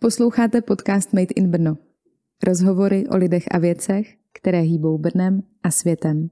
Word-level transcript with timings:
Posloucháte 0.00 0.60
podcast 0.60 1.12
Made 1.12 1.26
in 1.36 1.50
Brno. 1.50 1.76
Rozhovory 2.44 3.06
o 3.08 3.16
lidech 3.16 3.44
a 3.50 3.58
věcech, 3.58 4.06
které 4.32 4.60
hýbou 4.60 4.98
Brnem 4.98 5.42
a 5.62 5.70
světem. 5.70 6.28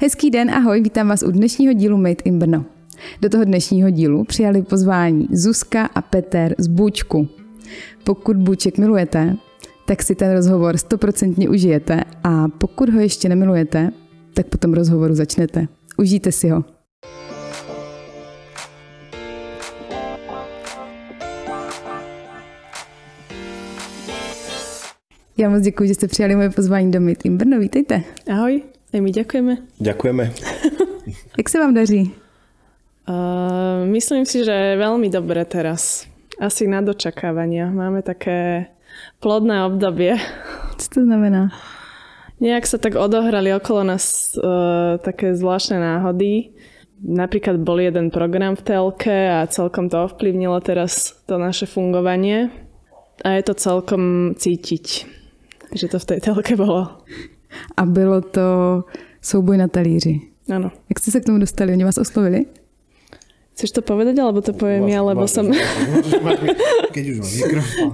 Hezký 0.00 0.30
den, 0.30 0.50
ahoj, 0.50 0.80
vítám 0.80 1.08
vás 1.08 1.22
u 1.22 1.30
dnešního 1.30 1.72
dílu 1.72 1.96
Made 1.96 2.22
in 2.24 2.38
Brno. 2.38 2.64
Do 3.20 3.28
toho 3.28 3.44
dnešního 3.44 3.90
dílu 3.90 4.24
přijali 4.24 4.62
pozvání 4.62 5.28
Zuzka 5.32 5.86
a 5.86 6.02
Peter 6.02 6.54
z 6.58 6.66
Bučku. 6.66 7.28
Pokud 8.04 8.36
Buček 8.36 8.78
milujete, 8.78 9.36
tak 9.86 10.02
si 10.02 10.14
ten 10.14 10.32
rozhovor 10.32 10.76
stoprocentně 10.76 11.48
užijete 11.48 12.04
a 12.24 12.48
pokud 12.48 12.88
ho 12.88 13.00
ještě 13.00 13.28
nemilujete, 13.28 13.90
tak 14.34 14.46
po 14.46 14.58
tom 14.58 14.74
rozhovoru 14.74 15.14
začnete. 15.14 15.68
Užijte 15.98 16.32
si 16.32 16.48
ho. 16.48 16.64
Já 25.40 25.48
moc 25.48 25.62
děkuji, 25.62 25.88
že 25.88 25.94
jste 25.94 26.08
přijali 26.08 26.36
moje 26.36 26.50
pozvání 26.50 26.90
do 26.90 27.00
Meet 27.00 27.24
in 27.24 27.36
Brno. 27.36 27.58
Vítejte. 27.58 28.02
Ahoj, 28.32 28.62
aj 28.94 29.00
my 29.00 29.10
ďakujeme. 29.10 29.56
Ďakujeme. 29.80 30.32
Jak 31.38 31.48
se 31.48 31.58
vám 31.58 31.74
daří? 31.74 32.12
Uh, 33.08 33.88
myslím 33.88 34.26
si, 34.28 34.44
že 34.44 34.76
veľmi 34.76 35.08
dobre 35.10 35.42
teraz. 35.48 36.06
Asi 36.38 36.68
na 36.68 36.84
dočakávania. 36.84 37.72
Máme 37.72 38.04
také 38.04 38.68
plodné 39.20 39.64
obdobie. 39.64 40.14
Co 40.78 40.86
to 40.88 41.00
znamená? 41.02 41.48
Nejak 42.40 42.64
sa 42.64 42.80
tak 42.80 42.96
odohrali 42.96 43.52
okolo 43.52 43.84
nás 43.84 44.32
uh, 44.40 44.96
také 45.04 45.36
zvláštne 45.36 45.76
náhody. 45.76 46.56
Napríklad 47.00 47.60
bol 47.60 47.80
jeden 47.80 48.08
program 48.08 48.56
v 48.56 48.64
telke 48.64 49.28
a 49.28 49.44
celkom 49.44 49.92
to 49.92 50.08
ovplyvnilo 50.08 50.56
teraz 50.64 51.20
to 51.28 51.36
naše 51.36 51.68
fungovanie. 51.68 52.48
A 53.20 53.36
je 53.36 53.42
to 53.44 53.54
celkom 53.54 54.32
cítiť, 54.40 54.84
že 55.76 55.86
to 55.92 56.00
v 56.00 56.08
tej 56.08 56.18
telke 56.24 56.56
bolo. 56.56 57.04
A 57.76 57.84
bylo 57.84 58.24
to 58.24 58.48
souboj 59.20 59.60
na 59.60 59.68
talíři. 59.68 60.20
Áno. 60.48 60.72
Jak 60.88 60.98
jste 60.98 61.10
se 61.10 61.20
k 61.20 61.24
tomu 61.24 61.38
dostali? 61.38 61.72
Oni 61.72 61.84
vás 61.84 61.98
oslovili? 61.98 62.46
Chceš 63.52 63.70
to 63.70 63.82
povedať, 63.84 64.16
alebo 64.16 64.40
to 64.40 64.56
poviem 64.56 64.88
ja, 64.88 65.04
lebo 65.04 65.28
som... 65.28 65.52
Keď 66.96 67.04
už 67.12 67.16
mám 67.20 67.28
mikrofón. 67.28 67.92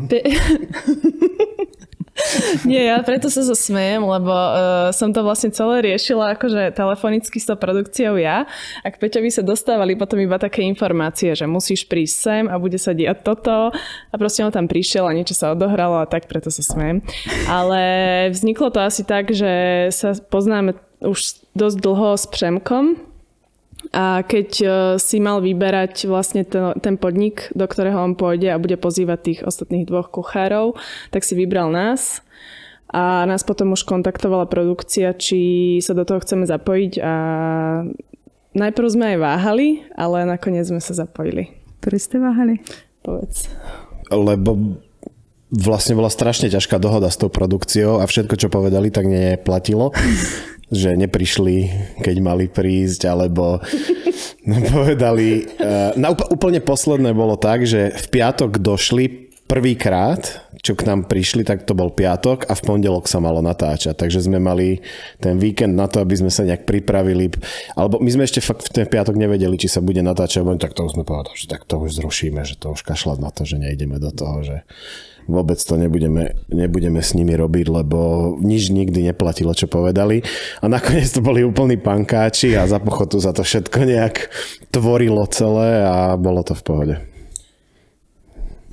Nie, 2.71 2.91
ja 2.91 2.99
preto 3.03 3.31
sa 3.31 3.43
zasmejem, 3.43 4.03
lebo 4.03 4.33
uh, 4.33 4.91
som 4.91 5.11
to 5.11 5.23
vlastne 5.23 5.53
celé 5.53 5.83
riešila 5.93 6.39
akože 6.39 6.75
telefonicky 6.75 7.39
s 7.39 7.49
tou 7.49 7.59
produkciou 7.59 8.19
ja 8.19 8.45
a 8.83 8.87
k 8.91 8.99
Peťovi 9.01 9.31
sa 9.31 9.43
dostávali 9.43 9.95
potom 9.95 10.19
iba 10.21 10.37
také 10.41 10.65
informácie, 10.67 11.33
že 11.35 11.47
musíš 11.49 11.87
prísť 11.87 12.17
sem 12.17 12.45
a 12.51 12.59
bude 12.59 12.77
sa 12.77 12.93
diať 12.93 13.23
toto 13.23 13.71
a 13.73 14.15
proste 14.15 14.43
on 14.43 14.53
tam 14.53 14.67
prišiel 14.67 15.07
a 15.07 15.17
niečo 15.17 15.35
sa 15.37 15.55
odohralo 15.55 16.03
a 16.03 16.11
tak 16.11 16.27
preto 16.31 16.51
sa 16.51 16.63
smejem. 16.63 17.03
Ale 17.47 17.81
vzniklo 18.33 18.71
to 18.71 18.81
asi 18.83 19.03
tak, 19.07 19.31
že 19.31 19.87
sa 19.95 20.15
poznáme 20.17 20.77
už 21.03 21.45
dosť 21.53 21.77
dlho 21.81 22.17
s 22.17 22.25
Přemkom, 22.27 23.16
a 23.93 24.23
keď 24.27 24.49
e, 24.59 24.67
si 24.99 25.23
mal 25.23 25.39
vyberať 25.43 26.09
vlastne 26.11 26.43
ten 26.81 26.97
podnik, 26.97 27.51
do 27.53 27.67
ktorého 27.69 28.01
on 28.03 28.19
pôjde 28.19 28.51
a 28.51 28.61
bude 28.63 28.79
pozývať 28.81 29.19
tých 29.23 29.41
ostatných 29.45 29.87
dvoch 29.87 30.11
kuchárov, 30.11 30.79
tak 31.13 31.23
si 31.23 31.39
vybral 31.39 31.71
nás. 31.71 32.23
A 32.87 33.27
nás 33.27 33.43
potom 33.43 33.75
už 33.75 33.83
kontaktovala 33.83 34.47
produkcia, 34.47 35.11
či 35.13 35.77
sa 35.83 35.93
do 35.93 36.07
toho 36.07 36.23
chceme 36.23 36.47
zapojiť 36.47 36.93
a 37.03 37.15
najprv 38.55 38.89
sme 38.89 39.05
aj 39.15 39.19
váhali, 39.19 39.69
ale 39.99 40.23
nakoniec 40.23 40.71
sme 40.71 40.79
sa 40.79 40.95
zapojili. 40.95 41.51
Proč 41.83 42.07
ste 42.07 42.23
váhali? 42.23 42.63
Povedz. 43.03 43.51
Lebo 44.07 44.79
vlastne 45.51 45.99
bola 45.99 46.11
strašne 46.11 46.51
ťažká 46.51 46.79
dohoda 46.79 47.11
s 47.11 47.19
tou 47.19 47.31
produkciou 47.31 48.03
a 48.03 48.05
všetko, 48.07 48.35
čo 48.39 48.49
povedali, 48.51 48.91
tak 48.91 49.07
neplatilo. 49.07 49.95
Že 50.67 50.99
neprišli, 50.99 51.71
keď 52.03 52.17
mali 52.19 52.47
prísť, 52.51 53.07
alebo 53.07 53.63
povedali... 54.75 55.47
Uh, 55.59 55.95
na 55.95 56.11
úplne 56.11 56.59
posledné 56.59 57.15
bolo 57.15 57.39
tak, 57.39 57.67
že 57.67 57.95
v 57.95 58.07
piatok 58.11 58.59
došli 58.59 59.26
prvýkrát, 59.47 60.43
čo 60.61 60.75
k 60.75 60.87
nám 60.91 61.07
prišli, 61.07 61.47
tak 61.47 61.63
to 61.63 61.79
bol 61.79 61.95
piatok 61.95 62.51
a 62.51 62.53
v 62.59 62.63
pondelok 62.67 63.07
sa 63.07 63.23
malo 63.23 63.39
natáčať. 63.39 63.95
Takže 63.95 64.27
sme 64.27 64.43
mali 64.43 64.83
ten 65.23 65.39
víkend 65.39 65.79
na 65.79 65.87
to, 65.87 66.03
aby 66.03 66.19
sme 66.19 66.31
sa 66.31 66.43
nejak 66.43 66.67
pripravili. 66.67 67.31
Alebo 67.79 68.03
my 68.03 68.11
sme 68.11 68.27
ešte 68.27 68.43
fakt 68.43 68.67
v 68.67 68.83
ten 68.83 68.87
piatok 68.91 69.15
nevedeli, 69.15 69.55
či 69.55 69.71
sa 69.71 69.79
bude 69.79 70.03
natáčať, 70.03 70.43
tak 70.59 70.75
to 70.75 70.85
už 70.85 70.99
sme 70.99 71.07
povedali, 71.07 71.39
že 71.39 71.47
tak 71.47 71.63
to 71.65 71.79
už 71.79 72.03
zrušíme, 72.03 72.43
že 72.43 72.59
to 72.59 72.75
už 72.75 72.83
kašľať 72.83 73.19
na 73.23 73.31
to, 73.31 73.47
že 73.47 73.57
nejdeme 73.63 74.03
do 74.03 74.11
toho, 74.11 74.43
že 74.43 74.57
vôbec 75.31 75.59
to 75.59 75.75
nebudeme, 75.79 76.39
nebudeme 76.51 77.03
s 77.03 77.15
nimi 77.15 77.35
robiť, 77.35 77.67
lebo 77.71 77.99
nič 78.39 78.71
nikdy 78.71 79.11
neplatilo, 79.11 79.55
čo 79.55 79.67
povedali. 79.71 80.23
A 80.63 80.67
nakoniec 80.67 81.11
to 81.11 81.23
boli 81.23 81.47
úplní 81.47 81.79
pankáči 81.79 82.55
a 82.59 82.67
za 82.67 82.79
pochotu 82.83 83.19
za 83.23 83.35
to 83.35 83.47
všetko 83.47 83.79
nejak 83.87 84.31
tvorilo 84.71 85.27
celé 85.31 85.83
a 85.87 86.15
bolo 86.19 86.43
to 86.47 86.55
v 86.55 86.63
pohode. 86.63 87.16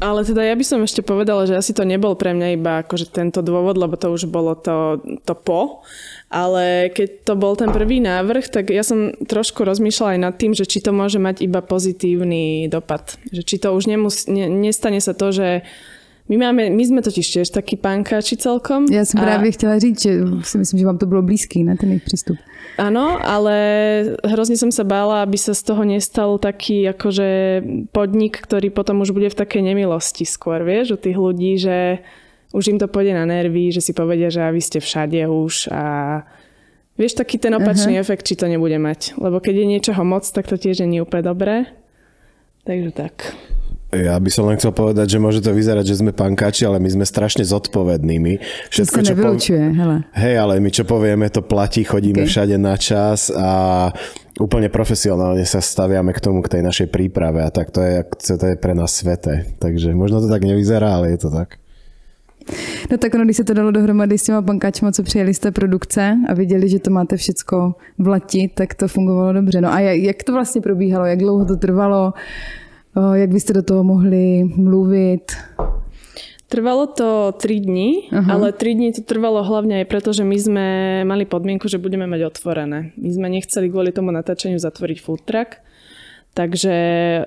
Ale 0.04 0.28
teda 0.28 0.44
ja 0.44 0.52
by 0.52 0.66
som 0.68 0.84
ešte 0.84 1.00
povedala, 1.00 1.48
že 1.48 1.56
asi 1.56 1.72
to 1.72 1.88
nebol 1.88 2.20
pre 2.20 2.36
mňa 2.36 2.60
iba 2.60 2.84
akože 2.84 3.08
tento 3.08 3.40
dôvod, 3.40 3.80
lebo 3.80 3.96
to 3.96 4.12
už 4.12 4.28
bolo 4.28 4.52
to, 4.60 5.00
to 5.24 5.32
po. 5.32 5.80
Ale 6.28 6.92
keď 6.92 7.24
to 7.24 7.34
bol 7.40 7.56
ten 7.56 7.72
prvý 7.72 8.04
návrh, 8.04 8.52
tak 8.52 8.74
ja 8.74 8.84
som 8.84 9.16
trošku 9.16 9.64
rozmýšľala 9.64 10.20
aj 10.20 10.22
nad 10.28 10.36
tým, 10.36 10.52
že 10.52 10.68
či 10.68 10.84
to 10.84 10.92
môže 10.92 11.24
mať 11.24 11.46
iba 11.46 11.64
pozitívny 11.64 12.68
dopad. 12.68 13.16
Že 13.32 13.42
či 13.48 13.56
to 13.64 13.72
už 13.72 13.88
nemus- 13.88 14.28
ne, 14.28 14.52
nestane 14.52 15.00
sa 15.00 15.16
to, 15.16 15.32
že 15.32 15.64
my, 16.30 16.36
máme, 16.40 16.72
my 16.72 16.84
sme 16.88 17.00
totiž 17.04 17.28
tiež 17.28 17.48
takí 17.52 17.76
pankáči 17.76 18.40
celkom. 18.40 18.88
Já 18.92 19.06
jsem 19.06 19.20
a... 19.20 19.24
právě 19.24 19.52
chtěla 19.52 19.80
říct, 19.80 20.02
že 20.02 20.12
si 20.44 20.58
myslím, 20.58 20.80
že 20.80 20.86
vám 20.86 20.98
to 20.98 21.06
bylo 21.06 21.22
blízký 21.22 21.64
na 21.64 21.76
ten 21.76 21.90
jejich 21.90 22.04
přístup. 22.04 22.38
Áno, 22.74 23.22
ale 23.22 23.54
hrozne 24.26 24.58
som 24.58 24.74
sa 24.74 24.82
bála, 24.82 25.22
aby 25.22 25.38
sa 25.38 25.54
z 25.54 25.62
toho 25.62 25.86
nestal 25.86 26.42
taký 26.42 26.90
akože 26.90 27.62
podnik, 27.94 28.42
ktorý 28.42 28.74
potom 28.74 29.06
už 29.06 29.14
bude 29.14 29.30
v 29.30 29.38
takej 29.38 29.62
nemilosti 29.62 30.26
skôr, 30.26 30.66
vieš, 30.66 30.98
u 30.98 31.00
tých 31.00 31.14
ľudí, 31.14 31.62
že 31.62 32.02
už 32.50 32.74
im 32.74 32.78
to 32.82 32.90
pôjde 32.90 33.14
na 33.14 33.30
nervy, 33.30 33.70
že 33.70 33.78
si 33.78 33.94
povedia, 33.94 34.34
že 34.34 34.42
vy 34.42 34.62
ste 34.62 34.82
všade 34.82 35.22
už 35.30 35.70
a 35.70 35.86
vieš, 36.98 37.14
taký 37.14 37.38
ten 37.38 37.54
opačný 37.54 37.94
uh-huh. 37.94 38.06
efekt, 38.10 38.26
či 38.26 38.34
to 38.34 38.50
nebude 38.50 38.78
mať. 38.82 39.22
Lebo 39.22 39.38
keď 39.38 39.54
je 39.54 39.66
niečoho 39.70 40.02
moc, 40.02 40.26
tak 40.26 40.50
to 40.50 40.58
tiež 40.58 40.82
nie 40.90 40.98
je 40.98 41.06
úplne 41.06 41.30
dobré. 41.30 41.56
Takže 42.66 42.90
tak. 42.90 43.38
Ja 43.94 44.18
by 44.18 44.30
som 44.34 44.50
len 44.50 44.58
chcel 44.58 44.74
povedať, 44.74 45.06
že 45.14 45.22
môže 45.22 45.40
to 45.40 45.54
vyzerať, 45.54 45.86
že 45.86 46.02
sme 46.02 46.12
pankáči, 46.12 46.66
ale 46.66 46.82
my 46.82 46.90
sme 46.90 47.06
strašne 47.06 47.46
zodpovednými. 47.46 48.42
Všetko, 48.74 49.00
to 49.00 49.06
sa 49.06 49.10
nevylučuje, 49.14 49.64
po... 49.70 49.78
hele. 49.78 49.96
Hej, 50.18 50.36
ale 50.42 50.54
my 50.58 50.70
čo 50.74 50.84
povieme, 50.84 51.30
to 51.30 51.46
platí, 51.46 51.86
chodíme 51.86 52.26
okay. 52.26 52.30
všade 52.30 52.56
na 52.58 52.74
čas 52.74 53.30
a 53.30 53.90
úplne 54.42 54.74
profesionálne 54.74 55.46
sa 55.46 55.62
staviame 55.62 56.10
k 56.10 56.24
tomu, 56.24 56.42
k 56.42 56.58
tej 56.58 56.62
našej 56.66 56.88
príprave 56.90 57.46
a 57.46 57.54
tak 57.54 57.70
to 57.70 57.86
je, 57.86 58.02
to 58.18 58.46
je 58.50 58.56
pre 58.58 58.74
nás 58.74 58.90
sveté. 58.90 59.54
Takže 59.62 59.94
možno 59.94 60.26
to 60.26 60.28
tak 60.28 60.42
nevyzerá, 60.42 60.98
ale 60.98 61.14
je 61.14 61.30
to 61.30 61.30
tak. 61.30 61.62
No 62.92 62.98
tak 62.98 63.14
ono, 63.14 63.24
když 63.24 63.38
se 63.38 63.44
to 63.44 63.54
dalo 63.54 63.72
dohromady 63.72 64.18
s 64.18 64.24
těma 64.24 64.42
bankáčima, 64.42 64.92
co 64.92 65.04
přijeli 65.04 65.34
z 65.34 65.40
té 65.40 65.52
produkce 65.52 66.18
a 66.30 66.34
viděli, 66.34 66.70
že 66.70 66.80
to 66.80 66.90
máte 66.90 67.18
všecko 67.18 67.76
v 67.98 68.08
lati, 68.08 68.52
tak 68.54 68.74
to 68.74 68.88
fungovalo 68.88 69.34
dobře. 69.34 69.62
No 69.62 69.74
a 69.74 69.80
jak 69.80 70.24
to 70.24 70.34
vlastně 70.34 70.62
probíhalo? 70.62 71.06
Jak 71.06 71.20
dlouho 71.20 71.46
to 71.46 71.56
trvalo? 71.56 72.14
Jak 72.94 73.30
byste 73.30 73.54
do 73.54 73.64
toho 73.64 73.84
mohli 73.84 74.44
mluvit? 74.46 75.34
Trvalo 76.46 76.86
to 76.88 77.34
3 77.34 77.60
dní, 77.60 78.14
uh-huh. 78.14 78.30
ale 78.30 78.54
3 78.54 78.78
dní 78.78 78.94
to 78.94 79.02
trvalo 79.02 79.42
hlavne 79.42 79.82
aj 79.82 79.90
preto, 79.90 80.14
že 80.14 80.22
my 80.22 80.38
sme 80.38 80.68
mali 81.02 81.26
podmienku, 81.26 81.66
že 81.66 81.82
budeme 81.82 82.06
mať 82.06 82.30
otvorené. 82.30 82.94
My 82.94 83.10
sme 83.10 83.28
nechceli 83.34 83.74
kvôli 83.74 83.90
tomu 83.90 84.14
natáčaniu 84.14 84.62
zatvoriť 84.62 84.98
food 85.02 85.26
truck, 85.26 85.58
takže 86.38 86.76
e, 86.78 87.22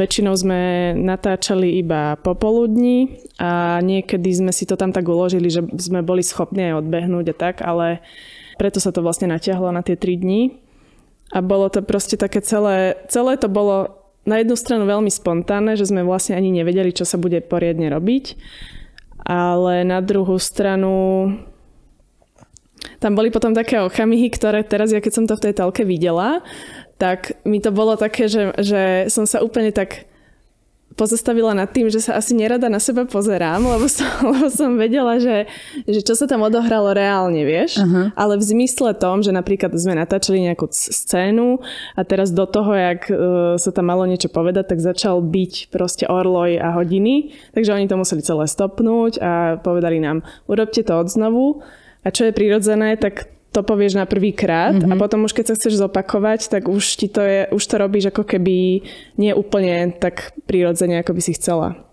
väčšinou 0.00 0.32
sme 0.32 0.96
natáčali 0.96 1.76
iba 1.76 2.16
popoludní 2.24 3.20
a 3.36 3.84
niekedy 3.84 4.32
sme 4.32 4.56
si 4.56 4.64
to 4.64 4.80
tam 4.80 4.96
tak 4.96 5.04
uložili, 5.04 5.52
že 5.52 5.60
sme 5.76 6.00
boli 6.00 6.24
schopní 6.24 6.72
aj 6.72 6.80
odbehnúť 6.80 7.26
a 7.28 7.36
tak, 7.36 7.60
ale 7.60 8.00
preto 8.56 8.80
sa 8.80 8.96
to 8.96 9.04
vlastne 9.04 9.28
natiahlo 9.28 9.68
na 9.76 9.84
tie 9.84 10.00
3 10.00 10.16
dní. 10.16 10.56
A 11.36 11.44
bolo 11.44 11.68
to 11.68 11.84
proste 11.84 12.16
také 12.16 12.40
celé, 12.40 12.96
celé 13.12 13.36
to 13.36 13.52
bolo 13.52 13.99
na 14.28 14.40
jednu 14.40 14.56
stranu 14.56 14.84
veľmi 14.84 15.08
spontánne, 15.08 15.76
že 15.78 15.88
sme 15.88 16.04
vlastne 16.04 16.36
ani 16.36 16.52
nevedeli, 16.52 16.92
čo 16.92 17.08
sa 17.08 17.16
bude 17.16 17.40
poriadne 17.40 17.88
robiť, 17.88 18.36
ale 19.24 19.86
na 19.86 20.04
druhú 20.04 20.36
stranu 20.36 21.28
tam 23.00 23.12
boli 23.16 23.32
potom 23.32 23.52
také 23.52 23.80
okamihy, 23.80 24.28
ktoré 24.32 24.64
teraz, 24.64 24.92
ja 24.92 25.00
keď 25.00 25.12
som 25.12 25.24
to 25.28 25.36
v 25.36 25.44
tej 25.48 25.52
telke 25.56 25.82
videla, 25.84 26.44
tak 27.00 27.36
mi 27.48 27.60
to 27.60 27.72
bolo 27.72 27.96
také, 27.96 28.28
že, 28.28 28.52
že 28.60 29.08
som 29.08 29.24
sa 29.24 29.40
úplne 29.40 29.72
tak 29.72 30.09
pozastavila 31.00 31.56
nad 31.56 31.72
tým, 31.72 31.88
že 31.88 32.04
sa 32.04 32.20
asi 32.20 32.36
nerada 32.36 32.68
na 32.68 32.76
seba 32.76 33.08
pozerám, 33.08 33.64
lebo 33.64 33.88
som, 33.88 34.04
lebo 34.36 34.52
som 34.52 34.76
vedela, 34.76 35.16
že, 35.16 35.48
že 35.88 36.04
čo 36.04 36.12
sa 36.12 36.28
tam 36.28 36.44
odohralo 36.44 36.92
reálne, 36.92 37.40
vieš? 37.40 37.80
Uh-huh. 37.80 38.12
Ale 38.12 38.36
v 38.36 38.44
zmysle 38.44 38.92
tom, 39.00 39.24
že 39.24 39.32
napríklad 39.32 39.72
sme 39.80 39.96
natáčali 39.96 40.44
nejakú 40.44 40.68
scénu 40.68 41.64
a 41.96 42.00
teraz 42.04 42.28
do 42.28 42.44
toho, 42.44 42.76
jak 42.76 43.08
uh, 43.08 43.56
sa 43.56 43.72
tam 43.72 43.88
malo 43.88 44.04
niečo 44.04 44.28
povedať, 44.28 44.76
tak 44.76 44.84
začal 44.84 45.24
byť 45.24 45.72
proste 45.72 46.04
orloj 46.04 46.60
a 46.60 46.76
hodiny, 46.76 47.32
takže 47.56 47.72
oni 47.72 47.88
to 47.88 47.96
museli 47.96 48.20
celé 48.20 48.44
stopnúť 48.44 49.16
a 49.24 49.32
povedali 49.56 50.04
nám, 50.04 50.20
urobte 50.44 50.84
to 50.84 50.92
odznovu 51.00 51.64
a 52.04 52.12
čo 52.12 52.28
je 52.28 52.36
prirodzené, 52.36 53.00
tak 53.00 53.39
to 53.50 53.66
povieš 53.66 53.98
na 53.98 54.06
prvý 54.06 54.30
krát 54.30 54.78
mm-hmm. 54.78 54.90
a 54.90 54.94
mhm. 54.94 55.00
potom 55.02 55.26
už 55.26 55.34
keď 55.34 55.44
sa 55.50 55.54
chceš 55.58 55.82
zopakovať, 55.82 56.46
tak 56.46 56.70
už, 56.70 56.84
ti 56.94 57.10
to 57.10 57.22
je, 57.22 57.40
už 57.50 57.62
to 57.66 57.74
robíš 57.76 58.14
ako 58.14 58.22
keby 58.22 58.86
nie 59.18 59.32
úplne 59.34 59.90
tak 59.90 60.34
prirodzene, 60.46 61.02
ako 61.02 61.18
by 61.18 61.22
si 61.22 61.34
chcela. 61.34 61.89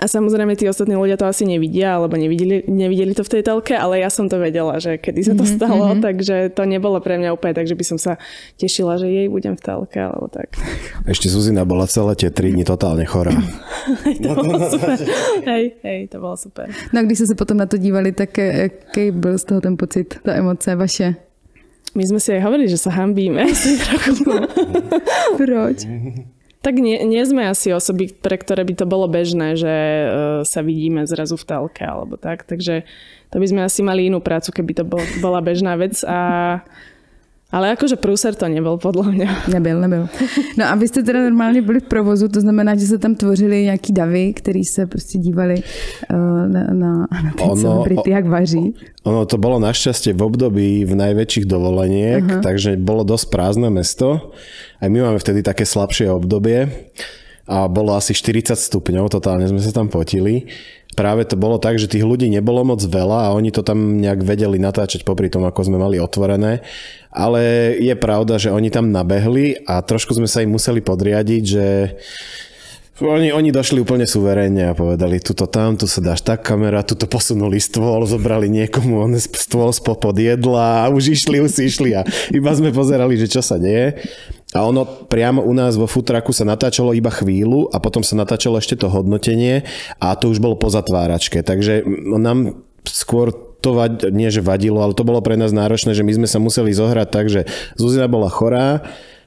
A 0.00 0.08
samozrejme 0.08 0.56
tí 0.56 0.64
ostatní 0.64 0.96
ľudia 0.96 1.20
to 1.20 1.28
asi 1.28 1.44
nevidia, 1.44 2.00
alebo 2.00 2.16
nevideli, 2.16 2.64
nevideli 2.64 3.12
to 3.12 3.20
v 3.20 3.36
tej 3.36 3.42
telke, 3.44 3.76
ale 3.76 4.00
ja 4.00 4.08
som 4.08 4.32
to 4.32 4.40
vedela, 4.40 4.80
že 4.80 4.96
kedy 4.96 5.20
sa 5.20 5.34
to 5.36 5.44
mm-hmm. 5.44 5.56
stalo, 5.60 5.92
mm-hmm. 5.92 6.00
takže 6.00 6.36
to 6.56 6.64
nebolo 6.64 6.96
pre 7.04 7.20
mňa 7.20 7.36
úplne 7.36 7.52
tak, 7.52 7.68
že 7.68 7.76
by 7.76 7.84
som 7.84 7.98
sa 8.00 8.16
tešila, 8.56 8.96
že 8.96 9.12
jej 9.12 9.28
budem 9.28 9.60
v 9.60 9.62
telke, 9.62 10.00
alebo 10.00 10.32
tak. 10.32 10.56
Ešte 11.04 11.28
Zuzina 11.28 11.68
bola 11.68 11.84
celé 11.84 12.16
tie 12.16 12.32
tri 12.32 12.48
dni 12.56 12.64
totálne 12.64 13.04
chorá. 13.04 13.36
to 14.24 14.30
bolo 14.32 14.56
super. 14.72 14.96
Hej, 15.44 15.64
hej, 15.84 16.00
to 16.08 16.16
bolo 16.16 16.36
super. 16.40 16.72
No 16.96 16.96
a 16.98 17.02
když 17.04 17.20
ste 17.20 17.26
sa 17.28 17.36
potom 17.36 17.60
na 17.60 17.68
to 17.68 17.76
dívali, 17.76 18.16
tak 18.16 18.32
aký 18.40 19.12
byl 19.12 19.36
z 19.36 19.44
toho 19.44 19.60
ten 19.60 19.76
pocit, 19.76 20.16
tá 20.24 20.32
emoce 20.32 20.72
vaše? 20.80 21.20
My 21.92 22.06
sme 22.06 22.22
si 22.22 22.30
aj 22.32 22.40
hovorili, 22.46 22.72
že 22.72 22.80
sa 22.80 22.94
hambíme. 22.94 23.42
Proč? 25.40 25.84
Tak 26.60 26.76
nie, 26.76 27.00
nie 27.08 27.24
sme 27.24 27.48
asi 27.48 27.72
osoby, 27.72 28.12
pre 28.12 28.36
ktoré 28.36 28.68
by 28.68 28.74
to 28.76 28.84
bolo 28.84 29.08
bežné, 29.08 29.56
že 29.56 29.72
uh, 29.72 30.08
sa 30.44 30.60
vidíme 30.60 31.08
zrazu 31.08 31.40
v 31.40 31.48
telke 31.48 31.80
alebo 31.88 32.20
tak. 32.20 32.44
Takže 32.44 32.84
to 33.32 33.36
by 33.40 33.46
sme 33.48 33.60
asi 33.64 33.80
mali 33.80 34.12
inú 34.12 34.20
prácu, 34.20 34.52
keby 34.52 34.72
to 34.76 34.84
bol, 34.84 35.00
bola 35.24 35.40
bežná 35.40 35.80
vec. 35.80 36.04
A, 36.04 36.60
ale 37.50 37.74
akože 37.74 37.98
prúser 37.98 38.38
to 38.38 38.46
nebol, 38.46 38.78
podľa 38.78 39.10
mňa. 39.10 39.28
Nebyl, 39.50 39.82
nebyl. 39.82 40.04
No 40.54 40.64
a 40.70 40.74
vy 40.74 40.88
jste 40.88 41.02
teda 41.02 41.20
normálně 41.22 41.62
byli 41.62 41.80
v 41.80 41.88
provozu, 41.90 42.28
to 42.28 42.40
znamená, 42.40 42.74
že 42.74 42.86
se 42.86 42.98
tam 42.98 43.14
tvořili 43.14 43.62
nějaký 43.62 43.92
davy, 43.92 44.32
který 44.32 44.64
se 44.64 44.86
prostě 44.86 45.18
dívali 45.18 45.54
uh, 45.58 46.48
na, 46.48 46.62
na, 46.72 46.92
na 47.24 47.30
ty 47.36 47.42
ono, 47.42 47.62
celebrity, 47.62 48.10
jak 48.10 48.26
vaří. 48.26 48.74
Ono 49.02 49.26
to 49.26 49.40
bolo 49.40 49.56
našťastie 49.58 50.12
v 50.12 50.22
období 50.22 50.84
v 50.84 50.92
najväčších 50.92 51.48
dovoleniek, 51.48 52.20
uh-huh. 52.20 52.44
takže 52.44 52.76
bolo 52.76 53.00
dosť 53.00 53.32
prázdne 53.32 53.72
mesto. 53.72 54.36
Aj 54.76 54.88
my 54.92 55.00
máme 55.00 55.18
vtedy 55.18 55.40
také 55.40 55.64
slabšie 55.64 56.12
obdobie 56.12 56.68
a 57.48 57.66
bolo 57.66 57.96
asi 57.96 58.12
40 58.12 58.54
stupňov, 58.54 59.08
totálne 59.08 59.48
sme 59.48 59.58
sa 59.58 59.72
tam 59.72 59.88
potili. 59.88 60.46
Práve 60.98 61.22
to 61.22 61.38
bolo 61.38 61.62
tak, 61.62 61.78
že 61.78 61.86
tých 61.86 62.02
ľudí 62.02 62.26
nebolo 62.26 62.66
moc 62.66 62.82
veľa 62.82 63.30
a 63.30 63.34
oni 63.38 63.54
to 63.54 63.62
tam 63.62 64.02
nejak 64.02 64.26
vedeli 64.26 64.58
natáčať 64.58 65.06
popri 65.06 65.30
tom, 65.30 65.46
ako 65.46 65.70
sme 65.70 65.78
mali 65.78 66.02
otvorené. 66.02 66.66
Ale 67.14 67.74
je 67.78 67.94
pravda, 67.94 68.42
že 68.42 68.50
oni 68.50 68.74
tam 68.74 68.90
nabehli 68.90 69.62
a 69.70 69.82
trošku 69.86 70.14
sme 70.18 70.26
sa 70.26 70.42
im 70.42 70.50
museli 70.50 70.82
podriadiť, 70.82 71.42
že 71.46 71.66
oni, 73.00 73.32
oni 73.32 73.48
došli 73.48 73.80
úplne 73.80 74.04
suverénne 74.04 74.68
a 74.68 74.76
povedali, 74.76 75.24
tuto 75.24 75.48
tam, 75.48 75.72
tu 75.72 75.88
sa 75.88 76.04
dáš 76.04 76.20
tak 76.20 76.44
kamera, 76.44 76.84
tuto 76.84 77.08
posunuli 77.08 77.56
stôl, 77.56 78.04
zobrali 78.04 78.52
niekomu 78.52 79.00
on 79.00 79.16
stôl 79.16 79.72
spod 79.72 80.12
jedla 80.12 80.84
a 80.84 80.92
už 80.92 81.16
išli, 81.16 81.40
už 81.40 81.48
si 81.48 81.62
išli 81.72 81.96
a 81.96 82.04
iba 82.28 82.52
sme 82.52 82.68
pozerali, 82.76 83.16
že 83.16 83.32
čo 83.32 83.40
sa 83.40 83.56
deje. 83.56 83.96
A 84.50 84.66
ono 84.66 84.82
priamo 84.82 85.46
u 85.46 85.54
nás 85.54 85.78
vo 85.78 85.86
futraku 85.86 86.34
sa 86.34 86.42
natáčalo 86.42 86.90
iba 86.90 87.10
chvíľu 87.10 87.70
a 87.70 87.78
potom 87.78 88.02
sa 88.02 88.18
natáčalo 88.18 88.58
ešte 88.58 88.74
to 88.74 88.90
hodnotenie 88.90 89.62
a 90.02 90.18
to 90.18 90.26
už 90.26 90.42
bolo 90.42 90.58
po 90.58 90.66
zatváračke. 90.66 91.46
Takže 91.46 91.86
nám 92.18 92.58
skôr 92.82 93.30
to 93.60 93.76
vad, 93.76 94.02
nie 94.10 94.26
že 94.32 94.42
vadilo, 94.42 94.82
ale 94.82 94.96
to 94.96 95.06
bolo 95.06 95.22
pre 95.22 95.38
nás 95.38 95.54
náročné, 95.54 95.94
že 95.94 96.02
my 96.02 96.12
sme 96.18 96.28
sa 96.28 96.42
museli 96.42 96.74
zohrať 96.74 97.08
tak, 97.12 97.30
že 97.30 97.46
Zuzina 97.78 98.10
bola 98.10 98.26
chorá, 98.26 98.82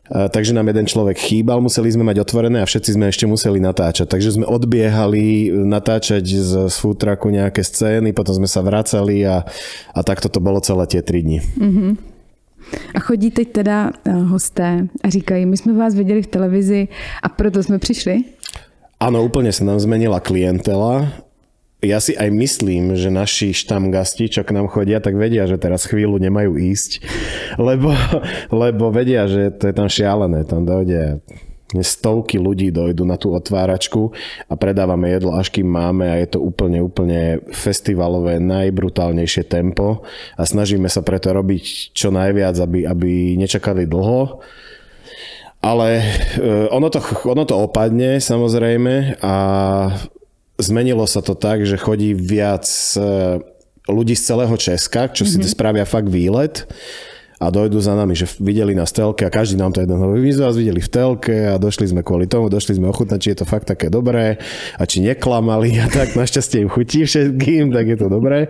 takže 0.10 0.52
nám 0.52 0.68
jeden 0.68 0.84
človek 0.90 1.16
chýbal, 1.16 1.64
museli 1.64 1.88
sme 1.88 2.04
mať 2.04 2.20
otvorené 2.20 2.60
a 2.60 2.68
všetci 2.68 3.00
sme 3.00 3.08
ešte 3.08 3.24
museli 3.24 3.64
natáčať. 3.64 4.12
Takže 4.12 4.36
sme 4.42 4.46
odbiehali 4.50 5.54
natáčať 5.54 6.26
z, 6.28 6.68
z 6.68 6.76
futraku 6.76 7.32
nejaké 7.32 7.64
scény, 7.64 8.12
potom 8.12 8.36
sme 8.36 8.50
sa 8.50 8.60
vracali 8.60 9.24
a, 9.24 9.48
a 9.96 10.00
takto 10.04 10.28
to 10.28 10.44
bolo 10.44 10.60
celé 10.60 10.84
tie 10.92 11.00
tri 11.00 11.24
dni. 11.24 11.40
Mm-hmm. 11.40 12.13
A 12.96 13.00
chodí 13.00 13.32
teď 13.32 13.48
teda 13.52 13.92
eh, 13.92 14.12
hosté 14.12 14.88
a 15.04 15.10
říkají, 15.10 15.46
my 15.46 15.58
jsme 15.58 15.74
vás 15.74 15.96
viděli 15.96 16.22
v 16.22 16.28
televizi 16.28 16.88
a 17.24 17.30
proto 17.30 17.64
jsme 17.64 17.80
přišli? 17.80 18.24
Áno, 19.04 19.20
úplne 19.20 19.52
sa 19.52 19.68
nám 19.68 19.84
zmenila 19.84 20.24
klientela. 20.24 21.12
Ja 21.84 22.00
si 22.00 22.16
aj 22.16 22.32
myslím, 22.32 22.96
že 22.96 23.12
naši 23.12 23.52
štamgasti, 23.52 24.32
čo 24.32 24.48
k 24.48 24.56
nám 24.56 24.72
chodia, 24.72 25.04
tak 25.04 25.20
vedia, 25.20 25.44
že 25.44 25.60
teraz 25.60 25.84
chvíľu 25.84 26.16
nemajú 26.24 26.56
ísť, 26.56 27.04
lebo, 27.60 27.92
lebo 28.48 28.96
vedia, 28.96 29.28
že 29.28 29.52
to 29.52 29.68
je 29.68 29.76
tam 29.76 29.92
šialené. 29.92 30.48
Tam 30.48 30.64
dojde 30.64 31.20
stovky 31.82 32.38
ľudí 32.38 32.70
dojdú 32.70 33.02
na 33.08 33.18
tú 33.18 33.34
otváračku 33.34 34.14
a 34.46 34.54
predávame 34.54 35.10
jedlo, 35.10 35.34
až 35.34 35.50
kým 35.50 35.66
máme 35.66 36.06
a 36.06 36.22
je 36.22 36.38
to 36.38 36.40
úplne, 36.44 36.84
úplne 36.86 37.42
festivalové, 37.50 38.38
najbrutálnejšie 38.38 39.50
tempo 39.50 40.06
a 40.38 40.44
snažíme 40.46 40.86
sa 40.86 41.02
preto 41.02 41.34
robiť 41.34 41.96
čo 41.98 42.14
najviac, 42.14 42.56
aby, 42.62 42.86
aby 42.86 43.34
nečakali 43.42 43.90
dlho. 43.90 44.46
Ale 45.64 46.04
e, 46.38 46.68
ono 46.70 46.92
to, 46.92 47.00
ono 47.24 47.48
to 47.48 47.56
opadne 47.56 48.20
samozrejme 48.20 49.24
a 49.24 49.36
zmenilo 50.60 51.08
sa 51.08 51.24
to 51.24 51.34
tak, 51.40 51.64
že 51.64 51.80
chodí 51.80 52.12
viac 52.12 52.68
e, 53.00 53.40
ľudí 53.88 54.14
z 54.14 54.24
celého 54.28 54.56
Česka, 54.60 55.10
čo 55.10 55.24
mm-hmm. 55.24 55.42
si 55.42 55.48
mhm. 55.48 55.54
spravia 55.56 55.86
fakt 55.88 56.12
výlet 56.12 56.68
a 57.44 57.52
dojdú 57.52 57.84
za 57.84 57.92
nami, 57.92 58.16
že 58.16 58.24
videli 58.40 58.72
nás 58.72 58.96
v 58.96 59.04
telke 59.04 59.28
a 59.28 59.34
každý 59.34 59.60
nám 59.60 59.76
to 59.76 59.84
jeden 59.84 60.00
hovorí, 60.00 60.32
sme 60.32 60.48
vás 60.48 60.56
videli 60.56 60.80
v 60.80 60.88
telke 60.88 61.36
a 61.52 61.60
došli 61.60 61.92
sme 61.92 62.00
kvôli 62.00 62.24
tomu, 62.32 62.48
došli 62.48 62.80
sme 62.80 62.88
ochutnať, 62.88 63.20
či 63.20 63.30
je 63.36 63.38
to 63.44 63.46
fakt 63.46 63.68
také 63.68 63.92
dobré 63.92 64.40
a 64.80 64.84
či 64.88 65.04
neklamali 65.04 65.76
a 65.84 65.92
tak 65.92 66.16
našťastie 66.20 66.64
im 66.64 66.72
chutí 66.72 67.04
všetkým, 67.04 67.76
tak 67.76 67.86
je 67.92 67.98
to 68.00 68.08
dobré. 68.08 68.48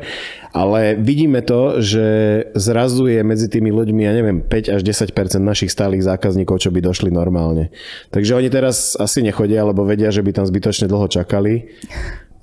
Ale 0.53 0.93
vidíme 1.01 1.41
to, 1.41 1.81
že 1.81 2.05
zrazu 2.53 3.09
je 3.09 3.25
medzi 3.25 3.49
tými 3.49 3.73
ľuďmi, 3.73 4.01
ja 4.05 4.13
neviem, 4.13 4.37
5 4.45 4.77
až 4.77 4.81
10% 4.85 5.41
našich 5.41 5.73
stálych 5.73 6.05
zákazníkov, 6.05 6.61
čo 6.61 6.69
by 6.69 6.77
došli 6.85 7.09
normálne. 7.09 7.73
Takže 8.13 8.37
oni 8.37 8.53
teraz 8.53 8.93
asi 8.93 9.25
nechodia, 9.25 9.65
lebo 9.65 9.81
vedia, 9.81 10.13
že 10.13 10.21
by 10.21 10.29
tam 10.29 10.45
zbytočne 10.45 10.85
dlho 10.85 11.09
čakali 11.09 11.73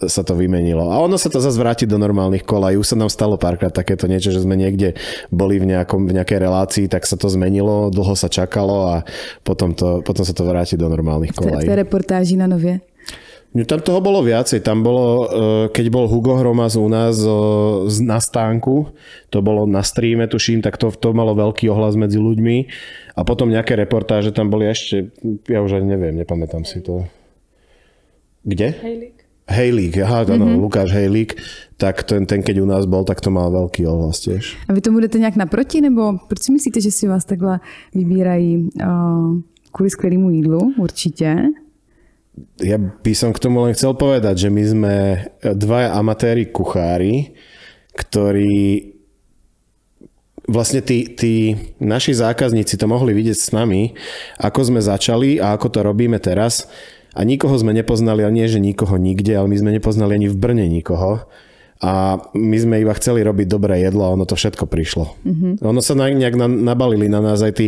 sa 0.07 0.23
to 0.25 0.39
vymenilo. 0.39 0.89
A 0.89 1.03
ono 1.03 1.21
sa 1.21 1.29
to 1.29 1.43
zase 1.43 1.59
vráti 1.61 1.85
do 1.85 2.01
normálnych 2.01 2.47
kolají. 2.47 2.81
Už 2.81 2.95
sa 2.95 2.97
nám 2.97 3.13
stalo 3.13 3.37
párkrát 3.37 3.75
takéto 3.75 4.09
niečo, 4.09 4.33
že 4.33 4.41
sme 4.41 4.57
niekde 4.57 4.97
boli 5.29 5.61
v, 5.61 5.69
nejakom, 5.77 6.09
v 6.09 6.17
nejakej 6.17 6.39
relácii, 6.41 6.87
tak 6.89 7.05
sa 7.05 7.19
to 7.19 7.29
zmenilo, 7.29 7.93
dlho 7.93 8.15
sa 8.17 8.33
čakalo 8.33 8.89
a 8.89 8.97
potom, 9.45 9.77
to, 9.77 10.01
potom 10.01 10.25
sa 10.25 10.33
to 10.33 10.47
vráti 10.47 10.79
do 10.81 10.89
normálnych 10.89 11.37
kolají. 11.37 11.67
To 11.69 11.75
je 11.75 11.83
reportáži 11.85 12.39
na 12.41 12.49
novie. 12.49 12.81
No, 13.51 13.67
tam 13.67 13.83
toho 13.83 13.99
bolo 13.99 14.23
viacej. 14.23 14.63
Tam 14.63 14.87
bolo, 14.87 15.07
e, 15.07 15.27
keď 15.75 15.87
bol 15.91 16.07
Hugo 16.07 16.39
Hromaz 16.39 16.79
u 16.79 16.87
nás 16.87 17.19
e, 17.19 17.31
na 18.07 18.23
stánku, 18.23 18.95
to 19.27 19.43
bolo 19.43 19.67
na 19.67 19.83
streame, 19.83 20.31
tuším, 20.31 20.63
tak 20.63 20.79
to, 20.79 20.95
to 20.95 21.11
malo 21.11 21.35
veľký 21.35 21.67
ohlas 21.67 21.99
medzi 21.99 22.23
ľuďmi. 22.23 22.57
A 23.19 23.27
potom 23.27 23.51
nejaké 23.51 23.75
reportáže 23.75 24.31
tam 24.31 24.55
boli 24.55 24.71
ešte, 24.71 25.11
ja 25.51 25.67
už 25.67 25.83
ani 25.83 25.99
neviem, 25.99 26.15
nepamätám 26.15 26.63
si 26.63 26.79
to. 26.79 27.11
Kde? 28.47 28.71
Hejlik. 28.79 29.20
Hejlík, 29.51 29.99
aha, 30.07 30.23
mm-hmm. 30.31 30.63
Lukáš 30.63 30.95
Hejlík, 30.95 31.35
tak 31.75 32.07
ten, 32.07 32.23
ten, 32.23 32.39
keď 32.39 32.63
u 32.63 32.67
nás 32.71 32.87
bol, 32.87 33.03
tak 33.03 33.19
to 33.19 33.35
mal 33.35 33.51
veľký 33.51 33.83
ohlas 33.83 34.23
tiež. 34.23 34.55
A 34.69 34.71
vy 34.71 34.79
tomu 34.79 35.03
budete 35.03 35.19
nejak 35.19 35.35
naproti, 35.35 35.83
nebo 35.83 36.23
proč 36.31 36.47
si 36.47 36.51
myslíte, 36.55 36.79
že 36.79 36.95
si 36.95 37.11
vás 37.11 37.27
takhle 37.27 37.59
vybírají 37.91 38.71
uh, 38.79 39.43
kvôli 39.75 39.91
skvělému 39.91 40.31
jídlu? 40.31 40.79
Určite. 40.79 41.51
Ja 42.63 42.79
by 42.79 43.13
som 43.13 43.35
k 43.35 43.43
tomu 43.43 43.67
len 43.67 43.75
chcel 43.75 43.93
povedať, 43.99 44.47
že 44.47 44.49
my 44.49 44.63
sme 44.65 44.95
dvaja 45.45 45.99
amatéri 45.99 46.49
kuchári, 46.49 47.37
ktorí 47.93 48.95
vlastne 50.51 50.81
tí, 50.83 51.11
tí 51.15 51.55
naši 51.79 52.17
zákazníci 52.17 52.75
to 52.75 52.87
mohli 52.91 53.15
vidieť 53.15 53.39
s 53.39 53.51
nami, 53.55 53.95
ako 54.41 54.73
sme 54.73 54.81
začali 54.81 55.39
a 55.39 55.55
ako 55.55 55.69
to 55.69 55.81
robíme 55.85 56.19
teraz 56.19 56.67
a 57.15 57.21
nikoho 57.27 57.55
sme 57.59 57.75
nepoznali, 57.75 58.23
ale 58.23 58.35
nie, 58.35 58.47
že 58.47 58.63
nikoho 58.63 58.97
nikde, 58.97 59.35
ale 59.35 59.51
my 59.51 59.57
sme 59.59 59.71
nepoznali 59.75 60.17
ani 60.17 60.29
v 60.31 60.37
Brne 60.39 60.67
nikoho. 60.71 61.27
A 61.81 62.21
my 62.37 62.57
sme 62.61 62.85
iba 62.85 62.93
chceli 62.93 63.25
robiť 63.25 63.49
dobré 63.49 63.81
jedlo 63.81 64.05
a 64.05 64.13
ono 64.13 64.29
to 64.29 64.37
všetko 64.37 64.69
prišlo. 64.69 65.17
Mm-hmm. 65.25 65.65
Ono 65.65 65.81
sa 65.81 65.97
nejak 65.97 66.37
nabalili 66.37 67.09
na 67.09 67.25
nás 67.25 67.41
aj 67.41 67.57
tí 67.57 67.67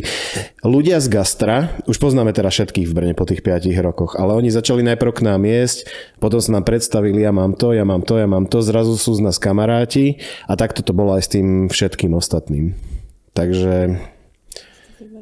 ľudia 0.60 1.00
z 1.00 1.08
gastra, 1.08 1.72
už 1.88 1.96
poznáme 1.96 2.28
teraz 2.36 2.52
všetkých 2.52 2.92
v 2.92 2.92
Brne 2.92 3.14
po 3.16 3.24
tých 3.24 3.40
5 3.40 3.72
rokoch, 3.80 4.20
ale 4.20 4.36
oni 4.36 4.52
začali 4.52 4.84
najprv 4.84 5.16
k 5.16 5.24
nám 5.24 5.48
jesť, 5.48 5.88
potom 6.20 6.44
sa 6.44 6.52
nám 6.52 6.68
predstavili, 6.68 7.24
ja 7.24 7.32
mám 7.32 7.56
to, 7.56 7.72
ja 7.72 7.88
mám 7.88 8.04
to, 8.04 8.20
ja 8.20 8.28
mám 8.28 8.44
to, 8.52 8.60
zrazu 8.60 9.00
sú 9.00 9.16
z 9.16 9.24
nás 9.24 9.40
kamaráti 9.40 10.20
a 10.44 10.60
takto 10.60 10.84
to 10.84 10.92
bolo 10.92 11.16
aj 11.16 11.24
s 11.24 11.32
tým 11.32 11.72
všetkým 11.72 12.12
ostatným. 12.12 12.76
Takže 13.32 13.96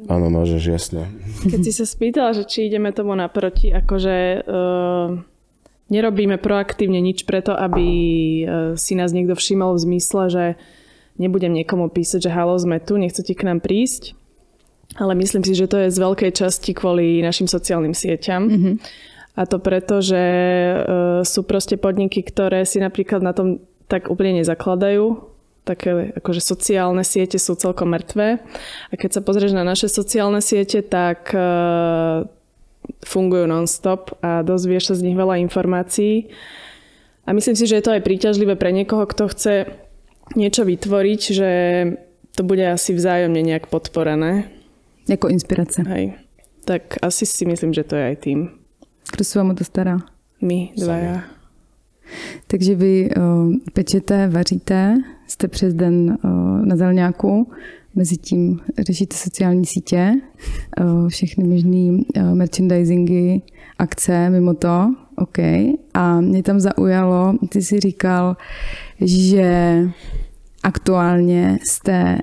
Áno, 0.09 0.33
môžeš, 0.33 0.61
jasne. 0.65 1.11
Keď 1.45 1.61
si 1.61 1.73
sa 1.75 1.85
spýtala, 1.85 2.33
že 2.33 2.47
či 2.49 2.71
ideme 2.71 2.89
tomu 2.89 3.13
naproti, 3.13 3.69
akože 3.69 4.45
uh, 4.45 5.19
nerobíme 5.91 6.39
proaktívne 6.39 7.03
nič 7.03 7.27
preto, 7.27 7.51
aby 7.51 7.85
e, 7.85 8.43
si 8.79 8.95
nás 8.95 9.11
niekto 9.11 9.35
všimol 9.35 9.75
v 9.75 9.83
zmysle, 9.83 10.23
že 10.31 10.45
nebudem 11.19 11.51
niekomu 11.51 11.91
písať, 11.91 12.31
že 12.31 12.31
halo, 12.31 12.55
sme 12.55 12.79
tu, 12.79 12.95
nechcete 12.95 13.35
k 13.35 13.43
nám 13.43 13.59
prísť. 13.59 14.15
Ale 14.95 15.15
myslím 15.19 15.43
si, 15.43 15.51
že 15.51 15.67
to 15.67 15.83
je 15.83 15.91
z 15.91 15.99
veľkej 15.99 16.31
časti 16.31 16.71
kvôli 16.71 17.19
našim 17.19 17.47
sociálnym 17.47 17.91
sieťam. 17.91 18.43
Mm-hmm. 18.47 18.75
A 19.35 19.41
to 19.47 19.59
preto, 19.59 19.99
že 19.99 20.19
e, 20.19 20.75
sú 21.27 21.43
proste 21.43 21.75
podniky, 21.75 22.23
ktoré 22.23 22.63
si 22.63 22.79
napríklad 22.79 23.19
na 23.19 23.35
tom 23.35 23.59
tak 23.91 24.07
úplne 24.07 24.39
nezakladajú. 24.39 25.30
Také 25.61 26.17
akože 26.17 26.41
sociálne 26.41 27.05
siete 27.05 27.37
sú 27.37 27.53
celkom 27.53 27.93
mŕtve. 27.93 28.41
A 28.89 28.93
keď 28.97 29.19
sa 29.19 29.21
pozrieš 29.21 29.53
na 29.53 29.61
naše 29.61 29.85
sociálne 29.85 30.41
siete, 30.41 30.81
tak 30.81 31.29
e, 31.37 31.41
fungujú 33.05 33.45
non-stop 33.45 34.17
a 34.25 34.41
dozvieš 34.41 34.89
sa 34.89 34.95
z 34.97 35.05
nich 35.05 35.17
veľa 35.17 35.37
informácií. 35.45 36.33
A 37.25 37.37
myslím 37.37 37.53
si, 37.53 37.69
že 37.69 37.77
je 37.77 37.85
to 37.85 37.93
aj 37.93 38.01
príťažlivé 38.01 38.57
pre 38.57 38.73
niekoho, 38.73 39.05
kto 39.05 39.29
chce 39.29 39.69
niečo 40.33 40.65
vytvoriť, 40.65 41.21
že 41.29 41.49
to 42.33 42.41
bude 42.41 42.63
asi 42.65 42.97
vzájomne 42.97 43.41
nejak 43.45 43.69
podporené. 43.69 44.49
Jako 45.05 45.27
inspirace. 45.27 45.83
Hej. 45.85 46.17
Tak 46.65 46.97
asi 47.01 47.25
si 47.25 47.45
myslím, 47.45 47.73
že 47.73 47.83
to 47.83 47.95
je 47.95 48.03
aj 48.05 48.15
tým. 48.15 48.39
Kdo 49.11 49.23
se 49.23 49.39
vám 49.39 49.49
o 49.49 49.55
to 49.55 49.63
stará? 49.63 49.97
My 50.41 50.71
dvaja. 50.77 51.40
Takže 52.47 52.75
vy 52.75 53.09
uh, 53.17 53.53
pečete, 53.73 54.27
vaříte, 54.27 54.97
jste 55.27 55.47
přes 55.47 55.73
den 55.73 56.17
uh, 56.23 56.65
na 56.65 56.75
zelňáku, 56.75 57.47
Mezi 57.95 58.17
tím 58.17 58.59
řešíte 58.79 59.17
sociální 59.17 59.65
sítě, 59.65 60.13
eh, 60.79 60.83
všechny 61.07 61.43
možné 61.43 62.03
eh, 62.15 62.23
merchandisingy, 62.35 63.41
akce 63.77 64.29
mimo 64.29 64.53
to, 64.53 64.95
OK. 65.15 65.37
A 65.93 66.21
mě 66.21 66.43
tam 66.43 66.59
zaujalo, 66.59 67.33
ty 67.49 67.61
si 67.61 67.79
říkal, 67.79 68.37
že 69.01 69.77
aktuálně 70.63 71.59
jste 71.63 72.17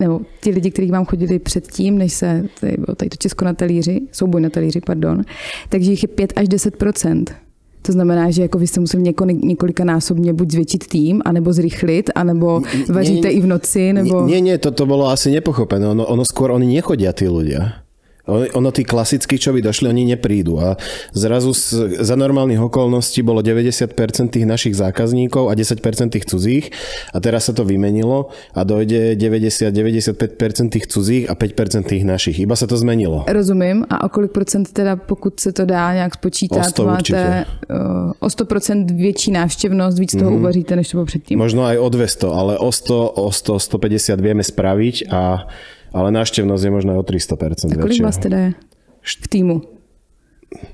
nebo 0.00 0.20
ti 0.40 0.50
lidi, 0.50 0.70
kteří 0.70 0.90
vám 0.90 1.04
chodili 1.04 1.38
předtím, 1.38 1.98
než 1.98 2.12
se 2.12 2.44
tady, 2.60 2.76
tady 2.96 3.08
to 3.08 3.16
Česko 3.16 3.44
na 3.44 3.54
talíři, 3.54 4.00
souboj 4.12 4.40
na 4.40 4.50
talíři, 4.50 4.80
pardon, 4.80 5.22
takže 5.68 5.90
jich 5.90 6.02
je 6.02 6.08
5 6.08 6.32
až 6.36 6.48
10 6.48 6.76
to 7.86 7.92
znamená, 7.92 8.30
že 8.30 8.42
jako 8.42 8.58
vy 8.58 8.66
jste 8.66 8.80
museli 8.80 9.02
několik, 9.02 9.38
několikanásobně 9.42 10.32
buď 10.32 10.50
zvětšiť 10.50 10.82
tým, 10.86 11.22
anebo 11.24 11.52
zrychlit, 11.52 12.10
anebo 12.14 12.62
vaříte 12.88 13.28
nie, 13.28 13.34
i 13.36 13.40
v 13.40 13.46
noci, 13.46 13.92
nebo... 13.92 14.26
Nie, 14.26 14.40
nie, 14.40 14.58
toto 14.58 14.86
bolo 14.86 15.06
asi 15.06 15.30
nepochopené. 15.30 15.86
Ono, 15.86 16.02
ono 16.02 16.24
skôr, 16.26 16.50
oni 16.50 16.66
nechodia 16.66 17.14
tí 17.14 17.30
ľudia. 17.30 17.85
Ono 18.28 18.70
tí 18.74 18.82
klasickí, 18.82 19.38
čo 19.38 19.54
by 19.54 19.62
došli, 19.62 19.86
oni 19.86 20.04
neprídu. 20.18 20.58
A 20.58 20.74
zrazu 21.14 21.54
za 22.02 22.16
normálnych 22.18 22.58
okolností 22.58 23.22
bolo 23.22 23.38
90% 23.38 23.94
tých 24.34 24.46
našich 24.46 24.74
zákazníkov 24.74 25.46
a 25.46 25.54
10% 25.54 26.10
tých 26.10 26.26
cudzích 26.26 26.64
a 27.14 27.22
teraz 27.22 27.46
sa 27.46 27.54
to 27.54 27.62
vymenilo 27.62 28.34
a 28.50 28.66
dojde 28.66 29.14
90-95% 29.14 30.74
tých 30.74 30.86
cudzích 30.90 31.30
a 31.30 31.38
5% 31.38 31.86
tých 31.86 32.02
našich. 32.02 32.42
Iba 32.42 32.58
sa 32.58 32.66
to 32.66 32.74
zmenilo. 32.74 33.22
Rozumím. 33.30 33.86
A 33.86 34.02
o 34.04 34.08
kolik 34.10 34.34
procent 34.34 34.66
teda, 34.72 34.96
pokud 34.96 35.40
se 35.40 35.52
to 35.52 35.64
dá 35.64 35.94
nějak 35.94 36.14
spočítat, 36.14 36.60
o 36.60 36.64
100 36.64 36.84
máte 36.84 36.98
určite. 36.98 37.44
o 38.20 38.26
100% 38.26 38.96
větší 38.96 39.30
návštěvnost, 39.30 39.98
víc 39.98 40.12
toho 40.12 40.30
mm-hmm. 40.30 40.38
uvaříte, 40.38 40.76
než 40.76 40.88
to 40.88 40.96
bylo 40.96 41.06
předtým? 41.06 41.38
Možno 41.38 41.64
aj 41.64 41.78
o 41.78 41.88
200, 41.88 42.26
ale 42.26 42.58
o 42.58 42.72
100, 42.72 43.10
o 43.10 43.32
100, 43.32 43.58
150 43.58 44.20
vieme 44.20 44.42
spraviť 44.42 44.96
a 45.10 45.46
ale 45.92 46.08
návštevnosť 46.14 46.62
je 46.64 46.72
možno 46.72 46.92
o 46.98 47.02
300% 47.02 47.74
A 47.74 47.82
kolik 47.82 48.02
vás 48.02 48.18
teda 48.18 48.38
je 48.38 48.50
v 49.02 49.26
týmu? 49.30 49.56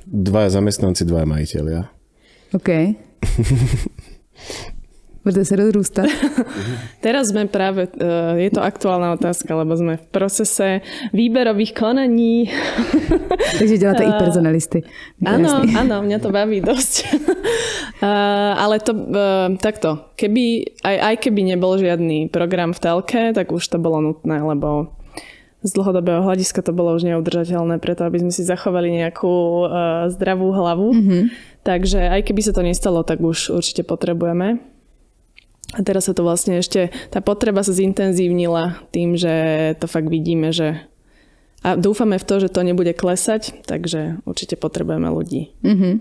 Dvaja 0.06 0.60
zamestnanci, 0.60 1.08
dvaja 1.08 1.26
majiteľia. 1.28 1.80
OK. 2.52 2.70
Bude 5.22 5.46
sa 5.46 5.54
rozrústať? 5.54 6.10
Teraz 7.04 7.30
sme 7.30 7.46
práve, 7.46 7.86
e, 7.86 7.90
je 8.42 8.50
to 8.50 8.58
aktuálna 8.58 9.14
otázka, 9.14 9.54
lebo 9.54 9.78
sme 9.78 9.94
v 9.94 10.06
procese 10.10 10.82
výberových 11.14 11.78
konaní. 11.78 12.50
Takže 13.58 13.78
děláte 13.78 14.02
i 14.02 14.12
personalisty. 14.18 14.82
Áno, 15.22 15.62
áno, 15.62 16.02
mňa 16.02 16.18
to 16.18 16.34
baví 16.34 16.58
dosť. 16.58 17.06
Ale 18.58 18.82
to 18.82 18.90
e, 18.90 19.02
takto, 19.62 20.10
keby, 20.18 20.74
aj, 20.82 20.96
aj 20.98 21.14
keby 21.22 21.54
nebol 21.54 21.78
žiadny 21.78 22.26
program 22.26 22.74
v 22.74 22.82
telke, 22.82 23.30
tak 23.30 23.54
už 23.54 23.62
to 23.62 23.78
bolo 23.78 24.02
nutné, 24.02 24.42
lebo 24.42 24.90
z 25.62 25.70
dlhodobého 25.70 26.26
hľadiska 26.26 26.60
to 26.66 26.74
bolo 26.74 26.98
už 26.98 27.06
neudržateľné 27.06 27.78
preto, 27.78 28.02
aby 28.02 28.18
sme 28.18 28.32
si 28.34 28.42
zachovali 28.42 28.90
nejakú 28.98 29.30
uh, 29.66 29.70
zdravú 30.10 30.50
hlavu. 30.50 30.90
Mm-hmm. 30.90 31.22
Takže 31.62 32.10
aj 32.10 32.20
keby 32.26 32.40
sa 32.42 32.52
to 32.52 32.66
nestalo, 32.66 33.06
tak 33.06 33.22
už 33.22 33.54
určite 33.54 33.86
potrebujeme. 33.86 34.58
A 35.72 35.80
teraz 35.80 36.10
sa 36.10 36.12
to 36.12 36.26
vlastne 36.26 36.58
ešte, 36.58 36.92
tá 37.08 37.22
potreba 37.22 37.62
sa 37.62 37.72
zintenzívnila 37.72 38.82
tým, 38.92 39.16
že 39.16 39.32
to 39.78 39.86
fakt 39.88 40.10
vidíme, 40.10 40.52
že 40.52 40.84
a 41.62 41.78
dúfame 41.78 42.18
v 42.18 42.26
to, 42.26 42.42
že 42.42 42.50
to 42.50 42.66
nebude 42.66 42.90
klesať, 42.90 43.62
takže 43.62 44.18
určite 44.26 44.58
potrebujeme 44.58 45.06
ľudí. 45.06 45.54
Mm-hmm. 45.62 45.94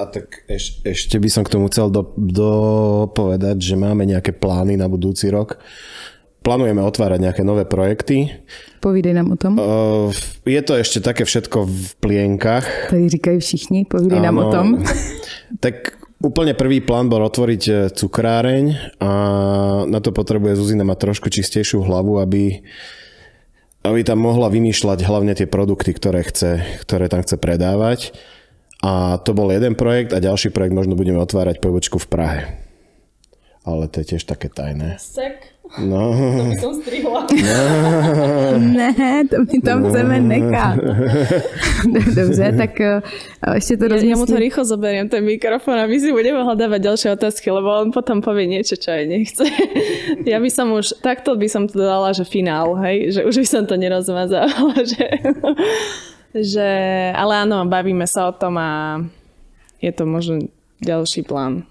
A 0.00 0.02
tak 0.08 0.48
eš, 0.48 0.80
ešte 0.80 1.20
by 1.20 1.28
som 1.28 1.42
k 1.44 1.52
tomu 1.52 1.68
chcel 1.68 1.92
do, 1.92 2.16
dopovedať, 2.16 3.60
že 3.60 3.76
máme 3.76 4.08
nejaké 4.08 4.32
plány 4.32 4.80
na 4.80 4.88
budúci 4.88 5.28
rok 5.28 5.60
plánujeme 6.48 6.80
otvárať 6.80 7.20
nejaké 7.28 7.42
nové 7.44 7.68
projekty. 7.68 8.32
Povídej 8.80 9.12
nám 9.12 9.28
o 9.28 9.36
tom. 9.36 9.60
Uh, 9.60 10.08
je 10.48 10.64
to 10.64 10.80
ešte 10.80 11.04
také 11.04 11.28
všetko 11.28 11.68
v 11.68 11.92
plienkach. 12.00 12.88
Tady 12.88 13.08
říkají 13.20 13.36
všichni, 13.44 13.84
povídej 13.84 14.24
nám 14.24 14.40
o 14.40 14.46
tom. 14.48 14.66
Tak 15.64 15.96
úplne 16.20 16.52
prvý 16.52 16.84
plán 16.84 17.08
bol 17.08 17.24
otvoriť 17.24 17.62
e, 17.64 17.72
cukráreň 17.88 18.64
a 19.00 19.10
na 19.88 19.96
to 20.04 20.12
potrebuje 20.12 20.60
Zuzina 20.60 20.84
mať 20.84 21.08
trošku 21.08 21.32
čistejšiu 21.32 21.80
hlavu, 21.88 22.20
aby, 22.20 22.60
aby 23.80 24.00
tam 24.04 24.20
mohla 24.20 24.52
vymýšľať 24.52 25.08
hlavne 25.08 25.32
tie 25.32 25.48
produkty, 25.48 25.96
ktoré, 25.96 26.20
chce, 26.28 26.60
ktoré 26.84 27.08
tam 27.08 27.24
chce 27.24 27.40
predávať. 27.40 28.12
A 28.84 29.16
to 29.24 29.32
bol 29.32 29.48
jeden 29.48 29.72
projekt 29.72 30.12
a 30.12 30.20
ďalší 30.20 30.52
projekt 30.52 30.76
možno 30.76 31.00
budeme 31.00 31.16
otvárať 31.16 31.64
pobočku 31.64 31.96
v 31.96 32.10
Prahe. 32.12 32.40
Ale 33.64 33.88
to 33.88 34.04
je 34.04 34.14
tiež 34.14 34.28
také 34.28 34.52
tajné. 34.52 35.00
Sek. 35.00 35.57
No. 35.76 36.16
To 36.16 36.44
by 36.48 36.56
som 36.56 36.72
strihla. 36.80 37.28
ne, 38.80 39.20
to 39.28 39.44
my 39.44 39.56
tam 39.60 39.84
chceme 39.84 40.16
nechat. 40.24 40.80
Dobře, 42.16 42.46
tak 42.56 42.72
uh, 42.80 43.04
ešte 43.52 43.76
to 43.76 43.84
ja, 43.92 44.00
ja 44.00 44.16
mu 44.16 44.24
to 44.24 44.40
rýchlo 44.40 44.64
zoberiem, 44.64 45.12
ten 45.12 45.20
mikrofón, 45.20 45.76
aby 45.76 46.00
si 46.00 46.08
budeme 46.08 46.40
hľadávať 46.40 46.80
ďalšie 46.80 47.08
otázky, 47.20 47.52
lebo 47.52 47.68
on 47.68 47.92
potom 47.92 48.24
povie 48.24 48.48
niečo, 48.48 48.80
čo 48.80 48.96
aj 48.96 49.04
nechce. 49.04 49.44
ja 50.32 50.40
by 50.40 50.48
som 50.48 50.72
už, 50.72 51.04
takto 51.04 51.36
by 51.36 51.46
som 51.52 51.68
to 51.68 51.76
dala, 51.76 52.16
že 52.16 52.24
finál, 52.24 52.72
hej, 52.80 53.12
že 53.12 53.20
už 53.28 53.44
by 53.44 53.46
som 53.46 53.62
to 53.68 53.76
nerozmazávala, 53.76 54.88
že, 54.88 55.06
že 56.32 56.68
ale 57.12 57.44
áno, 57.44 57.68
bavíme 57.68 58.08
sa 58.08 58.24
o 58.24 58.32
tom 58.32 58.56
a 58.56 59.04
je 59.84 59.92
to 59.92 60.08
možno 60.08 60.48
ďalší 60.80 61.28
plán. 61.28 61.68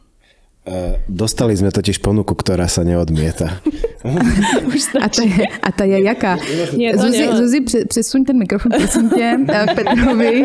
Eh, 0.68 1.00
dostali 1.08 1.56
sme 1.56 1.72
totiž 1.72 2.04
ponuku, 2.04 2.36
ktorá 2.36 2.68
sa 2.68 2.84
neodmieta. 2.84 3.64
a, 5.02 5.10
to 5.10 5.22
je, 5.22 5.48
a 5.62 5.70
to 5.72 5.84
je 5.84 5.98
jaká? 6.04 6.38
Nie, 6.74 6.94
to 6.94 7.00
Zuzi, 7.00 7.28
Zuzi, 7.34 7.60
přesuň 7.88 8.26
ten 8.26 8.38
mikrofon, 8.38 8.72
prosím 8.72 9.10
tě, 9.10 9.40
Petrovi. 9.76 10.44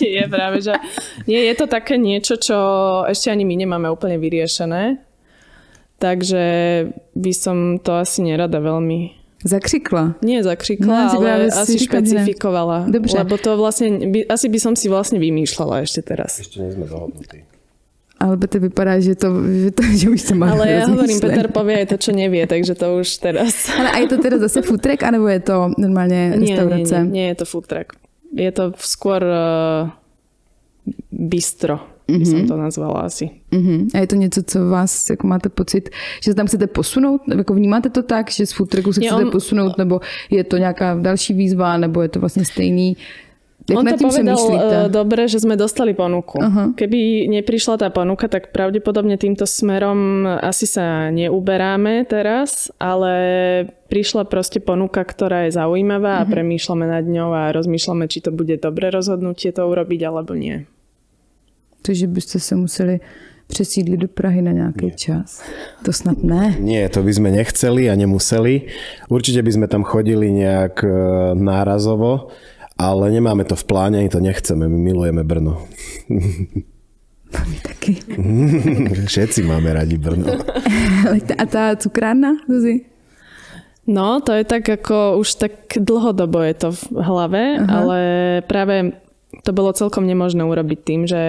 Nie, 0.00 0.28
práve, 0.28 0.60
že 0.60 0.72
nie, 1.26 1.44
je 1.44 1.54
to 1.54 1.66
také 1.66 1.98
niečo, 1.98 2.36
čo 2.36 2.56
ešte 3.08 3.30
ani 3.30 3.44
my 3.44 3.56
nemáme 3.56 3.88
úplne 3.92 4.16
vyriešené. 4.16 4.96
Takže 5.98 6.44
by 7.14 7.32
som 7.32 7.78
to 7.78 8.00
asi 8.00 8.22
nerada 8.24 8.60
veľmi 8.60 9.24
Zakřikla? 9.44 10.14
Nie 10.22 10.40
zakřikla, 10.44 11.04
no, 11.04 11.12
ale 11.12 11.46
asi 11.46 11.78
špecifikovala. 11.78 12.86
Dobře. 12.88 13.18
Lebo 13.18 13.38
to 13.38 13.56
vlastne, 13.56 14.08
by, 14.08 14.24
asi 14.28 14.48
by 14.48 14.58
som 14.60 14.72
si 14.72 14.88
vlastne 14.88 15.20
vymýšľala 15.20 15.84
ešte 15.84 16.00
teraz. 16.00 16.40
Ešte 16.40 16.64
nie 16.64 16.72
sme 16.72 16.88
dohodnutí. 16.88 17.44
Ale 18.20 18.38
to 18.38 18.58
vypadá, 18.62 19.02
že, 19.02 19.18
to, 19.18 19.26
že, 19.42 19.70
to, 19.74 19.82
že 19.82 20.06
už 20.06 20.20
sa 20.22 20.34
má 20.38 20.54
Ale 20.54 20.70
ja 20.70 20.86
hovorím, 20.86 21.18
Peter 21.18 21.50
povie 21.50 21.82
aj 21.82 21.86
to, 21.92 21.96
čo 21.98 22.10
nevie, 22.14 22.46
takže 22.46 22.78
to 22.78 23.02
už 23.02 23.08
teraz. 23.18 23.66
Ale 23.78 23.90
aj 23.90 24.04
to 24.06 24.16
teraz 24.22 24.38
zase 24.38 24.62
food 24.62 24.80
track, 24.80 25.02
anebo 25.02 25.26
je 25.26 25.42
to 25.42 25.74
normálne 25.76 26.38
nie, 26.38 26.54
restaurace? 26.54 26.96
Nie, 27.04 27.10
nie, 27.10 27.14
nie 27.14 27.26
je 27.34 27.36
to 27.42 27.44
food 27.44 27.66
track. 27.66 27.98
Je 28.34 28.50
to 28.54 28.70
skôr 28.78 29.18
uh, 29.18 29.90
bistro, 31.10 31.82
by 32.06 32.14
mm-hmm. 32.14 32.26
som 32.26 32.38
mhm. 32.38 32.48
to 32.48 32.54
nazvala 32.56 32.98
asi. 33.10 33.26
Mm-hmm. 33.50 33.80
A 33.94 33.98
je 33.98 34.06
to 34.06 34.16
něco, 34.16 34.40
co 34.42 34.68
vás, 34.70 35.10
jako 35.10 35.26
máte 35.26 35.48
pocit, 35.48 35.90
že 36.22 36.30
se 36.30 36.34
tam 36.34 36.46
chcete 36.46 36.66
posunout? 36.66 37.20
Jako 37.36 37.54
vnímáte 37.54 37.90
to 37.90 38.02
tak, 38.02 38.30
že 38.30 38.46
z 38.46 38.52
food 38.52 38.70
tracku 38.70 38.92
se 38.92 39.00
chcete 39.00 39.24
on... 39.24 39.30
posunout, 39.30 39.78
nebo 39.78 40.00
je 40.30 40.44
to 40.44 40.56
nějaká 40.56 40.94
další 40.94 41.34
výzva, 41.34 41.76
nebo 41.76 42.02
je 42.02 42.08
to 42.08 42.20
vlastně 42.20 42.44
stejný? 42.44 42.96
Jak 43.64 43.80
On 43.80 43.86
to 43.88 43.96
povedal 43.96 44.36
uh, 44.36 44.58
dobre, 44.92 45.24
že 45.24 45.40
sme 45.40 45.56
dostali 45.56 45.96
ponuku. 45.96 46.36
Uh-huh. 46.36 46.76
Keby 46.76 47.24
neprišla 47.32 47.80
tá 47.80 47.88
ponuka, 47.88 48.28
tak 48.28 48.52
pravdepodobne 48.52 49.16
týmto 49.16 49.48
smerom 49.48 50.28
asi 50.28 50.68
sa 50.68 51.08
neuberáme 51.08 52.04
teraz, 52.04 52.68
ale 52.76 53.12
prišla 53.88 54.28
proste 54.28 54.60
ponuka, 54.60 55.00
ktorá 55.00 55.48
je 55.48 55.56
zaujímavá 55.56 56.20
uh-huh. 56.20 56.22
a 56.22 56.28
mhm. 56.28 56.32
premýšľame 56.36 56.86
nad 56.92 57.04
ňou 57.08 57.30
a 57.32 57.42
rozmýšľame, 57.56 58.04
či 58.04 58.20
to 58.20 58.36
bude 58.36 58.52
dobré 58.60 58.92
rozhodnutie 58.92 59.48
to 59.48 59.64
urobiť 59.64 60.00
alebo 60.04 60.36
nie. 60.36 60.68
Takže 61.84 62.06
byste 62.06 62.40
se 62.40 62.56
museli 62.56 63.00
přesídlit 63.46 64.00
do 64.00 64.08
Prahy 64.08 64.42
na 64.42 64.52
nějaký 64.52 64.86
Nie. 64.86 64.94
čas. 64.94 65.42
To 65.84 65.92
snad 65.92 66.22
ne. 66.22 66.56
Nie, 66.60 66.88
to 66.88 67.02
by 67.04 67.12
sme 67.12 67.28
nechceli 67.30 67.92
a 67.92 67.94
nemuseli. 67.94 68.72
Určite 69.12 69.44
by 69.44 69.50
sme 69.52 69.66
tam 69.68 69.84
chodili 69.84 70.32
nejak 70.32 70.80
e, 70.80 70.88
nárazovo, 71.36 72.32
ale 72.74 73.10
nemáme 73.10 73.44
to 73.46 73.54
v 73.54 73.64
pláne, 73.64 73.96
ani 74.02 74.10
to 74.10 74.18
nechceme. 74.18 74.66
My 74.66 74.78
milujeme 74.78 75.22
Brno. 75.22 75.66
My 77.34 77.58
taky. 77.62 77.98
Všetci 79.10 79.42
máme 79.42 79.74
radi 79.74 79.98
Brno. 79.98 80.30
a 81.38 81.44
tá 81.46 81.74
cukrárna, 81.78 82.38
Zuzi? 82.46 82.86
No, 83.84 84.22
to 84.24 84.32
je 84.32 84.48
tak 84.48 84.64
ako 84.64 85.20
už 85.20 85.28
tak 85.36 85.54
dlhodobo 85.76 86.40
je 86.40 86.54
to 86.56 86.68
v 86.72 86.82
hlave, 87.04 87.42
Aha. 87.60 87.68
ale 87.68 87.98
práve 88.48 88.96
to 89.44 89.52
bolo 89.52 89.76
celkom 89.76 90.08
nemožné 90.08 90.40
urobiť 90.40 90.78
tým, 90.80 91.04
že 91.04 91.22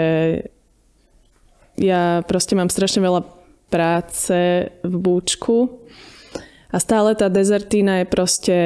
ja 1.75 2.23
proste 2.23 2.55
mám 2.55 2.71
strašne 2.71 3.03
veľa 3.03 3.27
práce 3.67 4.71
v 4.87 4.95
búčku 4.95 5.83
a 6.71 6.79
stále 6.79 7.11
tá 7.19 7.27
dezertína 7.27 8.03
je 8.03 8.05
proste 8.07 8.57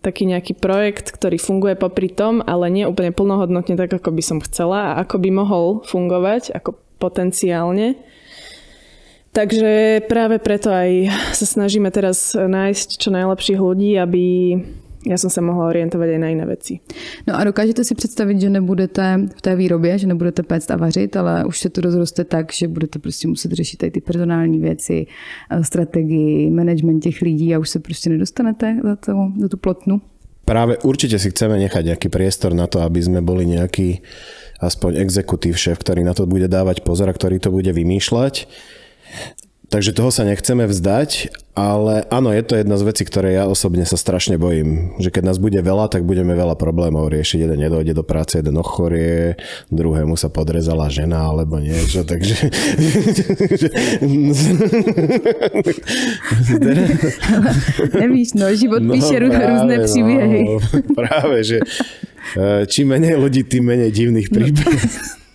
taký 0.00 0.30
nejaký 0.30 0.54
projekt, 0.54 1.10
ktorý 1.10 1.36
funguje 1.42 1.74
popri 1.74 2.08
tom, 2.08 2.40
ale 2.46 2.70
nie 2.70 2.86
úplne 2.86 3.10
plnohodnotne 3.10 3.74
tak, 3.74 3.90
ako 3.90 4.14
by 4.14 4.22
som 4.22 4.38
chcela 4.40 4.94
a 4.94 5.02
ako 5.02 5.18
by 5.18 5.30
mohol 5.34 5.66
fungovať, 5.84 6.54
ako 6.54 6.78
potenciálne. 7.02 7.98
Takže 9.34 10.02
práve 10.08 10.40
preto 10.40 10.72
aj 10.72 11.10
sa 11.38 11.46
snažíme 11.46 11.90
teraz 11.92 12.34
nájsť 12.34 12.88
čo 12.98 13.10
najlepších 13.12 13.60
ľudí, 13.60 13.94
aby 13.98 14.24
já 15.08 15.18
jsem 15.18 15.30
se 15.30 15.40
mohla 15.40 15.66
orientovat 15.66 16.08
i 16.08 16.18
na 16.18 16.28
jiné 16.28 16.46
věci. 16.46 16.78
No 17.26 17.36
a 17.36 17.44
dokážete 17.44 17.84
si 17.84 17.94
představit, 17.94 18.40
že 18.40 18.50
nebudete 18.50 19.20
v 19.36 19.42
té 19.42 19.56
výrobě, 19.56 19.98
že 19.98 20.06
nebudete 20.06 20.42
péct 20.42 20.70
a 20.70 20.76
vařit, 20.76 21.16
ale 21.16 21.44
už 21.44 21.58
se 21.58 21.70
to 21.70 21.80
rozroste 21.80 22.24
tak, 22.24 22.52
že 22.52 22.68
budete 22.68 22.98
prostě 22.98 23.28
muset 23.28 23.52
řešit 23.52 23.82
i 23.82 23.90
ty 23.90 24.00
personální 24.00 24.58
věci, 24.58 25.06
eh, 25.50 25.64
strategii, 25.64 26.50
management 26.50 27.00
těch 27.00 27.22
lidí 27.22 27.54
a 27.54 27.58
už 27.58 27.68
se 27.68 27.78
prostě 27.78 28.10
nedostanete 28.10 28.76
za, 28.84 28.96
to, 28.96 29.12
za 29.40 29.48
tu 29.48 29.56
plotnu? 29.56 30.00
Práve 30.48 30.80
určite 30.80 31.20
si 31.20 31.28
chceme 31.28 31.60
nechať 31.60 31.92
nejaký 31.92 32.08
priestor 32.08 32.56
na 32.56 32.64
to, 32.64 32.80
aby 32.80 33.04
sme 33.04 33.20
boli 33.20 33.44
nejaký 33.44 34.00
aspoň 34.64 34.96
exekutív 35.04 35.60
šéf, 35.60 35.76
ktorý 35.76 36.00
na 36.00 36.16
to 36.16 36.24
bude 36.24 36.48
dávať 36.48 36.80
pozor 36.80 37.04
a 37.04 37.12
ktorý 37.12 37.36
to 37.36 37.52
bude 37.52 37.68
vymýšľať. 37.68 38.48
Takže 39.68 39.92
toho 39.92 40.08
sa 40.08 40.24
nechceme 40.24 40.64
vzdať, 40.64 41.28
ale 41.52 42.08
áno, 42.08 42.32
je 42.32 42.40
to 42.40 42.56
jedna 42.56 42.80
z 42.80 42.88
vecí, 42.88 43.04
ktoré 43.04 43.36
ja 43.36 43.44
osobne 43.44 43.84
sa 43.84 44.00
strašne 44.00 44.40
bojím. 44.40 44.96
Že 44.96 45.12
keď 45.12 45.22
nás 45.28 45.36
bude 45.36 45.60
veľa, 45.60 45.92
tak 45.92 46.08
budeme 46.08 46.32
veľa 46.32 46.56
problémov 46.56 47.12
riešiť. 47.12 47.44
Jeden 47.44 47.60
nedojde 47.60 47.92
do 47.92 48.00
práce, 48.00 48.40
jeden 48.40 48.56
ochorie, 48.56 49.36
druhému 49.68 50.16
sa 50.16 50.32
podrezala 50.32 50.88
žena 50.88 51.20
alebo 51.28 51.60
niečo, 51.60 52.00
takže... 52.00 52.48
Nevíš, 58.00 58.40
no, 58.40 58.48
život 58.56 58.80
no, 58.80 58.96
píše 58.96 59.20
rôzne 59.20 59.76
no, 59.78 59.84
příběhy. 59.84 60.40
No, 60.48 60.64
práve, 60.96 61.44
že 61.44 61.60
eh, 62.40 62.64
čím 62.64 62.96
menej 62.96 63.20
ľudí, 63.20 63.44
tým 63.44 63.68
menej 63.68 63.92
divných 63.92 64.32
príbehov. 64.32 64.80
No. 64.80 65.18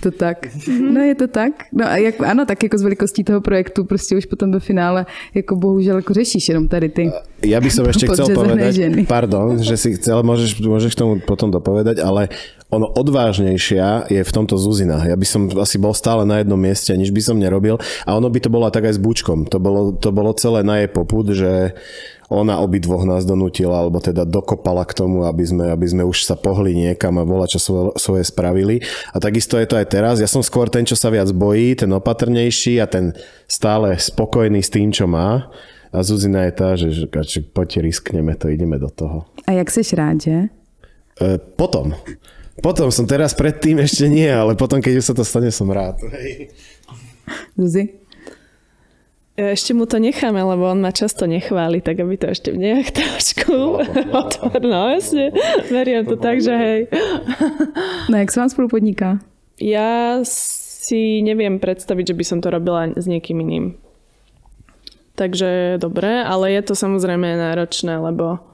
To 0.00 0.10
tak. 0.10 0.48
No 0.80 1.00
je 1.00 1.14
to 1.14 1.28
tak. 1.28 1.52
No 1.72 1.84
a 1.84 1.96
jak, 1.96 2.20
ano, 2.24 2.46
tak 2.46 2.62
jako 2.62 2.78
z 2.78 2.82
velikostí 2.82 3.24
toho 3.24 3.40
projektu 3.40 3.84
prostě 3.84 4.16
už 4.16 4.26
potom 4.26 4.52
ve 4.52 4.60
finále 4.60 5.06
jako 5.34 5.56
bohužel 5.56 5.96
jako 5.96 6.14
řešíš 6.14 6.48
jenom 6.48 6.68
tady 6.68 6.88
ty 6.88 7.12
Ja 7.40 7.56
by 7.60 7.72
som 7.72 7.88
ešte 7.92 8.04
chcel 8.04 8.36
povedať, 8.36 8.72
ženy. 8.76 9.08
pardon, 9.08 9.56
že 9.56 9.72
si 9.80 9.96
chcel, 9.96 10.20
môžeš, 10.20 10.60
môžeš 10.60 10.92
k 10.92 11.00
tomu 11.00 11.12
potom 11.24 11.48
dopovedať, 11.48 12.04
ale 12.04 12.28
ono 12.68 12.84
odvážnejšia 12.92 14.12
je 14.12 14.20
v 14.20 14.32
tomto 14.32 14.60
Zuzina. 14.60 15.08
Ja 15.08 15.16
by 15.16 15.24
som 15.24 15.48
asi 15.56 15.80
bol 15.80 15.96
stále 15.96 16.28
na 16.28 16.44
jednom 16.44 16.60
mieste, 16.60 16.92
nič 16.92 17.08
by 17.08 17.22
som 17.24 17.40
nerobil 17.40 17.80
a 18.04 18.10
ono 18.12 18.28
by 18.28 18.44
to 18.44 18.52
bolo 18.52 18.68
tak 18.68 18.84
aj 18.84 18.94
s 18.96 19.00
Bučkom. 19.00 19.48
To 19.48 19.56
bolo, 19.56 19.96
to 19.96 20.12
bolo 20.12 20.36
celé 20.36 20.60
na 20.60 20.84
jej 20.84 20.88
poput, 20.92 21.32
že 21.32 21.72
ona 22.30 22.62
obidvoch 22.62 23.02
nás 23.02 23.26
donútila, 23.26 23.82
alebo 23.82 23.98
teda 23.98 24.22
dokopala 24.22 24.86
k 24.86 24.94
tomu, 24.94 25.26
aby 25.26 25.42
sme, 25.42 25.66
aby 25.66 25.86
sme 25.90 26.02
už 26.06 26.22
sa 26.22 26.38
pohli 26.38 26.78
niekam 26.78 27.18
a 27.18 27.26
bola 27.26 27.50
čo 27.50 27.58
svoje, 27.58 27.90
svoje 27.98 28.22
spravili. 28.22 28.78
A 29.10 29.18
takisto 29.18 29.58
je 29.58 29.66
to 29.66 29.74
aj 29.74 29.90
teraz. 29.90 30.22
Ja 30.22 30.30
som 30.30 30.38
skôr 30.38 30.70
ten, 30.70 30.86
čo 30.86 30.94
sa 30.94 31.10
viac 31.10 31.26
bojí, 31.34 31.74
ten 31.74 31.90
opatrnejší 31.90 32.78
a 32.78 32.86
ten 32.86 33.18
stále 33.50 33.98
spokojný 33.98 34.62
s 34.62 34.70
tým, 34.70 34.94
čo 34.94 35.10
má. 35.10 35.50
A 35.90 36.06
Zuzina 36.06 36.46
je 36.46 36.52
tá, 36.54 36.78
že, 36.78 36.94
že, 36.94 37.06
že 37.10 37.42
poďte 37.42 37.82
riskneme 37.82 38.38
to, 38.38 38.46
ideme 38.46 38.78
do 38.78 38.86
toho. 38.94 39.26
A 39.50 39.58
jak 39.58 39.66
seš 39.66 39.98
rád, 39.98 40.22
že? 40.22 40.38
E, 41.18 41.34
potom. 41.58 41.98
Potom 42.62 42.94
som 42.94 43.10
teraz 43.10 43.34
predtým 43.34 43.82
ešte 43.82 44.06
nie, 44.06 44.30
ale 44.30 44.54
potom, 44.54 44.78
keď 44.78 45.02
už 45.02 45.04
sa 45.10 45.14
to 45.18 45.26
stane, 45.26 45.50
som 45.50 45.66
rád. 45.66 45.98
Zuzi? 47.58 47.99
Ešte 49.40 49.72
mu 49.72 49.88
to 49.88 49.96
necháme, 49.96 50.36
lebo 50.36 50.68
on 50.68 50.84
ma 50.84 50.92
často 50.92 51.24
nechváli, 51.24 51.80
tak 51.80 51.96
aby 51.96 52.20
to 52.20 52.28
ešte 52.28 52.52
nejak 52.52 52.92
trošku 53.00 53.80
otvoril. 54.12 54.68
No, 54.68 54.92
jasne. 54.92 55.32
Veriem 55.72 56.04
to 56.04 56.20
tak, 56.20 56.44
že 56.44 56.52
hej. 56.52 56.80
No, 58.12 58.20
jak 58.20 58.28
sa 58.36 58.44
vám 58.44 58.52
spolu 58.52 58.68
podniká? 58.68 59.16
Ja 59.56 60.20
si 60.28 61.24
neviem 61.24 61.56
predstaviť, 61.56 62.12
že 62.12 62.18
by 62.20 62.24
som 62.28 62.38
to 62.44 62.52
robila 62.52 62.92
s 62.92 63.08
niekým 63.08 63.40
iným. 63.40 63.80
Takže 65.16 65.80
dobre, 65.80 66.20
ale 66.20 66.52
je 66.52 66.60
to 66.60 66.74
samozrejme 66.76 67.24
náročné, 67.24 67.96
lebo 67.96 68.44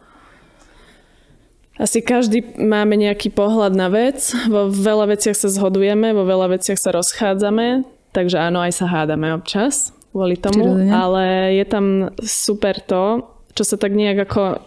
asi 1.83 1.99
každý 1.99 2.46
máme 2.62 2.94
nejaký 2.94 3.35
pohľad 3.35 3.75
na 3.75 3.90
vec. 3.90 4.31
Vo 4.46 4.70
veľa 4.70 5.18
veciach 5.18 5.35
sa 5.35 5.51
zhodujeme, 5.51 6.14
vo 6.14 6.22
veľa 6.22 6.55
veciach 6.55 6.79
sa 6.79 6.94
rozchádzame, 6.94 7.83
takže 8.14 8.38
áno, 8.38 8.62
aj 8.62 8.70
sa 8.70 8.87
hádame 8.87 9.35
občas 9.35 9.95
kvôli 10.16 10.40
tomu, 10.40 10.81
Prirodene. 10.81 10.92
ale 10.96 11.24
je 11.61 11.64
tam 11.68 12.09
super 12.24 12.81
to, 12.81 13.37
čo 13.52 13.68
sa 13.68 13.76
tak 13.76 13.92
nejak 13.92 14.24
ako 14.24 14.64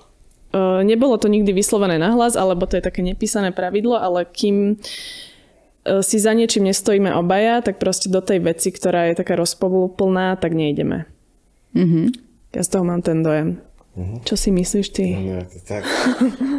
uh, 0.54 0.86
nebolo 0.86 1.18
to 1.18 1.26
nikdy 1.26 1.50
vyslovené 1.50 1.98
nahlas, 1.98 2.38
alebo 2.38 2.70
to 2.70 2.78
je 2.78 2.86
také 2.86 3.02
nepísané 3.02 3.50
pravidlo, 3.50 3.98
ale 3.98 4.30
kým 4.30 4.78
uh, 4.78 6.06
si 6.06 6.22
za 6.22 6.38
niečím 6.38 6.70
nestojíme 6.70 7.10
obaja, 7.18 7.66
tak 7.66 7.82
proste 7.82 8.14
do 8.14 8.22
tej 8.22 8.46
veci, 8.46 8.70
ktorá 8.70 9.10
je 9.10 9.18
taká 9.18 9.34
rozpovolplná, 9.34 10.38
tak 10.38 10.54
nejdeme. 10.54 11.10
Mm-hmm. 11.74 12.06
Ja 12.54 12.62
z 12.62 12.70
toho 12.70 12.86
mám 12.86 13.02
ten 13.02 13.26
dojem. 13.26 13.62
Uh-huh. 13.98 14.22
Čo 14.22 14.38
si 14.38 14.50
myslíš 14.54 14.88
ty? 14.94 15.18
No, 15.18 15.42
je, 15.42 15.46
to 15.50 15.60
tak. 15.66 15.84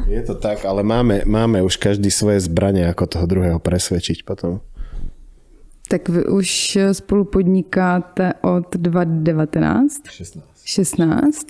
je 0.06 0.22
to 0.26 0.34
tak, 0.34 0.58
ale 0.66 0.82
máme, 0.82 1.22
máme 1.24 1.62
už 1.62 1.78
každý 1.78 2.10
svoje 2.10 2.42
zbranie, 2.42 2.84
ako 2.90 3.06
toho 3.06 3.26
druhého 3.26 3.58
presvedčiť 3.62 4.26
potom. 4.26 4.60
Tak 5.90 6.08
vy 6.08 6.24
už 6.26 6.78
spolu 6.92 7.24
podnikáte 7.24 8.32
od 8.40 8.76
2019? 8.76 10.02
16. 10.10 10.44
16? 10.64 11.46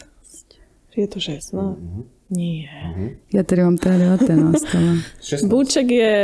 Je 0.96 1.08
to 1.08 1.20
16? 1.20 1.52
Mm-hmm. 1.54 2.04
Nie. 2.30 2.68
Mm-hmm. 2.68 3.08
Ja 3.34 3.42
tady 3.42 3.62
mám 3.62 3.76
teda 3.76 4.16
19. 4.16 4.74
Ale... 4.74 5.02
Búček 5.44 5.90
je 5.90 6.14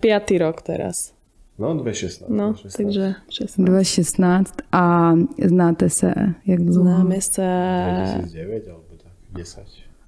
5. 0.00 0.30
rok 0.38 0.62
teraz. 0.62 1.12
No, 1.58 1.74
2016. 1.74 2.30
No, 2.30 2.54
2016. 2.56 2.76
takže 2.76 3.14
16. 3.28 3.64
2016 3.66 4.54
a 4.72 5.14
znáte 5.44 5.90
se 5.90 6.14
jak 6.46 6.60
dlouho? 6.60 6.82
Známe 6.82 7.20
se... 7.20 7.46
2009 8.22 8.68
alebo 8.68 8.94
tak, 9.02 9.12
10. 9.32 9.60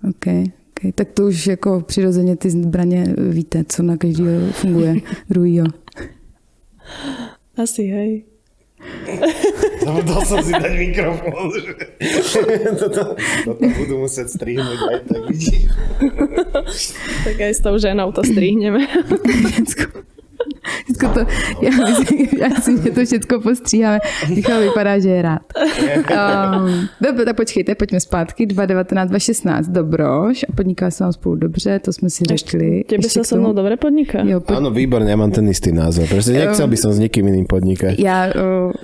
OK. 0.09 0.27
Okay. 0.71 0.93
Tak 0.95 1.09
to 1.13 1.27
už 1.27 1.47
jako 1.47 1.81
přirozeně 1.81 2.37
ty 2.37 2.51
zbraně 2.51 3.15
víte, 3.19 3.65
co 3.69 3.83
na 3.83 3.97
každého 3.97 4.53
funguje 4.53 4.95
druhýho. 5.29 5.67
Asi, 7.61 7.93
hej. 7.93 8.25
Dal 9.85 10.25
som 10.25 10.41
si 10.41 10.57
dať 10.57 10.73
mikrofón. 10.81 11.53
toto, 12.81 13.13
toto 13.45 13.65
budú 13.77 13.95
musieť 14.09 14.33
strihnúť 14.33 14.81
aj 14.81 14.99
tak 15.05 15.23
vidíš. 15.29 15.69
tak 17.29 17.37
aj 17.37 17.53
s 17.53 17.61
tou 17.61 17.77
ženou 17.77 18.09
to 18.17 18.25
strihneme. 18.25 18.89
Všechno 20.85 21.09
to, 21.09 21.21
já, 21.63 21.71
myslím, 21.71 22.29
já 22.39 22.51
si 22.61 22.71
mě 22.71 22.91
to 22.91 23.05
všechno 23.05 23.41
postříháme. 23.41 23.99
Michal 24.29 24.61
vypadá, 24.61 24.99
že 24.99 25.09
je 25.09 25.23
rád. 25.23 25.43
Um, 25.57 26.89
dobře, 27.01 27.25
tak 27.25 27.37
počkejte, 27.37 27.75
pojďme 27.75 28.01
zpátky. 28.01 28.47
2019, 28.47 29.09
2016, 29.09 29.69
dobroš. 29.69 30.45
A 30.49 30.53
podniká 30.53 30.91
se 30.91 31.05
vám 31.05 31.13
spolu 31.13 31.37
dobře, 31.37 31.79
to 31.79 31.93
jsme 31.93 32.11
si 32.11 32.25
řekli. 32.25 32.85
Tebe 32.85 33.09
se 33.09 33.25
se 33.25 33.39
mnou 33.39 33.53
dobře 33.53 33.77
podniká? 33.77 34.19
Jo, 34.23 34.41
pod... 34.41 34.57
Áno, 34.57 34.71
výborně, 34.71 35.11
já 35.11 35.17
mám 35.17 35.31
ten 35.31 35.49
istý 35.49 35.73
názor. 35.73 36.09
Prostě 36.09 36.33
nechcel 36.33 36.69
by 36.69 36.77
som 36.77 36.93
s 36.93 36.99
někým 36.99 37.27
jiným 37.27 37.47
podnikat. 37.47 37.99
Já 37.99 38.33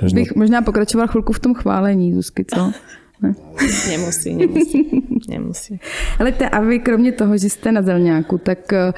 uh, 0.02 0.12
bych 0.14 0.34
možná 0.36 0.62
pokračoval 0.62 1.08
chvilku 1.08 1.32
v 1.32 1.40
tom 1.40 1.54
chválení, 1.54 2.14
Zuzky, 2.14 2.44
co? 2.44 2.72
Ne? 3.22 3.34
Nemusí, 3.88 4.34
nemusí. 4.34 5.02
nemusí. 5.28 5.80
Ale 6.20 6.32
te, 6.32 6.48
a 6.48 6.60
vy 6.60 6.78
kromě 6.78 7.12
toho, 7.12 7.38
že 7.38 7.50
jste 7.50 7.72
na 7.72 7.82
Zelňáku, 7.82 8.38
tak 8.38 8.72
eh, 8.72 8.92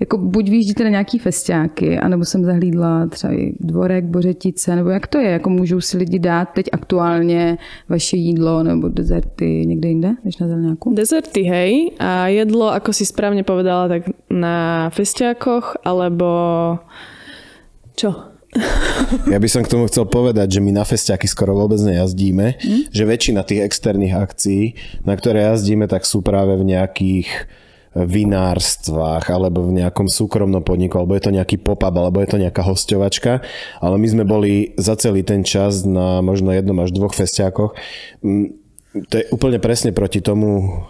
jako 0.00 0.18
buď 0.18 0.50
vyjíždíte 0.50 0.84
na 0.84 0.90
nějaký 0.90 1.18
festiáky, 1.18 1.98
anebo 1.98 2.24
jsem 2.24 2.44
zahlídla 2.44 3.06
třeba 3.06 3.32
i 3.32 3.52
dvorek, 3.60 4.04
bořetice, 4.04 4.76
nebo 4.76 4.90
jak 4.90 5.06
to 5.06 5.18
je? 5.18 5.30
Jako 5.30 5.50
můžou 5.50 5.80
si 5.80 5.98
lidi 5.98 6.18
dát 6.18 6.48
teď 6.54 6.66
aktuálně 6.72 7.58
vaše 7.88 8.16
jídlo 8.16 8.62
nebo 8.62 8.88
dezerty 8.88 9.66
někde 9.66 9.88
jinde, 9.88 10.10
než 10.24 10.36
na 10.36 10.48
Zelňáku? 10.48 10.94
Dezerty, 10.94 11.42
hej. 11.42 11.90
A 11.98 12.26
jedlo, 12.26 12.72
ako 12.72 12.92
si 12.92 13.06
správne 13.06 13.42
povedala, 13.42 13.88
tak 13.88 14.02
na 14.30 14.90
festiákoch, 14.90 15.76
alebo 15.84 16.26
Čo? 18.00 18.29
Ja 19.30 19.38
by 19.38 19.48
som 19.48 19.62
k 19.62 19.70
tomu 19.70 19.86
chcel 19.86 20.10
povedať, 20.10 20.58
že 20.58 20.60
my 20.60 20.74
na 20.74 20.82
festiaky 20.82 21.30
skoro 21.30 21.54
vôbec 21.54 21.78
nejazdíme, 21.78 22.58
mm? 22.58 22.82
že 22.90 23.02
väčšina 23.06 23.46
tých 23.46 23.62
externých 23.62 24.14
akcií, 24.18 24.62
na 25.06 25.14
ktoré 25.14 25.46
jazdíme, 25.50 25.86
tak 25.86 26.02
sú 26.02 26.18
práve 26.20 26.58
v 26.58 26.66
nejakých 26.74 27.28
vinárstvách 27.90 29.26
alebo 29.34 29.66
v 29.66 29.82
nejakom 29.82 30.06
súkromnom 30.06 30.62
podniku, 30.62 31.02
alebo 31.02 31.18
je 31.18 31.26
to 31.26 31.34
nejaký 31.34 31.58
pop-up, 31.58 31.90
alebo 31.90 32.22
je 32.22 32.30
to 32.30 32.38
nejaká 32.38 32.62
hostovačka, 32.62 33.42
ale 33.82 33.96
my 33.98 34.06
sme 34.06 34.22
boli 34.22 34.78
za 34.78 34.94
celý 34.94 35.26
ten 35.26 35.42
čas 35.42 35.82
na 35.82 36.22
možno 36.22 36.54
jednom 36.54 36.78
až 36.78 36.94
dvoch 36.94 37.14
festiákoch. 37.14 37.74
Mm, 38.22 38.54
to 39.10 39.14
je 39.22 39.24
úplne 39.34 39.58
presne 39.58 39.90
proti 39.90 40.22
tomu, 40.22 40.82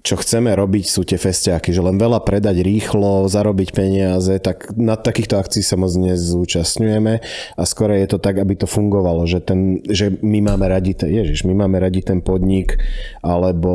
čo 0.00 0.18
chceme 0.18 0.50
robiť 0.56 0.84
sú 0.88 1.04
tie 1.04 1.20
festiaky, 1.20 1.70
že 1.70 1.84
len 1.84 2.00
veľa 2.00 2.24
predať 2.24 2.64
rýchlo, 2.64 3.28
zarobiť 3.30 3.70
peniaze, 3.76 4.34
tak 4.40 4.72
na 4.74 4.98
takýchto 4.98 5.38
akcií 5.38 5.62
sa 5.62 5.76
moc 5.76 5.92
nezúčastňujeme 5.94 7.14
a 7.54 7.62
skôr 7.68 7.94
je 7.94 8.08
to 8.10 8.18
tak, 8.18 8.40
aby 8.40 8.58
to 8.58 8.66
fungovalo, 8.66 9.28
že, 9.28 9.44
ten, 9.44 9.84
že 9.86 10.10
my 10.24 10.40
máme 10.42 10.66
radi 10.66 10.96
ten, 10.96 11.12
ježiš, 11.12 11.46
my 11.46 11.54
máme 11.54 11.78
radi 11.78 12.02
ten 12.02 12.24
podnik 12.24 12.80
alebo 13.22 13.72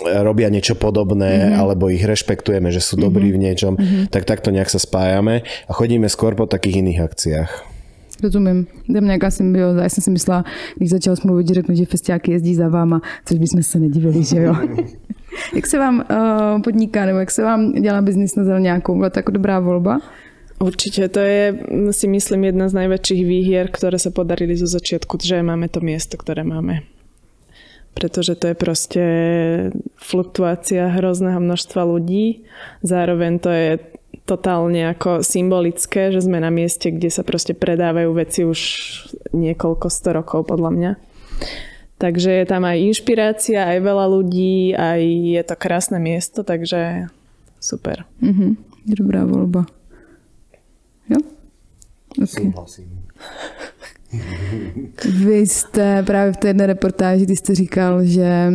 robia 0.00 0.48
niečo 0.48 0.74
podobné, 0.78 1.50
mm-hmm. 1.50 1.60
alebo 1.60 1.92
ich 1.92 2.00
rešpektujeme, 2.00 2.72
že 2.72 2.80
sú 2.80 2.96
mm-hmm. 2.96 3.04
dobrí 3.04 3.28
v 3.32 3.42
niečom, 3.42 3.74
mm-hmm. 3.76 4.04
tak 4.08 4.24
takto 4.24 4.48
nejak 4.48 4.72
sa 4.72 4.80
spájame 4.80 5.44
a 5.68 5.70
chodíme 5.76 6.08
skôr 6.08 6.32
po 6.32 6.48
takých 6.48 6.80
iných 6.80 7.00
akciách. 7.04 7.79
Rozumím. 8.22 8.66
Jdem 8.88 9.04
nějaká 9.04 9.30
symbioza. 9.30 9.82
Já 9.82 9.88
jsem 9.88 10.02
si 10.02 10.10
myslela, 10.10 10.44
když 10.76 10.90
začal 10.90 11.16
že 11.16 11.54
řeknu, 11.54 11.74
že 11.74 11.84
festiáky 11.84 12.32
jezdí 12.32 12.54
za 12.54 12.68
váma, 12.68 13.00
což 13.24 13.38
bychom 13.38 13.62
se 13.62 13.78
nedivili, 13.78 14.24
že 14.24 14.42
jo. 14.42 14.56
jak 15.54 15.66
se 15.66 15.78
vám 15.78 16.04
uh, 16.10 16.62
podniká, 16.62 17.06
nebo 17.06 17.18
jak 17.18 17.30
se 17.30 17.42
vám 17.42 17.72
dělá 17.72 18.02
biznis 18.02 18.36
na 18.36 18.44
zeleňáku? 18.44 18.94
Byla 18.94 19.10
to 19.10 19.18
jako 19.18 19.30
dobrá 19.30 19.60
volba? 19.60 20.00
Určite, 20.58 21.08
to 21.08 21.18
je 21.18 21.58
si 21.90 22.08
myslím 22.08 22.44
jedna 22.44 22.68
z 22.68 22.76
najväčších 22.84 23.22
výhier, 23.24 23.72
ktoré 23.72 23.96
sa 23.96 24.12
podarili 24.12 24.52
zo 24.60 24.68
začiatku, 24.68 25.16
že 25.16 25.40
máme 25.40 25.72
to 25.72 25.80
miesto, 25.80 26.20
ktoré 26.20 26.44
máme 26.44 26.84
pretože 27.94 28.38
to 28.38 28.54
je 28.54 28.56
proste 28.56 29.04
fluktuácia 29.98 30.86
hrozného 30.94 31.42
množstva 31.42 31.82
ľudí. 31.84 32.46
Zároveň 32.86 33.32
to 33.42 33.50
je 33.50 33.70
totálne 34.24 34.90
ako 34.90 35.22
symbolické, 35.24 36.12
že 36.12 36.22
sme 36.24 36.38
na 36.40 36.50
mieste, 36.50 36.90
kde 36.90 37.10
sa 37.10 37.26
proste 37.26 37.52
predávajú 37.52 38.10
veci 38.14 38.40
už 38.46 38.60
niekoľko 39.34 39.86
sto 39.90 40.10
rokov 40.14 40.46
podľa 40.46 40.70
mňa. 40.70 40.92
Takže 42.00 42.30
je 42.32 42.46
tam 42.48 42.64
aj 42.64 42.80
inšpirácia, 42.80 43.68
aj 43.68 43.78
veľa 43.84 44.06
ľudí, 44.08 44.72
aj 44.72 45.00
je 45.36 45.42
to 45.44 45.54
krásne 45.60 46.00
miesto, 46.00 46.40
takže 46.40 47.12
super. 47.60 48.08
Mm-hmm. 48.24 48.50
Dobrá 48.96 49.28
voľba. 49.28 49.68
Jo? 51.12 51.20
Okay. 52.16 52.48
Súhlasím. 52.48 53.00
Vy 55.24 55.46
jste 55.46 56.02
právě 56.02 56.32
v 56.32 56.36
té 56.36 56.48
jedné 56.48 56.66
reportáži, 56.66 57.26
ty 57.26 57.36
jste 57.36 57.54
říkal, 57.54 58.04
že 58.04 58.52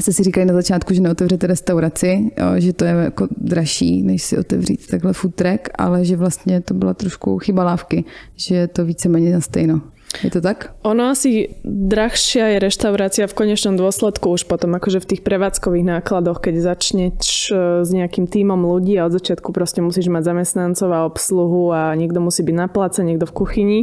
jste 0.00 0.12
si 0.12 0.22
říkali 0.22 0.46
na 0.46 0.54
začátku, 0.54 0.94
že 0.94 1.00
neotevřete 1.00 1.46
restauraci, 1.46 2.30
že 2.58 2.72
to 2.72 2.84
je 2.84 2.90
jako 2.90 3.28
dražší, 3.36 4.02
než 4.02 4.22
si 4.22 4.38
otevřít 4.38 4.86
takhle 4.86 5.12
food 5.12 5.34
track, 5.34 5.68
ale 5.78 6.04
že 6.04 6.16
vlastně 6.16 6.60
to 6.60 6.74
byla 6.74 6.94
trošku 6.94 7.38
chyba 7.38 7.64
lávky, 7.64 8.04
že 8.36 8.54
je 8.54 8.68
to 8.68 8.84
víceméně 8.84 9.32
na 9.32 9.40
stejno. 9.40 9.80
Je 10.24 10.30
to 10.30 10.40
tak? 10.40 10.76
Ono 10.84 11.08
asi 11.08 11.48
drahšia 11.64 12.52
je 12.52 12.58
reštaurácia 12.60 13.24
v 13.24 13.32
konečnom 13.32 13.80
dôsledku 13.80 14.28
už 14.36 14.44
potom 14.44 14.76
akože 14.76 15.00
v 15.00 15.08
tých 15.08 15.22
prevádzkových 15.24 15.88
nákladoch, 15.88 16.36
keď 16.36 16.54
začneš 16.60 17.48
e, 17.48 17.80
s 17.80 17.88
nejakým 17.88 18.28
tímom 18.28 18.60
ľudí 18.60 19.00
a 19.00 19.08
od 19.08 19.16
začiatku 19.16 19.56
proste 19.56 19.80
musíš 19.80 20.12
mať 20.12 20.36
zamestnancov 20.36 20.92
a 20.92 21.08
obsluhu 21.08 21.72
a 21.72 21.96
niekto 21.96 22.20
musí 22.20 22.44
byť 22.44 22.56
na 22.60 22.68
place, 22.68 23.00
niekto 23.00 23.24
v 23.24 23.36
kuchyni 23.40 23.80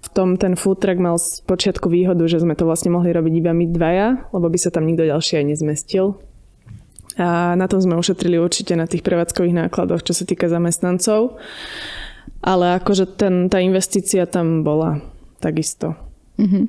v 0.00 0.08
tom 0.16 0.40
ten 0.40 0.56
food 0.56 0.80
truck 0.80 0.96
mal 0.96 1.20
z 1.20 1.44
počiatku 1.44 1.92
výhodu, 1.92 2.24
že 2.24 2.40
sme 2.40 2.56
to 2.56 2.64
vlastne 2.64 2.88
mohli 2.88 3.12
robiť 3.12 3.34
iba 3.36 3.52
my 3.52 3.66
dvaja, 3.68 4.08
lebo 4.32 4.48
by 4.48 4.58
sa 4.58 4.72
tam 4.72 4.88
nikto 4.88 5.04
ďalší 5.04 5.44
aj 5.44 5.44
nezmestil. 5.52 6.16
A 7.20 7.52
na 7.52 7.68
tom 7.68 7.84
sme 7.84 8.00
ušetrili 8.00 8.40
určite 8.40 8.72
na 8.80 8.88
tých 8.88 9.04
prevádzkových 9.04 9.68
nákladoch, 9.68 10.00
čo 10.00 10.16
sa 10.16 10.24
týka 10.24 10.48
zamestnancov. 10.48 11.36
Ale 12.40 12.80
akože 12.80 13.04
ten, 13.20 13.52
tá 13.52 13.60
investícia 13.60 14.24
tam 14.24 14.64
bola 14.64 15.04
takisto. 15.36 15.92
Mm-hmm. 16.40 16.64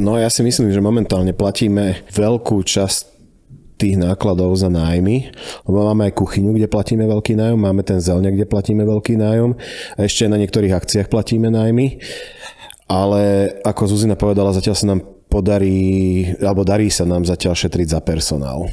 No 0.00 0.16
ja 0.16 0.32
si 0.32 0.40
myslím, 0.40 0.72
že 0.72 0.80
momentálne 0.80 1.36
platíme 1.36 2.08
veľkú 2.08 2.64
časť 2.64 3.19
tých 3.80 3.96
nákladov 3.96 4.52
za 4.60 4.68
nájmy, 4.68 5.32
lebo 5.64 5.78
máme 5.88 6.12
aj 6.12 6.20
kuchyňu, 6.20 6.52
kde 6.52 6.68
platíme 6.68 7.08
veľký 7.08 7.32
nájom, 7.40 7.56
máme 7.56 7.80
ten 7.80 7.96
zelňak, 7.96 8.36
kde 8.36 8.46
platíme 8.46 8.84
veľký 8.84 9.16
nájom 9.16 9.56
a 9.96 10.00
ešte 10.04 10.28
na 10.28 10.36
niektorých 10.36 10.76
akciách 10.76 11.08
platíme 11.08 11.48
nájmy. 11.48 11.96
Ale 12.90 13.54
ako 13.64 13.82
Zuzina 13.88 14.18
povedala, 14.18 14.52
zatiaľ 14.52 14.76
sa 14.76 14.86
nám 14.92 15.00
podarí, 15.30 16.26
alebo 16.42 16.66
darí 16.66 16.90
sa 16.90 17.06
nám 17.06 17.22
zatiaľ 17.24 17.54
šetriť 17.54 17.86
za 17.96 18.00
personál. 18.02 18.66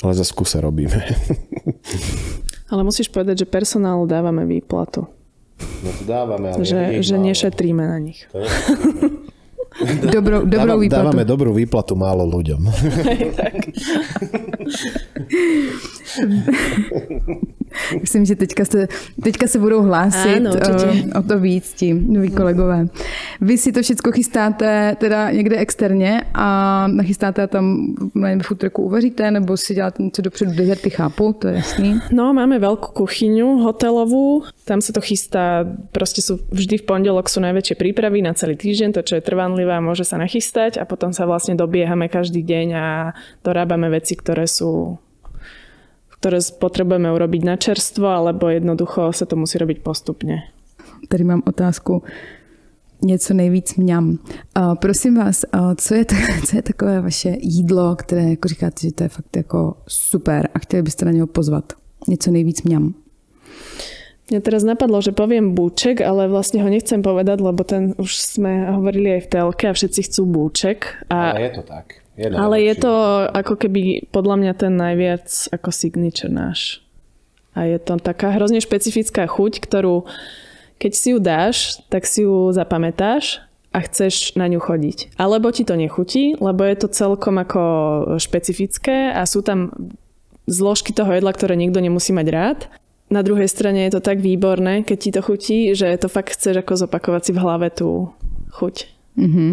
Ale 0.00 0.12
za 0.14 0.24
skúse 0.24 0.56
robíme. 0.56 0.96
Ale 2.72 2.82
musíš 2.82 3.10
povedať, 3.10 3.46
že 3.46 3.46
personálu 3.46 4.06
dávame 4.06 4.42
výplatu. 4.46 5.06
No 5.56 5.88
to 5.88 6.04
dávame, 6.04 6.52
ale 6.52 6.68
že, 6.68 7.00
že 7.00 7.16
nešetríme 7.16 7.80
na 7.80 7.96
nich. 7.96 8.28
To 8.28 8.44
Dobrou, 9.84 10.48
dobrou 10.48 10.76
výplatu. 10.80 11.04
Dávame 11.12 11.24
dobrú 11.28 11.52
výplatu 11.52 11.92
málo 11.92 12.24
ľuďom. 12.24 12.60
tak. 13.40 13.54
Myslím, 18.00 18.24
že 18.24 18.36
teďka 18.36 18.64
se, 18.64 18.88
teďka 19.22 19.46
se 19.46 19.58
budou 19.58 19.82
hlásit 19.82 20.36
Áno, 20.36 20.50
o, 20.50 21.18
o 21.18 21.22
to 21.22 21.38
víc 21.38 21.72
ti 21.72 21.94
noví 21.94 22.30
kolegové. 22.30 22.86
Vy 23.40 23.58
si 23.58 23.72
to 23.72 23.82
všechno 23.82 24.12
chystáte 24.12 24.96
teda 24.98 25.30
někde 25.30 25.56
externě 25.56 26.22
a 26.34 26.86
nachystáte 26.88 27.46
tam 27.46 27.94
nevím, 28.14 28.40
futreku 28.40 28.82
uvaříte 28.82 29.30
nebo 29.30 29.56
si 29.56 29.74
děláte 29.74 30.02
něco 30.02 30.22
dopředu 30.22 30.52
dezerty, 30.52 30.90
chápu, 30.90 31.32
to 31.32 31.48
je 31.48 31.54
jasný. 31.54 32.00
No, 32.12 32.32
máme 32.32 32.58
veľkú 32.58 32.92
kuchyňu 32.96 33.62
hotelovú, 33.62 34.46
tam 34.64 34.80
sa 34.80 34.92
to 34.92 35.00
chystá, 35.00 35.64
proste 35.92 36.20
sú 36.24 36.40
vždy 36.50 36.82
v 36.82 36.86
pondelok 36.88 37.28
sú 37.28 37.40
najväčšie 37.40 37.76
prípravy 37.76 38.22
na 38.22 38.34
celý 38.34 38.56
týždeň, 38.56 38.96
to 38.96 39.02
čo 39.02 39.14
je 39.18 39.26
trvanlivé 39.26 39.78
môže 39.80 40.04
sa 40.06 40.16
nachystať 40.16 40.80
a 40.80 40.84
potom 40.88 41.12
sa 41.12 41.28
vlastne 41.28 41.54
dobiehame 41.54 42.08
každý 42.08 42.42
deň 42.42 42.66
a 42.74 42.86
dorábame 43.44 43.92
veci, 43.92 44.16
ktoré 44.16 44.48
sú 44.48 44.98
ktoré 46.20 46.38
potrebujeme 46.58 47.12
urobiť 47.12 47.42
na 47.44 47.56
čerstvo, 47.56 48.08
alebo 48.08 48.48
jednoducho 48.48 49.12
sa 49.12 49.24
to 49.28 49.36
musí 49.36 49.58
robiť 49.58 49.84
postupne. 49.84 50.48
Tady 51.08 51.24
mám 51.24 51.42
otázku. 51.46 52.02
Něco 53.02 53.34
nejvíc 53.34 53.76
mňam. 53.76 54.18
Uh, 54.56 54.74
prosím 54.74 55.14
vás, 55.14 55.44
uh, 55.54 55.74
co, 55.74 55.94
je 55.94 56.04
to, 56.04 56.14
co 56.46 56.56
je 56.56 56.62
takové 56.62 57.00
vaše 57.00 57.36
jídlo, 57.40 57.96
které 57.96 58.22
jako 58.30 58.48
říkáte, 58.48 58.80
že 58.82 58.92
to 58.92 59.02
je 59.02 59.08
fakt 59.08 59.36
jako 59.36 59.76
super 59.88 60.48
a 60.54 60.58
chtěli 60.58 60.82
byste 60.82 61.04
na 61.04 61.12
něho 61.12 61.26
pozvat? 61.26 61.72
Něco 62.08 62.30
nejvíc 62.30 62.62
mňam. 62.62 62.94
Mňa 64.26 64.42
teraz 64.42 64.66
napadlo, 64.66 64.98
že 64.98 65.14
poviem 65.14 65.54
búček, 65.54 66.02
ale 66.02 66.26
vlastne 66.26 66.58
ho 66.58 66.66
nechcem 66.66 66.98
povedať, 66.98 67.38
lebo 67.38 67.62
ten 67.62 67.94
už 67.94 68.10
sme 68.18 68.74
hovorili 68.74 69.14
aj 69.14 69.20
v 69.22 69.30
telke 69.30 69.64
a 69.70 69.76
všetci 69.76 70.10
chcú 70.10 70.22
búček. 70.26 70.98
A... 71.06 71.30
Ale 71.30 71.46
je 71.46 71.52
to 71.54 71.62
tak. 71.62 72.02
Je 72.16 72.32
Ale 72.32 72.56
je 72.64 72.74
to 72.80 72.92
ako 73.28 73.54
keby 73.60 74.08
podľa 74.08 74.36
mňa 74.40 74.52
ten 74.56 74.72
najviac 74.72 75.28
ako 75.52 75.68
signature 75.68 76.32
náš. 76.32 76.80
A 77.52 77.68
je 77.68 77.76
to 77.80 78.00
taká 78.00 78.32
hrozne 78.32 78.60
špecifická 78.60 79.28
chuť, 79.28 79.60
ktorú 79.64 80.08
keď 80.76 80.92
si 80.92 81.08
ju 81.16 81.18
dáš, 81.20 81.80
tak 81.88 82.04
si 82.04 82.24
ju 82.24 82.52
zapamätáš 82.52 83.40
a 83.72 83.80
chceš 83.80 84.36
na 84.36 84.44
ňu 84.48 84.60
chodiť. 84.60 85.16
Alebo 85.16 85.48
ti 85.48 85.64
to 85.64 85.76
nechutí, 85.76 86.36
lebo 86.36 86.64
je 86.64 86.76
to 86.76 86.88
celkom 86.92 87.40
ako 87.40 87.62
špecifické 88.20 89.12
a 89.12 89.24
sú 89.24 89.40
tam 89.40 89.72
zložky 90.44 90.92
toho 90.92 91.12
jedla, 91.16 91.32
ktoré 91.32 91.56
nikto 91.56 91.80
nemusí 91.80 92.12
mať 92.12 92.26
rád. 92.28 92.58
Na 93.08 93.22
druhej 93.22 93.48
strane 93.48 93.86
je 93.86 93.96
to 93.96 94.04
tak 94.04 94.20
výborné, 94.20 94.82
keď 94.82 94.98
ti 94.98 95.10
to 95.14 95.20
chutí, 95.22 95.58
že 95.72 95.96
to 95.96 96.10
fakt 96.10 96.36
chceš 96.36 96.60
ako 96.60 96.86
zopakovať 96.86 97.22
si 97.24 97.32
v 97.32 97.42
hlave 97.42 97.68
tú 97.72 98.12
chuť. 98.52 98.90
Mm-hmm. 99.16 99.52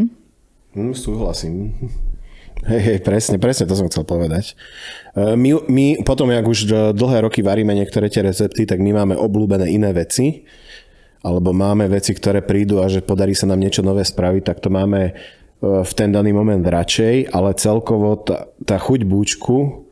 Mm, 0.76 0.94
súhlasím. 0.98 1.76
Hej, 2.64 2.82
hej, 2.82 3.00
presne, 3.04 3.36
presne 3.40 3.68
to 3.68 3.76
som 3.76 3.92
chcel 3.92 4.08
povedať. 4.08 4.56
E, 5.16 5.36
my, 5.36 5.68
my 5.68 5.86
potom, 6.08 6.32
jak 6.32 6.48
už 6.48 6.60
dlhé 6.96 7.28
roky 7.28 7.44
varíme 7.44 7.76
niektoré 7.76 8.08
tie 8.08 8.24
recepty, 8.24 8.64
tak 8.64 8.80
my 8.80 9.04
máme 9.04 9.16
obľúbené 9.20 9.68
iné 9.68 9.92
veci, 9.92 10.48
alebo 11.24 11.52
máme 11.52 11.92
veci, 11.92 12.16
ktoré 12.16 12.44
prídu 12.44 12.80
a 12.80 12.88
že 12.88 13.04
podarí 13.04 13.36
sa 13.36 13.48
nám 13.48 13.60
niečo 13.60 13.84
nové 13.84 14.08
spraviť, 14.08 14.44
tak 14.48 14.58
to 14.64 14.72
máme 14.72 15.02
e, 15.10 15.14
v 15.62 15.92
ten 15.92 16.10
daný 16.16 16.32
moment 16.32 16.64
radšej, 16.64 17.36
ale 17.36 17.56
celkovo 17.60 18.16
tá, 18.24 18.48
tá 18.64 18.80
chuť 18.80 19.04
búčku 19.04 19.84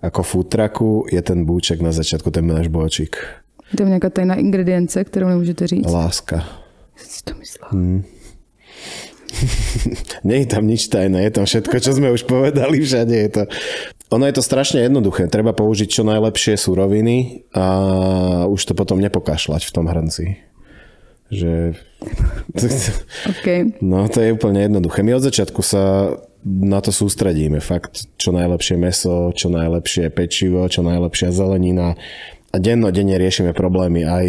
ako 0.00 0.20
futraku 0.24 0.90
je 1.12 1.20
ten 1.20 1.44
búček 1.44 1.84
na 1.84 1.92
začiatku, 1.92 2.32
ten 2.32 2.48
náš 2.48 2.72
bôčik. 2.72 3.20
Je 3.70 3.76
to 3.76 3.84
nejaká 3.84 4.08
tajná 4.08 4.40
ingredience, 4.40 4.96
ktorú 4.96 5.28
nemôžete 5.28 5.68
říct? 5.68 5.86
Láska. 5.86 6.42
Si 6.96 7.20
to 7.22 7.36
myslel. 7.36 7.68
Hmm. 7.70 8.00
Nie 10.26 10.44
je 10.44 10.48
tam 10.48 10.64
nič 10.66 10.88
tajné, 10.88 11.28
je 11.28 11.32
tam 11.32 11.46
všetko, 11.46 11.76
čo 11.80 11.90
sme 11.96 12.12
už 12.12 12.24
povedali, 12.28 12.80
všade 12.82 13.16
je 13.16 13.28
to. 13.30 13.42
ono 14.12 14.26
je 14.26 14.34
to 14.36 14.42
strašne 14.42 14.82
jednoduché. 14.84 15.30
Treba 15.30 15.54
použiť 15.56 15.88
čo 15.88 16.02
najlepšie 16.04 16.58
suroviny 16.58 17.48
a 17.54 17.66
už 18.46 18.60
to 18.60 18.72
potom 18.76 19.00
nepokašľať 19.00 19.62
v 19.66 19.74
tom 19.74 19.86
hrnci. 19.88 20.50
Že... 21.30 21.52
Okay. 23.40 23.76
No 23.84 24.08
to 24.08 24.24
je 24.24 24.32
úplne 24.32 24.64
jednoduché. 24.64 25.04
My 25.04 25.20
od 25.20 25.24
začiatku 25.28 25.60
sa 25.60 26.16
na 26.44 26.80
to 26.80 26.88
sústredíme. 26.88 27.60
Fakt, 27.60 28.08
čo 28.16 28.32
najlepšie 28.32 28.76
meso, 28.80 29.28
čo 29.36 29.52
najlepšie 29.52 30.08
pečivo, 30.08 30.64
čo 30.72 30.80
najlepšia 30.80 31.28
zelenina, 31.28 32.00
dennodenne 32.58 33.14
riešime 33.14 33.54
problémy 33.54 34.02
aj 34.02 34.26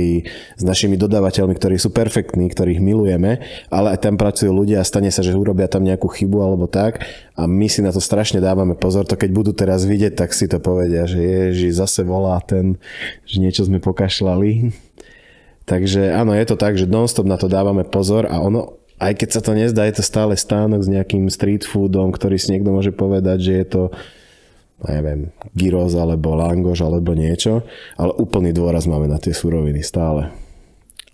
s 0.60 0.63
našimi 0.63 0.93
dodávateľmi, 0.93 1.57
ktorí 1.57 1.81
sú 1.81 1.89
perfektní, 1.89 2.53
ktorých 2.53 2.77
milujeme, 2.77 3.41
ale 3.73 3.97
aj 3.97 4.05
tam 4.05 4.15
pracujú 4.21 4.53
ľudia 4.53 4.77
a 4.77 4.86
stane 4.86 5.10
sa, 5.10 5.25
že 5.25 5.34
urobia 5.34 5.65
tam 5.65 5.81
nejakú 5.81 6.05
chybu 6.05 6.38
alebo 6.38 6.69
tak 6.69 7.01
a 7.34 7.49
my 7.49 7.65
si 7.65 7.81
na 7.81 7.89
to 7.89 7.97
strašne 7.97 8.38
dávame 8.38 8.77
pozor, 8.77 9.10
to 9.10 9.17
keď 9.17 9.29
budú 9.34 9.51
teraz 9.57 9.89
vidieť, 9.89 10.13
tak 10.13 10.38
si 10.38 10.45
to 10.45 10.62
povedia, 10.62 11.10
že 11.10 11.17
ježi, 11.17 11.73
zase 11.73 12.05
volá 12.05 12.38
ten, 12.45 12.77
že 13.25 13.41
niečo 13.41 13.65
sme 13.65 13.81
pokašľali. 13.81 14.69
Takže 15.71 16.13
áno, 16.13 16.38
je 16.38 16.45
to 16.45 16.60
tak, 16.60 16.77
že 16.77 16.86
non-stop 16.86 17.25
na 17.25 17.41
to 17.41 17.49
dávame 17.49 17.81
pozor 17.88 18.29
a 18.29 18.38
ono, 18.38 18.77
aj 19.01 19.17
keď 19.17 19.29
sa 19.34 19.41
to 19.41 19.57
nezdá, 19.57 19.89
je 19.89 19.97
to 19.97 20.05
stále 20.05 20.29
stánok 20.38 20.86
s 20.86 20.89
nejakým 20.93 21.25
street 21.34 21.65
foodom, 21.65 22.13
ktorý 22.13 22.38
si 22.38 22.53
niekto 22.53 22.69
môže 22.69 22.93
povedať, 22.93 23.38
že 23.41 23.53
je 23.57 23.65
to 23.65 23.84
neviem, 24.89 25.30
gyros 25.54 25.94
alebo 25.94 26.34
langoš 26.36 26.82
alebo 26.82 27.13
niečo, 27.13 27.62
ale 27.98 28.15
úplný 28.17 28.50
dôraz 28.56 28.89
máme 28.89 29.06
na 29.06 29.22
tie 29.22 29.34
suroviny 29.34 29.84
stále. 29.86 30.34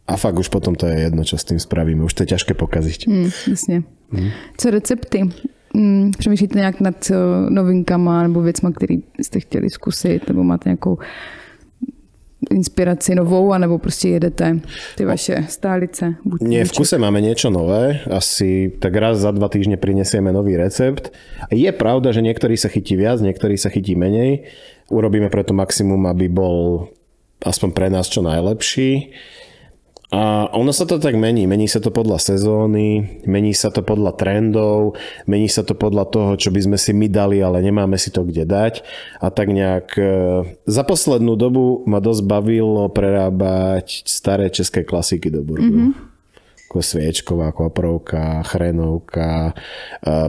A 0.08 0.16
fakt 0.16 0.40
už 0.40 0.48
potom 0.48 0.76
to 0.76 0.88
je 0.88 1.04
jedno, 1.04 1.24
čo 1.28 1.36
s 1.36 1.44
tým 1.44 1.60
spravíme. 1.60 2.00
Už 2.00 2.16
to 2.16 2.24
je 2.24 2.32
ťažké 2.32 2.54
pokaziť. 2.56 3.08
Mm, 3.08 3.30
jasně. 3.48 3.84
Mm. 4.12 4.30
Co 4.58 4.72
recepty? 4.72 5.30
Mm, 5.74 6.12
přemýšlíte 6.18 6.60
nějak 6.60 6.80
nad 6.80 7.12
novinkama 7.50 8.24
nebo 8.24 8.42
věcma, 8.42 8.72
které 8.72 8.96
jste 9.20 9.40
chtěli 9.40 9.70
zkusit, 9.70 10.28
nebo 10.28 10.44
máte 10.44 10.70
nějakou 10.70 10.98
inspiraci 12.52 13.16
novou, 13.16 13.54
anebo 13.54 13.78
prostě 13.78 14.08
jedete 14.10 14.60
ty 14.96 15.06
vaše 15.06 15.46
stálice? 15.50 16.16
Buď 16.26 16.42
Nie, 16.42 16.66
v 16.66 16.72
kuse 16.72 16.98
máme 16.98 17.22
niečo 17.22 17.50
nové. 17.50 18.00
Asi 18.06 18.72
tak 18.80 18.96
raz 18.96 19.18
za 19.18 19.32
dva 19.34 19.50
týždne 19.50 19.78
prinesieme 19.78 20.30
nový 20.30 20.58
recept. 20.58 21.10
Je 21.50 21.72
pravda, 21.72 22.14
že 22.14 22.22
niektorý 22.22 22.58
sa 22.58 22.70
chytí 22.70 22.94
viac, 22.96 23.22
niektorý 23.22 23.58
sa 23.58 23.74
chytí 23.74 23.98
menej. 23.98 24.46
Urobíme 24.94 25.34
preto 25.34 25.58
maximum, 25.58 26.06
aby 26.08 26.30
bol 26.30 26.88
aspoň 27.42 27.70
pre 27.74 27.88
nás 27.90 28.08
čo 28.08 28.22
najlepší. 28.22 29.12
A 30.08 30.48
ono 30.56 30.72
sa 30.72 30.88
to 30.88 31.04
tak 31.04 31.20
mení. 31.20 31.44
Mení 31.52 31.68
sa 31.68 31.84
to 31.84 31.92
podľa 31.92 32.16
sezóny, 32.16 33.20
mení 33.28 33.52
sa 33.52 33.76
to 33.76 33.84
podľa 33.84 34.16
trendov, 34.16 34.96
mení 35.28 35.52
sa 35.52 35.68
to 35.68 35.76
podľa 35.76 36.08
toho, 36.08 36.32
čo 36.40 36.48
by 36.48 36.64
sme 36.64 36.78
si 36.80 36.96
my 36.96 37.12
dali, 37.12 37.44
ale 37.44 37.60
nemáme 37.60 38.00
si 38.00 38.08
to 38.08 38.24
kde 38.24 38.48
dať. 38.48 38.88
A 39.20 39.28
tak 39.28 39.52
nejak 39.52 40.00
e, 40.00 40.12
za 40.64 40.84
poslednú 40.88 41.36
dobu 41.36 41.84
ma 41.84 42.00
dosť 42.00 42.24
bavilo 42.24 42.88
prerábať 42.88 44.08
staré 44.08 44.48
české 44.48 44.88
klasiky 44.88 45.28
do 45.28 45.44
burgeru. 45.44 45.92
Mm-hmm 45.92 46.17
ako 46.68 46.84
sviečková 46.84 47.56
koprovka, 47.56 48.44
chrenovka, 48.44 49.56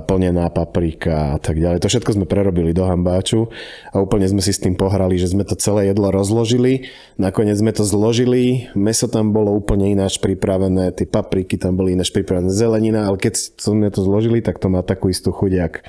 plnená 0.06 0.46
paprika 0.54 1.34
a 1.34 1.38
tak 1.42 1.58
ďalej. 1.58 1.82
To 1.82 1.90
všetko 1.90 2.14
sme 2.14 2.30
prerobili 2.30 2.70
do 2.70 2.86
hambáču 2.86 3.50
a 3.90 3.98
úplne 3.98 4.30
sme 4.30 4.38
si 4.38 4.54
s 4.54 4.62
tým 4.62 4.78
pohrali, 4.78 5.18
že 5.18 5.34
sme 5.34 5.42
to 5.42 5.58
celé 5.58 5.90
jedlo 5.90 6.14
rozložili. 6.14 6.86
Nakoniec 7.18 7.58
sme 7.58 7.74
to 7.74 7.82
zložili, 7.82 8.70
meso 8.78 9.10
tam 9.10 9.34
bolo 9.34 9.50
úplne 9.50 9.90
ináč 9.90 10.22
pripravené, 10.22 10.94
tie 10.94 11.10
papriky 11.10 11.58
tam 11.58 11.74
boli 11.74 11.98
ináč 11.98 12.14
pripravené, 12.14 12.54
zelenina, 12.54 13.10
ale 13.10 13.18
keď 13.18 13.58
sme 13.58 13.90
to 13.90 14.06
zložili, 14.06 14.38
tak 14.38 14.62
to 14.62 14.70
má 14.70 14.86
takú 14.86 15.10
istú 15.10 15.34
chuť, 15.34 15.82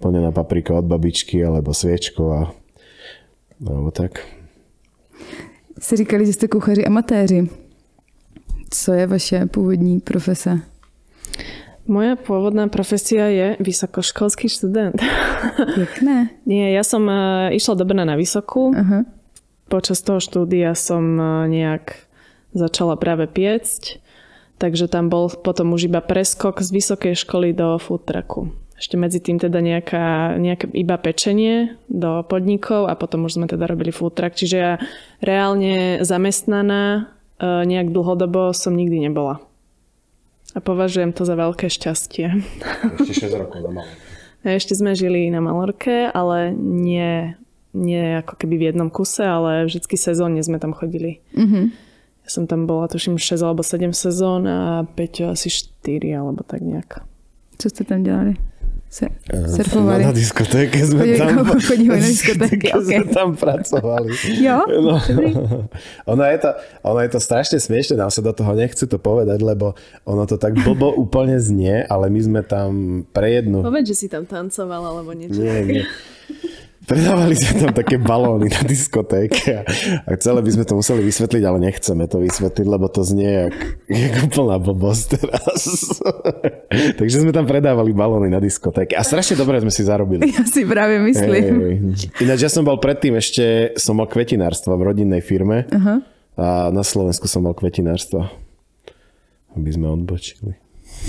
plnená 0.00 0.32
paprika 0.32 0.72
od 0.72 0.88
babičky 0.88 1.44
alebo 1.44 1.76
sviečková. 1.76 2.50
Alebo 3.60 3.92
tak. 3.92 4.24
Si 5.78 5.96
říkali, 5.96 6.26
že 6.26 6.32
jste 6.32 6.48
kuchaři 6.48 6.86
amatéři. 6.86 7.61
Co 8.72 8.92
je 8.92 9.06
vaše 9.06 9.46
původní 9.46 10.00
profese? 10.00 10.58
Moja 11.82 12.14
pôvodná 12.14 12.70
profesia 12.70 13.26
je 13.26 13.46
vysokoškolský 13.58 14.46
študent. 14.48 14.94
Pekné. 15.82 16.30
Nie, 16.46 16.70
ja 16.72 16.86
som 16.86 17.04
uh, 17.10 17.50
išla 17.50 17.74
do 17.74 17.84
Brna 17.84 18.06
na 18.06 18.14
vysokú. 18.14 18.70
Uh-huh. 18.70 19.02
Počas 19.66 19.98
toho 20.00 20.22
štúdia 20.22 20.78
som 20.78 21.02
uh, 21.18 21.44
nejak 21.50 22.06
začala 22.54 22.94
práve 22.94 23.26
piecť, 23.26 23.98
takže 24.62 24.86
tam 24.86 25.10
bol 25.10 25.26
potom 25.26 25.74
už 25.74 25.90
iba 25.90 25.98
preskok 25.98 26.62
z 26.62 26.70
vysokej 26.70 27.18
školy 27.18 27.50
do 27.50 27.82
food 27.82 28.06
trucku. 28.06 28.54
Ešte 28.78 28.94
medzi 28.94 29.18
tým 29.18 29.42
teda 29.42 29.58
nejaká, 29.58 30.38
nejaké 30.38 30.70
iba 30.78 30.94
pečenie 31.02 31.82
do 31.90 32.22
podnikov 32.22 32.86
a 32.86 32.94
potom 32.94 33.26
už 33.26 33.42
sme 33.42 33.46
teda 33.50 33.66
robili 33.66 33.90
food 33.90 34.14
truck. 34.14 34.38
Čiže 34.38 34.56
ja 34.56 34.78
reálne 35.18 35.98
zamestnaná 36.06 37.10
E, 37.12 37.21
nejak 37.42 37.90
dlhodobo 37.90 38.54
som 38.54 38.78
nikdy 38.78 39.10
nebola. 39.10 39.42
A 40.52 40.60
považujem 40.60 41.10
to 41.16 41.26
za 41.26 41.34
veľké 41.34 41.66
šťastie. 41.66 42.28
Ešte 43.02 43.26
6 43.28 43.40
rokov 43.42 43.58
na 43.66 43.70
Malorke. 43.72 44.12
Ešte 44.42 44.74
sme 44.74 44.92
žili 44.98 45.30
na 45.30 45.38
Malorke, 45.38 46.10
ale 46.10 46.50
nie, 46.54 47.38
nie 47.72 48.20
ako 48.20 48.36
keby 48.36 48.54
v 48.58 48.66
jednom 48.74 48.90
kuse, 48.90 49.22
ale 49.22 49.64
vždycky 49.70 49.94
sezónne 49.94 50.42
sme 50.42 50.58
tam 50.58 50.74
chodili. 50.74 51.22
Mm-hmm. 51.32 51.64
Ja 52.22 52.28
som 52.28 52.46
tam 52.46 52.66
bola, 52.66 52.86
tuším, 52.86 53.18
6 53.18 53.38
alebo 53.42 53.62
7 53.64 53.94
sezón 53.94 54.46
a 54.46 54.86
Peťo 54.86 55.30
asi 55.30 55.50
4 55.50 56.04
alebo 56.14 56.42
tak 56.46 56.62
nejak. 56.62 57.02
Co 57.58 57.66
ste 57.70 57.82
tam 57.86 58.02
delali? 58.02 58.36
Se, 58.92 59.08
surfovali. 59.56 60.04
Na 60.04 60.12
diskotéke 60.12 60.76
sme 60.84 61.16
tam, 61.16 61.48
chodíme 61.72 61.96
na 61.96 62.04
diskotéke, 62.04 62.76
okay. 62.76 63.00
sme 63.00 63.08
tam 63.08 63.32
pracovali. 63.32 64.12
Jo? 64.36 64.68
No. 64.68 65.00
ono, 66.12 66.22
je 66.28 66.36
to, 66.36 66.50
ono 66.84 67.00
je 67.00 67.10
to 67.16 67.20
strašne 67.24 67.56
smiešne, 67.56 67.96
nám 67.96 68.12
sa 68.12 68.20
do 68.20 68.36
toho 68.36 68.52
nechce 68.52 68.84
to 68.84 69.00
povedať, 69.00 69.40
lebo 69.40 69.72
ono 70.04 70.28
to 70.28 70.36
tak 70.36 70.60
blbo 70.60 70.92
úplne 71.08 71.40
znie, 71.40 71.88
ale 71.88 72.12
my 72.12 72.20
sme 72.20 72.40
tam 72.44 73.00
pre 73.16 73.40
jednu... 73.40 73.64
Povedz, 73.64 73.96
že 73.96 73.96
si 73.96 74.06
tam 74.12 74.28
tancoval 74.28 74.84
alebo 74.84 75.16
niečo. 75.16 75.40
Nie, 75.40 75.64
nie. 75.64 75.84
Predávali 76.82 77.38
sa 77.38 77.54
tam 77.54 77.70
také 77.70 77.94
balóny 77.94 78.50
na 78.50 78.62
diskotéke 78.66 79.54
a, 79.54 79.62
a 80.02 80.18
celé 80.18 80.42
by 80.42 80.50
sme 80.50 80.64
to 80.66 80.74
museli 80.74 81.06
vysvetliť, 81.06 81.42
ale 81.46 81.58
nechceme 81.62 82.10
to 82.10 82.18
vysvetliť, 82.18 82.66
lebo 82.66 82.90
to 82.90 83.06
znie 83.06 83.30
jak, 83.30 83.54
jak 83.86 84.14
úplná 84.26 84.58
blbosť 84.58 85.06
teraz. 85.14 85.60
Takže 86.98 87.22
sme 87.22 87.30
tam 87.30 87.46
predávali 87.46 87.94
balóny 87.94 88.34
na 88.34 88.42
diskotéke 88.42 88.98
a 88.98 89.06
strašne 89.06 89.38
dobre 89.38 89.62
sme 89.62 89.70
si 89.70 89.86
zarobili. 89.86 90.26
Ja 90.26 90.42
si 90.42 90.66
práve 90.66 90.98
myslím. 91.06 91.42
Hey, 91.62 92.26
Ináč 92.26 92.42
ja 92.42 92.50
som 92.50 92.66
bol 92.66 92.82
predtým 92.82 93.14
ešte, 93.14 93.78
som 93.78 93.94
mal 93.94 94.10
kvetinárstvo 94.10 94.74
v 94.74 94.82
rodinnej 94.82 95.22
firme 95.22 95.70
uh-huh. 95.70 96.02
a 96.34 96.74
na 96.74 96.82
Slovensku 96.82 97.30
som 97.30 97.46
mal 97.46 97.54
kvetinárstvo. 97.54 98.26
Aby 99.54 99.70
sme 99.70 99.86
odbočili. 99.92 100.56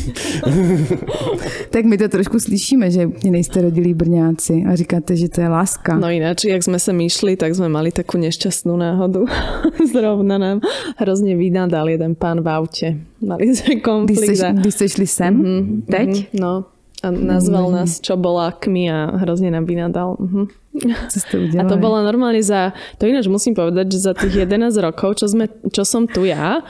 tak 1.73 1.85
my 1.85 1.95
to 1.97 2.07
trošku 2.09 2.39
slyšíme, 2.39 2.91
že 2.91 3.07
nejste 3.23 3.61
rodilí 3.61 3.93
Brňáci 3.93 4.65
a 4.67 4.75
říkáte, 4.75 5.15
že 5.15 5.29
to 5.29 5.41
je 5.41 5.49
láska. 5.49 5.95
No 5.95 6.09
ináč, 6.09 6.49
jak 6.49 6.63
sme 6.63 6.79
sa 6.81 6.91
myšli, 6.91 7.37
tak 7.37 7.53
sme 7.55 7.69
mali 7.69 7.93
takú 7.93 8.17
nešťastnú 8.17 8.73
náhodu. 8.75 9.25
Zrovna 9.93 10.37
nám 10.41 10.57
hrozne 10.97 11.37
vynadal 11.37 11.89
jeden 11.93 12.17
pán 12.17 12.41
v 12.41 12.47
aute. 12.49 12.87
Mali 13.21 13.53
sme 13.55 13.79
konflikt. 13.79 14.41
Když 14.43 14.73
ste, 14.73 14.85
šli 14.89 15.07
sem? 15.07 15.33
Mm-hmm, 15.33 15.87
Teď? 15.87 16.09
Mm-hmm, 16.09 16.39
no. 16.41 16.67
A 17.03 17.11
nazval 17.11 17.67
mm-hmm. 17.67 17.79
nás 17.83 17.91
čobolákmi 17.99 18.83
a 18.87 19.19
hrozne 19.19 19.51
nám 19.51 19.67
vynadal. 19.67 20.15
Mm-hmm. 20.19 20.45
Co 21.11 21.17
ste 21.19 21.35
udelali? 21.43 21.67
A 21.67 21.69
to 21.69 21.75
bola 21.75 21.99
normálne 22.01 22.39
za, 22.39 22.71
to 22.95 23.05
ináč 23.05 23.27
musím 23.27 23.53
povedať, 23.53 23.91
že 23.91 23.99
za 24.07 24.13
tých 24.15 24.47
11 24.47 24.73
rokov, 24.79 25.19
čo, 25.19 25.27
sme, 25.27 25.51
čo 25.69 25.83
som 25.83 26.07
tu 26.07 26.23
ja, 26.23 26.63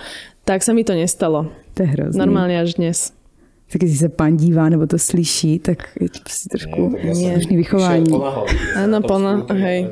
tak 0.44 0.66
sa 0.66 0.76
mi 0.76 0.84
to 0.84 0.92
nestalo. 0.98 1.63
To 1.74 1.84
je 1.84 1.88
hrozný. 1.90 2.20
Normálne 2.20 2.62
až 2.62 2.78
dnes. 2.78 3.14
Tak 3.72 3.82
když 3.82 4.00
se 4.00 4.10
pán 4.10 4.38
dívá 4.38 4.70
nebo 4.70 4.88
to 4.88 5.00
slyší, 5.00 5.60
tak 5.60 5.98
je 6.02 6.10
to 6.10 6.20
prostě 6.20 6.50
trošku 6.50 6.90
nie, 7.14 7.38
vychování. 7.50 8.06
Áno, 8.76 9.02
pona, 9.02 9.46
hej. 9.50 9.90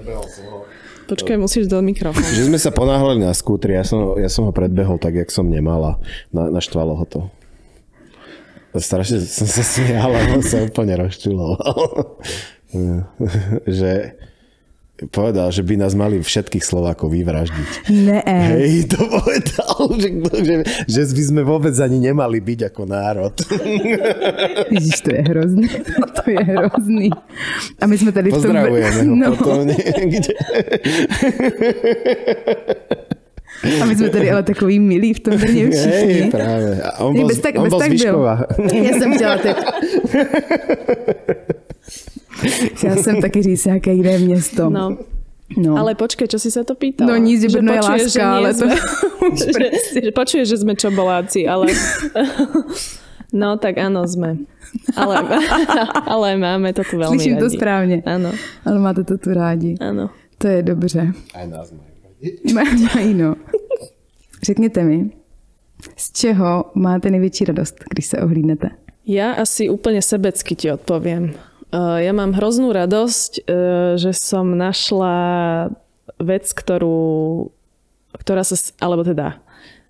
Počkaj, 1.10 1.38
musíš 1.38 1.68
do 1.68 1.82
mikrofónu. 1.82 2.24
Že 2.24 2.48
sme 2.48 2.60
sa 2.62 2.72
ponáhľali 2.72 3.20
na 3.26 3.34
skútri, 3.36 3.76
ja 3.76 3.84
som, 3.84 4.16
ja 4.16 4.32
som 4.32 4.48
ho 4.48 4.54
predbehol 4.56 4.96
tak, 4.96 5.18
jak 5.18 5.28
som 5.28 5.50
nemala. 5.50 6.00
Na, 6.32 6.48
naštvalo 6.48 6.96
ho 6.96 7.06
to. 7.10 7.20
Strašne 8.78 9.20
som 9.26 9.44
sa 9.44 9.60
smial, 9.60 10.08
ale 10.08 10.40
on 10.40 10.46
sa 10.46 10.64
úplne 10.64 10.96
rozčuloval. 10.96 12.16
že 13.68 14.16
povedal, 15.10 15.50
že 15.50 15.66
by 15.66 15.82
nás 15.82 15.98
mali 15.98 16.22
všetkých 16.22 16.62
Slovákov 16.62 17.10
vyvraždiť. 17.10 17.90
Ne. 17.90 18.22
Hej, 18.22 18.94
to 18.94 19.02
povedal, 19.02 19.98
že, 19.98 20.10
že, 20.46 20.56
že 20.86 21.02
by 21.10 21.24
sme 21.26 21.42
vôbec 21.42 21.74
ani 21.82 21.98
nemali 22.12 22.38
byť 22.38 22.70
ako 22.70 22.82
národ. 22.86 23.34
Ježiš, 24.70 24.98
to 25.02 25.10
je 25.16 25.22
hrozný. 25.26 25.68
To 26.22 26.30
je 26.30 26.44
hrozný. 26.44 27.10
A 27.82 27.90
my 27.90 27.96
sme 27.98 28.14
tady 28.14 28.30
v 28.30 28.38
tom... 28.38 28.54
Pozdravujeme 28.54 29.02
no. 29.10 29.34
potom 29.34 29.66
niekde. 29.66 30.38
A 33.62 33.86
my 33.86 33.94
sme 33.94 34.10
tady 34.10 34.28
ale 34.30 34.44
takový 34.44 34.78
milí 34.78 35.14
v 35.14 35.20
tom 35.20 35.38
Brně 35.38 35.70
všichni. 35.70 36.14
Hej, 36.14 36.32
práve. 36.32 36.82
A 36.82 37.00
on 37.02 37.14
bol, 37.14 37.30
bez 37.30 37.40
tak, 37.40 37.58
on 37.58 37.70
bez 37.70 37.78
tak 37.78 37.94
byl. 37.94 38.18
Ja 38.74 38.94
som 39.00 39.14
chtěla 39.14 39.38
teď. 39.38 39.58
Já 42.84 42.96
jsem 42.96 43.22
taky 43.22 43.42
říct, 43.44 43.66
jaké 43.66 43.94
jiné 43.94 44.18
město. 44.18 44.70
No. 44.70 44.98
No. 45.58 45.76
Ale 45.76 45.96
počkej, 46.00 46.32
čo 46.32 46.40
si 46.40 46.48
sa 46.48 46.64
to 46.64 46.80
pýtala? 46.80 47.12
No 47.12 47.20
nic, 47.20 47.44
že 47.44 47.52
Brno 47.52 47.76
je 47.76 47.84
láska, 47.84 48.08
že 48.08 48.22
ale 48.24 48.50
to... 48.56 48.66
že, 49.36 49.68
že 50.00 50.12
počuješ, 50.16 50.48
že 50.48 50.58
sme 50.64 50.80
čoboláci, 50.80 51.44
ale... 51.44 51.68
No 53.32 53.56
tak 53.56 53.80
áno, 53.80 54.04
sme. 54.08 54.44
Ale, 54.96 55.16
ale 56.08 56.28
máme 56.36 56.76
to 56.76 56.84
tu 56.84 57.00
veľmi 57.00 57.16
Slyším 57.16 57.36
radi. 57.36 57.44
to 57.44 57.50
správně. 57.50 57.98
Áno, 58.06 58.32
Ale 58.66 58.80
máte 58.80 59.04
to 59.04 59.18
tu 59.18 59.32
rádi. 59.34 59.76
áno. 59.80 60.10
To 60.38 60.48
je 60.48 60.64
dobře. 60.64 61.12
Aj 61.36 61.48
nás 61.48 61.72
majú. 61.72 61.92
No. 63.14 63.36
Řekněte 64.44 64.84
mi, 64.84 65.10
z 65.98 66.12
čeho 66.12 66.66
máte 66.76 67.10
největší 67.10 67.46
radost, 67.46 67.76
když 67.90 68.06
se 68.06 68.18
ohlídnete? 68.18 68.70
Ja 69.08 69.34
asi 69.34 69.66
úplne 69.66 69.98
sebecky 70.02 70.54
ti 70.56 70.70
odpoviem. 70.72 71.34
Uh, 71.72 72.04
Ja 72.04 72.12
mám 72.12 72.36
hroznú 72.36 72.76
radosť, 72.76 73.32
uh, 73.42 73.96
že 73.96 74.12
som 74.12 74.60
našla 74.60 75.16
vec, 76.20 76.52
ktorú, 76.52 77.48
ktorá 78.20 78.44
sa, 78.44 78.60
alebo 78.84 79.08
teda, 79.08 79.40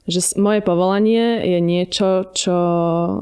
že 0.06 0.22
moje 0.38 0.62
povolanie 0.62 1.42
je 1.42 1.60
niečo, 1.62 2.30
čo 2.34 2.58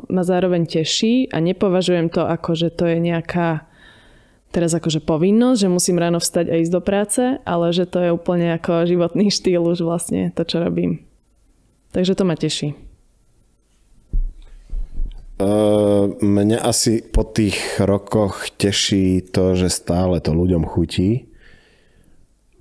ma 0.04 0.24
zároveň 0.24 0.68
teší 0.68 1.32
a 1.32 1.40
nepovažujem 1.40 2.12
to 2.12 2.24
ako, 2.24 2.56
že 2.56 2.72
to 2.72 2.88
je 2.88 2.98
nejaká 3.00 3.68
teraz 4.50 4.74
akože 4.74 5.06
povinnosť, 5.06 5.60
že 5.62 5.70
musím 5.70 6.02
ráno 6.02 6.18
vstať 6.18 6.50
a 6.50 6.60
ísť 6.60 6.74
do 6.74 6.82
práce, 6.82 7.22
ale 7.46 7.66
že 7.70 7.86
to 7.86 8.02
je 8.02 8.10
úplne 8.10 8.58
ako 8.58 8.90
životný 8.90 9.30
štýl 9.30 9.62
už 9.62 9.86
vlastne 9.86 10.34
to, 10.34 10.42
čo 10.42 10.60
robím. 10.60 11.06
Takže 11.94 12.18
to 12.18 12.24
ma 12.26 12.34
teší. 12.34 12.89
Uh, 15.40 16.20
mňa 16.20 16.60
asi 16.68 17.00
po 17.00 17.24
tých 17.24 17.80
rokoch 17.80 18.52
teší 18.60 19.24
to, 19.32 19.56
že 19.56 19.72
stále 19.72 20.20
to 20.20 20.36
ľuďom 20.36 20.68
chutí. 20.68 21.32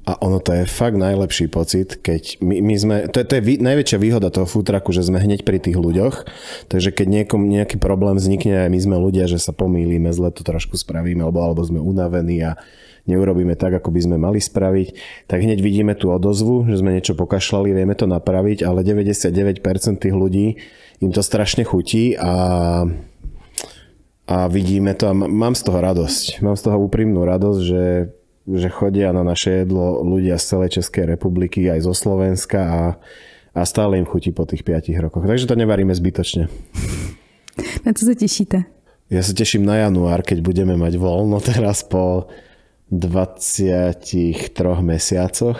A 0.07 0.14
ono 0.23 0.38
to 0.38 0.55
je 0.55 0.62
fakt 0.62 0.95
najlepší 0.95 1.51
pocit, 1.51 1.99
keď 2.01 2.38
my, 2.38 2.62
my 2.62 2.75
sme, 2.79 2.97
to 3.11 3.21
to 3.27 3.35
je 3.35 3.43
vý, 3.43 3.55
najväčšia 3.59 3.99
výhoda 3.99 4.31
toho 4.31 4.47
futraku, 4.47 4.95
že 4.95 5.05
sme 5.05 5.19
hneď 5.19 5.43
pri 5.43 5.59
tých 5.61 5.75
ľuďoch, 5.77 6.25
takže 6.71 6.95
keď 6.95 7.07
niekom 7.12 7.51
nejaký 7.51 7.77
problém 7.83 8.17
vznikne, 8.17 8.62
aj 8.64 8.71
my 8.73 8.81
sme 8.81 8.97
ľudia, 8.97 9.29
že 9.29 9.43
sa 9.43 9.53
pomýlime, 9.53 10.09
zle 10.14 10.33
to 10.33 10.47
trošku 10.47 10.81
spravíme, 10.81 11.21
alebo, 11.21 11.45
alebo 11.45 11.61
sme 11.61 11.83
unavení 11.83 12.41
a 12.41 12.57
neurobíme 13.05 13.53
tak, 13.53 13.77
ako 13.77 13.93
by 13.93 14.01
sme 14.01 14.17
mali 14.17 14.41
spraviť, 14.41 14.88
tak 15.29 15.45
hneď 15.45 15.61
vidíme 15.61 15.93
tú 15.93 16.09
odozvu, 16.09 16.64
že 16.64 16.81
sme 16.81 16.97
niečo 16.97 17.12
pokašľali, 17.12 17.77
vieme 17.77 17.93
to 17.93 18.09
napraviť, 18.09 18.64
ale 18.64 18.85
99% 18.87 19.61
tých 19.99 20.14
ľudí 20.14 20.57
im 21.01 21.11
to 21.13 21.23
strašne 21.23 21.65
chutí 21.65 22.19
a 22.19 22.33
a 24.29 24.45
vidíme 24.45 24.93
to 24.93 25.09
a 25.09 25.17
mám 25.17 25.57
z 25.57 25.65
toho 25.65 25.81
radosť. 25.81 26.45
Mám 26.45 26.61
z 26.61 26.69
toho 26.69 26.77
úprimnú 26.85 27.25
radosť, 27.25 27.61
že, 27.65 28.13
že 28.45 28.69
chodia 28.69 29.09
na 29.17 29.25
naše 29.25 29.65
jedlo 29.65 30.05
ľudia 30.05 30.37
z 30.37 30.45
celej 30.45 30.71
Českej 30.77 31.09
republiky, 31.17 31.65
aj 31.65 31.89
zo 31.89 31.97
Slovenska 31.97 32.61
a, 32.61 32.83
a 33.57 33.61
stále 33.65 33.97
im 33.97 34.05
chutí 34.05 34.29
po 34.29 34.45
tých 34.45 34.69
5 34.69 34.93
rokoch. 35.01 35.25
Takže 35.25 35.49
to 35.49 35.57
nevaríme 35.57 35.97
zbytočne. 35.97 36.53
Na 37.87 37.93
co 37.93 38.05
se 38.05 38.15
těšíte? 38.15 38.59
Ja 39.09 39.25
sa 39.25 39.33
teším 39.33 39.65
na 39.65 39.81
január, 39.89 40.21
keď 40.21 40.45
budeme 40.45 40.77
mať 40.77 41.01
voľno 41.01 41.41
teraz 41.41 41.81
po 41.81 42.29
23 42.93 44.53
mesiacoch. 44.85 45.57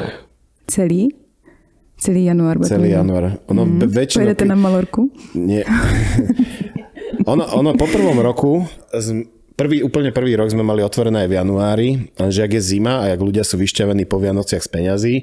Celý? 0.69 1.17
Celý 1.99 2.31
január. 2.31 2.63
Celý 2.63 2.95
január. 2.95 3.43
Ono 3.51 3.67
mm, 3.67 3.91
väčšinou... 3.91 4.23
Pojedete 4.23 4.47
na 4.47 4.55
Malorku? 4.55 5.11
Nie. 5.35 5.67
ono, 7.33 7.43
ono 7.43 7.75
po 7.75 7.91
prvom 7.91 8.23
roku, 8.23 8.63
prvý, 9.59 9.83
úplne 9.83 10.15
prvý 10.15 10.39
rok 10.39 10.55
sme 10.55 10.63
mali 10.63 10.87
otvorené 10.87 11.27
aj 11.27 11.29
v 11.29 11.37
januári, 11.43 11.89
že 12.31 12.47
ak 12.47 12.55
je 12.55 12.63
zima 12.63 13.03
a 13.03 13.11
ak 13.11 13.19
ľudia 13.19 13.43
sú 13.43 13.59
vyšťavení 13.59 14.07
po 14.07 14.23
Vianociach 14.23 14.63
z 14.63 14.71
peňazí, 14.71 15.15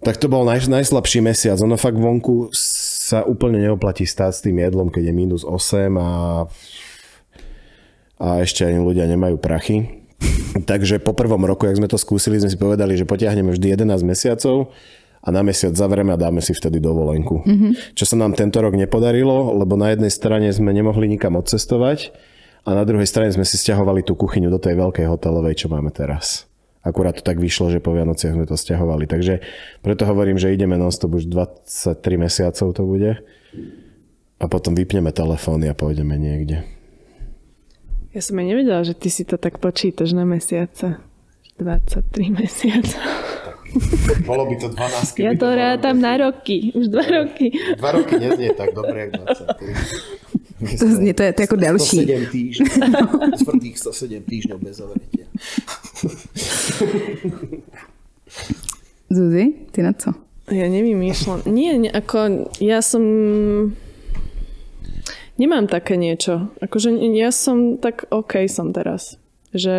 tak 0.00 0.16
to 0.16 0.32
bol 0.32 0.48
naj, 0.48 0.64
najslabší 0.64 1.20
mesiac. 1.20 1.60
Ono 1.60 1.76
fakt 1.76 2.00
vonku 2.00 2.48
sa 2.56 3.28
úplne 3.28 3.60
neoplatí 3.60 4.08
stáť 4.08 4.32
s 4.32 4.40
tým 4.48 4.64
jedlom, 4.64 4.88
keď 4.88 5.12
je 5.12 5.14
minus 5.14 5.44
8 5.44 5.92
a, 6.00 6.10
a 8.16 8.28
ešte 8.40 8.64
ani 8.64 8.80
ľudia 8.80 9.04
nemajú 9.12 9.36
prachy. 9.36 10.00
Takže 10.70 11.04
po 11.04 11.12
prvom 11.12 11.44
roku, 11.44 11.68
jak 11.68 11.76
sme 11.76 11.90
to 11.90 12.00
skúsili, 12.00 12.40
sme 12.40 12.48
si 12.48 12.56
povedali, 12.56 12.96
že 12.96 13.04
potiahneme 13.04 13.52
vždy 13.52 13.76
11 13.76 14.00
mesiacov 14.08 14.72
a 15.22 15.28
na 15.30 15.46
mesiac 15.46 15.72
zavrieme 15.78 16.10
a 16.10 16.18
dáme 16.18 16.42
si 16.42 16.50
vtedy 16.50 16.82
dovolenku. 16.82 17.46
Mm-hmm. 17.46 17.94
Čo 17.94 18.04
sa 18.10 18.16
nám 18.18 18.34
tento 18.34 18.58
rok 18.58 18.74
nepodarilo, 18.74 19.54
lebo 19.54 19.78
na 19.78 19.94
jednej 19.94 20.10
strane 20.10 20.50
sme 20.50 20.74
nemohli 20.74 21.06
nikam 21.06 21.38
odcestovať 21.38 22.10
a 22.66 22.74
na 22.74 22.82
druhej 22.82 23.06
strane 23.06 23.30
sme 23.30 23.46
si 23.46 23.54
stiahovali 23.54 24.02
tú 24.02 24.18
kuchyňu 24.18 24.50
do 24.50 24.58
tej 24.58 24.74
veľkej 24.74 25.06
hotelovej, 25.06 25.54
čo 25.62 25.70
máme 25.70 25.94
teraz. 25.94 26.50
Akurát 26.82 27.14
to 27.14 27.22
tak 27.22 27.38
vyšlo, 27.38 27.70
že 27.70 27.78
po 27.78 27.94
Vianociach 27.94 28.34
sme 28.34 28.42
to 28.42 28.58
stiahovali. 28.58 29.06
Takže 29.06 29.38
preto 29.86 30.02
hovorím, 30.02 30.34
že 30.34 30.50
ideme 30.50 30.74
non-stop 30.74 31.14
už 31.14 31.30
23 31.30 32.02
mesiacov 32.18 32.74
to 32.74 32.82
bude. 32.82 33.22
A 34.42 34.44
potom 34.50 34.74
vypneme 34.74 35.14
telefóny 35.14 35.70
a 35.70 35.78
pôjdeme 35.78 36.18
niekde. 36.18 36.66
Ja 38.10 38.18
som 38.18 38.42
aj 38.42 38.46
nevedela, 38.50 38.82
že 38.82 38.98
ty 38.98 39.14
si 39.14 39.22
to 39.22 39.38
tak 39.38 39.62
počítaš 39.62 40.10
na 40.10 40.26
mesiace. 40.26 40.98
23 41.62 42.34
mesiace. 42.34 42.98
Bolo 44.26 44.46
by 44.46 44.56
to 44.56 44.68
12, 44.68 45.18
Ja 45.18 45.38
to 45.38 45.54
rátam 45.54 46.00
na 46.00 46.16
roky. 46.16 46.72
Už 46.76 46.88
dva 46.88 47.02
roky. 47.02 47.52
Dva 47.78 47.92
roky 47.92 48.20
neznie 48.20 48.54
tak 48.54 48.74
dobre, 48.74 49.00
jak 49.00 49.10
23. 49.10 49.74
To, 50.78 50.86
znie, 50.86 51.14
to, 51.14 51.22
je, 51.22 51.32
to 51.32 51.42
je 51.42 51.44
jako 51.44 51.56
další. 51.56 52.06
107 52.06 52.26
týždňov. 52.26 52.68
Tvrdých 53.44 53.78
107 53.78 54.22
týždňov 54.22 54.58
bez 54.62 54.76
zavretia. 54.76 55.26
Zuzi, 59.10 59.52
ty 59.70 59.82
na 59.82 59.92
co? 59.92 60.14
Ja 60.50 60.68
nevymýšľam. 60.68 61.42
Nie, 61.50 61.78
ne, 61.78 61.90
ako 61.90 62.46
ja 62.62 62.82
som... 62.82 63.02
Nemám 65.38 65.66
také 65.66 65.96
niečo. 65.96 66.52
Akože 66.62 66.92
ja 67.16 67.32
som 67.34 67.80
tak 67.80 68.06
OK 68.12 68.46
som 68.46 68.70
teraz. 68.70 69.18
Že 69.50 69.76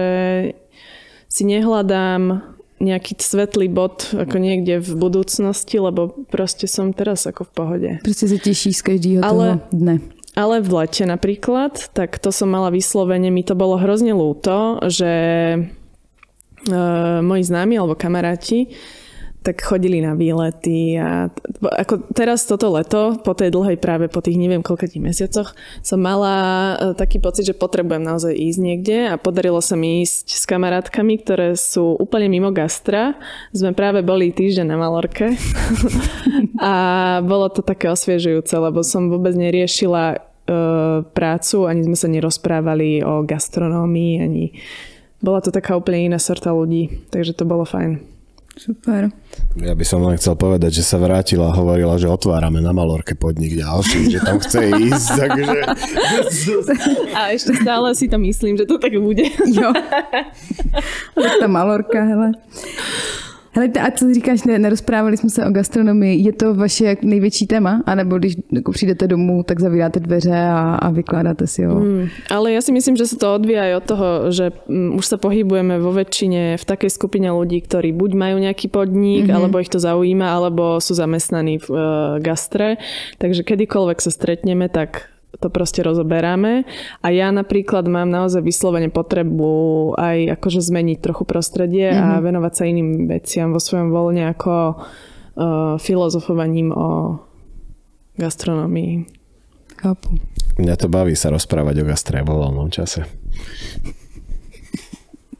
si 1.32 1.43
nehľadám 1.49 2.53
nejaký 2.84 3.15
svetlý 3.19 3.72
bod 3.72 4.12
ako 4.12 4.38
niekde 4.38 4.84
v 4.84 4.91
budúcnosti, 5.00 5.80
lebo 5.80 6.12
proste 6.28 6.67
som 6.67 6.93
teraz 6.93 7.26
ako 7.26 7.43
v 7.43 7.52
pohode. 7.52 7.89
Prostě 8.04 8.28
se 8.28 8.38
těšíš 8.38 8.78
z 8.78 8.82
každého 8.82 9.26
Ale- 9.26 9.48
toho 9.48 9.60
dne. 9.72 10.00
Ale 10.36 10.62
v 10.62 10.74
lete 10.74 11.06
napríklad, 11.06 11.93
tak 11.93 12.17
to 12.17 12.34
som 12.34 12.50
mala 12.50 12.74
vyslovene, 12.74 13.30
mi 13.30 13.46
to 13.46 13.54
bolo 13.54 13.78
hrozne 13.78 14.17
ľúto, 14.17 14.82
že 14.89 15.13
e, 15.54 16.80
moji 17.22 17.43
známi 17.46 17.78
alebo 17.78 17.93
kamaráti 17.93 18.74
tak 19.43 19.60
chodili 19.60 19.99
na 19.99 20.15
výlety 20.15 20.95
a 20.95 21.27
ako 21.60 22.08
teraz 22.15 22.47
toto 22.47 22.71
leto, 22.71 23.19
po 23.19 23.36
tej 23.36 23.51
dlhej 23.51 23.75
práve 23.75 24.08
po 24.08 24.23
tých 24.23 24.39
neviem 24.39 24.63
koľkých 24.63 25.03
mesiacoch, 25.03 25.51
som 25.84 25.99
mala 25.99 26.36
e, 26.79 26.95
taký 26.95 27.19
pocit, 27.19 27.51
že 27.51 27.60
potrebujem 27.60 27.99
naozaj 27.99 28.32
ísť 28.32 28.60
niekde 28.63 28.97
a 29.12 29.19
podarilo 29.19 29.60
sa 29.60 29.75
mi 29.75 29.99
ísť 29.99 30.32
s 30.32 30.43
kamarátkami, 30.47 31.19
ktoré 31.19 31.60
sú 31.60 31.99
úplne 31.99 32.32
mimo 32.32 32.56
gastra. 32.56 33.19
Sme 33.51 33.75
práve 33.75 33.99
boli 33.99 34.32
týždeň 34.32 34.63
na 34.63 34.79
Malorke 34.79 35.36
a 36.63 36.73
bolo 37.19 37.51
to 37.51 37.60
také 37.60 37.91
osviežujúce, 37.91 38.56
lebo 38.56 38.79
som 38.79 39.12
vôbec 39.12 39.36
neriešila 39.36 40.03
e, 40.15 40.17
prácu, 41.03 41.67
ani 41.67 41.84
sme 41.84 41.97
sa 41.99 42.08
nerozprávali 42.08 43.03
o 43.03 43.27
gastronómii, 43.27 44.13
ani 44.23 44.56
bola 45.19 45.43
to 45.43 45.51
taká 45.51 45.75
úplne 45.75 46.08
iná 46.08 46.19
sorta 46.19 46.56
ľudí, 46.56 47.12
takže 47.12 47.36
to 47.36 47.43
bolo 47.43 47.67
fajn. 47.67 48.12
Super. 48.54 49.10
Ja 49.58 49.74
by 49.74 49.82
som 49.82 50.06
len 50.06 50.13
chcel 50.22 50.38
povedať, 50.38 50.78
že 50.78 50.86
sa 50.86 51.02
vrátila 51.02 51.50
a 51.50 51.58
hovorila, 51.58 51.98
že 51.98 52.06
otvárame 52.06 52.62
na 52.62 52.70
Malorke 52.70 53.18
podnik 53.18 53.58
ďalší, 53.58 54.13
že 54.13 54.20
tam 54.22 54.38
chce 54.38 54.70
ísť, 54.78 55.10
takže... 55.26 55.58
A 57.18 57.34
ešte 57.34 57.58
stále 57.58 57.98
si 57.98 58.06
to 58.06 58.22
myslím, 58.22 58.54
že 58.54 58.70
to 58.70 58.78
tak 58.78 58.94
bude. 58.94 59.26
Jo. 59.50 59.74
Ale 61.18 61.28
ta 61.42 61.48
Malorka, 61.50 62.06
hele. 62.06 62.38
Hele, 63.54 63.70
a 63.70 63.92
co 63.92 64.13
říkáš, 64.13 64.44
ne, 64.44 64.60
nerozprávali 64.60 65.18
jsme 65.18 65.30
se 65.30 65.46
o 65.46 65.52
gastronomii, 65.52 66.26
je 66.26 66.34
to 66.34 66.54
vaše 66.54 66.98
největší 67.02 67.48
téma? 67.48 67.84
A 67.86 67.96
nebo 67.96 68.17
když 68.17 68.36
jako 68.52 68.71
přijdete 68.71 69.08
domů, 69.08 69.44
tak 69.44 69.60
zavíráte 69.60 70.00
dveře 70.00 70.36
a, 70.36 70.75
a 70.75 70.90
vykládáte 70.90 71.48
si 71.48 71.65
ho? 71.65 71.80
Mm, 71.80 72.10
ale 72.34 72.58
ja 72.58 72.62
si 72.65 72.73
myslím, 72.73 72.98
že 72.98 73.06
sa 73.06 73.17
to 73.21 73.38
odvíja 73.38 73.69
aj 73.69 73.73
od 73.77 73.86
toho, 73.86 74.08
že 74.34 74.46
mm, 74.65 74.98
už 74.98 75.06
sa 75.06 75.17
pohybujeme 75.21 75.77
vo 75.77 75.94
väčšine 75.94 76.58
v 76.58 76.65
takej 76.65 76.90
skupine 76.90 77.30
ľudí, 77.30 77.62
ktorí 77.62 77.94
buď 77.94 78.12
majú 78.17 78.38
nejaký 78.42 78.73
podnik, 78.73 79.30
mm-hmm. 79.30 79.38
alebo 79.38 79.62
ich 79.62 79.69
to 79.69 79.77
zaujíma, 79.77 80.34
alebo 80.34 80.82
sú 80.82 80.98
zamestnaní 80.98 81.62
v 81.62 81.69
uh, 81.69 81.80
gastre. 82.17 82.82
Takže 83.21 83.46
kedykoľvek 83.46 84.02
sa 84.02 84.10
stretneme, 84.10 84.65
tak 84.65 85.13
to 85.40 85.48
proste 85.50 85.81
rozoberáme. 85.81 86.63
A 87.02 87.08
ja 87.10 87.34
napríklad 87.34 87.90
mám 87.90 88.10
naozaj 88.10 88.46
vyslovene 88.46 88.94
potrebu 88.94 89.94
aj 89.98 90.38
akože 90.40 90.62
zmeniť 90.62 90.98
trochu 91.02 91.23
prostredie 91.25 91.90
mm-hmm. 91.90 92.10
a 92.17 92.23
venovať 92.23 92.54
sa 92.54 92.63
iným 92.69 93.10
veciam 93.10 93.50
vo 93.50 93.60
svojom 93.62 93.90
voľne 93.90 94.29
ako 94.29 94.54
uh, 94.54 95.75
filozofovaním 95.81 96.69
o 96.73 97.17
gastronomii. 98.17 99.23
Chápu. 99.77 100.15
Mňa 100.62 100.75
to 100.77 100.88
baví 100.88 101.17
sa 101.17 101.34
rozprávať 101.34 101.81
o 101.81 101.86
gastre 101.90 102.21
vo 102.21 102.38
voľnom 102.38 102.69
čase. 102.69 103.04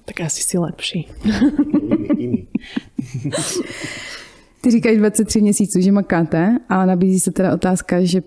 Tak 0.04 0.26
asi 0.26 0.42
si 0.44 0.58
lepší. 0.58 1.00
Iný, 1.24 2.08
iný. 2.18 2.42
Ty 4.62 4.72
říkáš 4.72 4.98
23 4.98 5.42
měsíců, 5.42 5.82
že 5.82 5.92
makáte, 5.92 6.58
ale 6.70 6.86
nabízí 6.86 7.20
se 7.20 7.32
teda 7.32 7.54
otázka, 7.54 8.04
že 8.04 8.22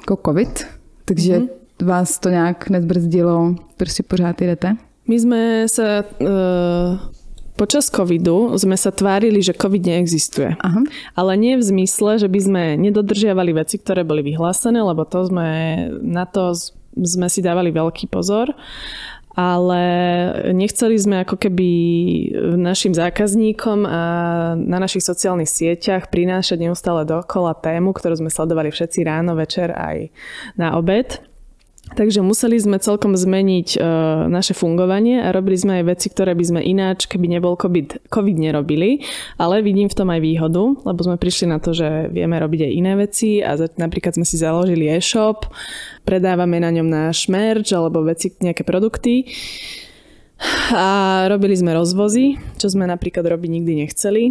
jako 0.00 0.18
covid, 0.26 0.66
takže 1.04 1.38
mm-hmm. 1.38 1.86
vás 1.86 2.18
to 2.18 2.28
nějak 2.28 2.70
nezbrzdilo, 2.70 3.54
prostě 3.76 4.02
pořád 4.02 4.40
jdete? 4.40 4.76
My 5.08 5.18
sme 5.18 5.66
sa 5.66 6.06
uh, 6.06 6.94
počas 7.58 7.90
covidu 7.90 8.54
sme 8.54 8.78
sa 8.78 8.94
tvárili, 8.94 9.42
že 9.42 9.54
covid 9.54 9.82
neexistuje. 9.82 10.54
Aha. 10.62 10.80
Ale 11.18 11.34
nie 11.36 11.58
v 11.58 11.62
zmysle, 11.62 12.22
že 12.22 12.28
by 12.30 12.40
sme 12.40 12.62
nedodržiavali 12.78 13.52
veci, 13.52 13.82
ktoré 13.82 14.06
boli 14.06 14.22
vyhlásené, 14.22 14.78
lebo 14.78 15.02
to 15.02 15.26
sme, 15.26 15.50
na 16.00 16.22
to 16.22 16.54
sme 16.96 17.26
si 17.28 17.40
dávali 17.42 17.74
veľký 17.74 18.08
pozor. 18.08 18.54
Ale 19.32 19.82
nechceli 20.52 20.96
sme 21.00 21.24
ako 21.24 21.40
keby 21.40 21.68
našim 22.60 22.92
zákazníkom 22.92 23.88
a 23.88 24.00
na 24.60 24.76
našich 24.76 25.08
sociálnych 25.08 25.48
sieťach 25.48 26.12
prinášať 26.12 26.68
neustále 26.68 27.08
dokola 27.08 27.56
tému, 27.56 27.96
ktorú 27.96 28.20
sme 28.20 28.28
sledovali 28.28 28.68
všetci 28.68 29.00
ráno, 29.08 29.32
večer 29.32 29.72
aj 29.72 30.12
na 30.60 30.76
obed. 30.76 31.31
Takže 31.92 32.24
museli 32.24 32.56
sme 32.56 32.80
celkom 32.80 33.12
zmeniť 33.12 33.76
uh, 33.76 33.84
naše 34.32 34.56
fungovanie 34.56 35.20
a 35.20 35.28
robili 35.28 35.60
sme 35.60 35.72
aj 35.80 35.84
veci, 35.92 36.06
ktoré 36.08 36.32
by 36.32 36.44
sme 36.44 36.60
ináč, 36.64 37.04
keby 37.04 37.28
nebol 37.28 37.52
COVID, 37.54 38.08
COVID 38.08 38.36
nerobili, 38.40 39.04
ale 39.36 39.60
vidím 39.60 39.92
v 39.92 39.96
tom 39.96 40.08
aj 40.08 40.20
výhodu, 40.24 40.62
lebo 40.88 41.00
sme 41.04 41.20
prišli 41.20 41.52
na 41.52 41.60
to, 41.60 41.76
že 41.76 42.08
vieme 42.08 42.40
robiť 42.40 42.60
aj 42.64 42.72
iné 42.72 42.92
veci 42.96 43.44
a 43.44 43.60
za, 43.60 43.68
napríklad 43.76 44.16
sme 44.16 44.24
si 44.24 44.40
založili 44.40 44.88
e-shop, 44.88 45.52
predávame 46.08 46.56
na 46.64 46.72
ňom 46.72 46.88
náš 46.88 47.28
merch 47.28 47.76
alebo 47.76 48.00
veci, 48.00 48.32
nejaké 48.40 48.64
produkty 48.64 49.28
a 50.72 51.24
robili 51.30 51.54
sme 51.54 51.76
rozvozy, 51.76 52.40
čo 52.58 52.66
sme 52.72 52.88
napríklad 52.88 53.22
robiť 53.22 53.50
nikdy 53.52 53.72
nechceli. 53.86 54.24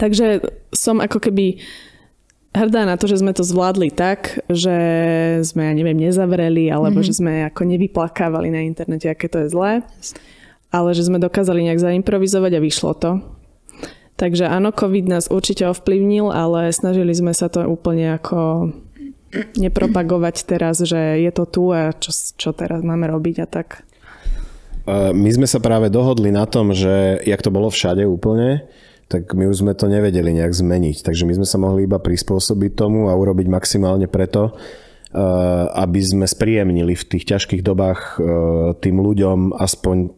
Takže 0.00 0.40
som 0.72 1.02
ako 1.02 1.20
keby 1.20 1.60
hrdá 2.50 2.82
na 2.86 2.98
to, 2.98 3.06
že 3.06 3.22
sme 3.22 3.30
to 3.30 3.46
zvládli 3.46 3.94
tak, 3.94 4.42
že 4.50 4.76
sme, 5.46 5.70
ja 5.70 5.72
neviem, 5.74 5.98
nezavreli, 5.98 6.66
alebo 6.70 6.98
mm-hmm. 6.98 7.08
že 7.08 7.18
sme 7.18 7.32
ako 7.50 7.62
nevyplakávali 7.66 8.50
na 8.50 8.66
internete, 8.66 9.06
aké 9.06 9.30
to 9.30 9.46
je 9.46 9.52
zlé, 9.54 9.86
ale 10.74 10.94
že 10.94 11.06
sme 11.06 11.22
dokázali 11.22 11.66
nejak 11.66 11.82
zaimprovizovať 11.82 12.52
a 12.58 12.64
vyšlo 12.64 12.92
to. 12.98 13.10
Takže 14.20 14.52
áno, 14.52 14.74
COVID 14.74 15.08
nás 15.08 15.32
určite 15.32 15.64
ovplyvnil, 15.64 16.28
ale 16.28 16.76
snažili 16.76 17.16
sme 17.16 17.32
sa 17.32 17.48
to 17.48 17.64
úplne 17.64 18.20
ako 18.20 18.68
nepropagovať 19.56 20.44
teraz, 20.44 20.82
že 20.82 21.22
je 21.22 21.30
to 21.32 21.46
tu 21.46 21.70
a 21.70 21.94
čo, 21.94 22.10
čo 22.36 22.50
teraz 22.52 22.82
máme 22.82 23.08
robiť 23.08 23.36
a 23.40 23.46
tak. 23.46 23.86
My 24.90 25.30
sme 25.30 25.46
sa 25.46 25.62
práve 25.62 25.86
dohodli 25.86 26.34
na 26.34 26.50
tom, 26.50 26.74
že 26.74 27.22
jak 27.22 27.40
to 27.40 27.54
bolo 27.54 27.70
všade 27.70 28.02
úplne, 28.04 28.66
tak 29.10 29.34
my 29.34 29.50
už 29.50 29.66
sme 29.66 29.74
to 29.74 29.90
nevedeli 29.90 30.30
nejak 30.30 30.54
zmeniť. 30.54 31.02
Takže 31.02 31.26
my 31.26 31.42
sme 31.42 31.46
sa 31.46 31.58
mohli 31.58 31.90
iba 31.90 31.98
prispôsobiť 31.98 32.78
tomu 32.78 33.10
a 33.10 33.18
urobiť 33.18 33.50
maximálne 33.50 34.06
preto, 34.06 34.54
uh, 34.54 35.66
aby 35.74 35.98
sme 35.98 36.26
spríjemnili 36.30 36.94
v 36.94 37.04
tých 37.10 37.26
ťažkých 37.34 37.66
dobách 37.66 38.00
uh, 38.16 38.22
tým 38.78 39.02
ľuďom 39.02 39.58
aspoň 39.58 40.14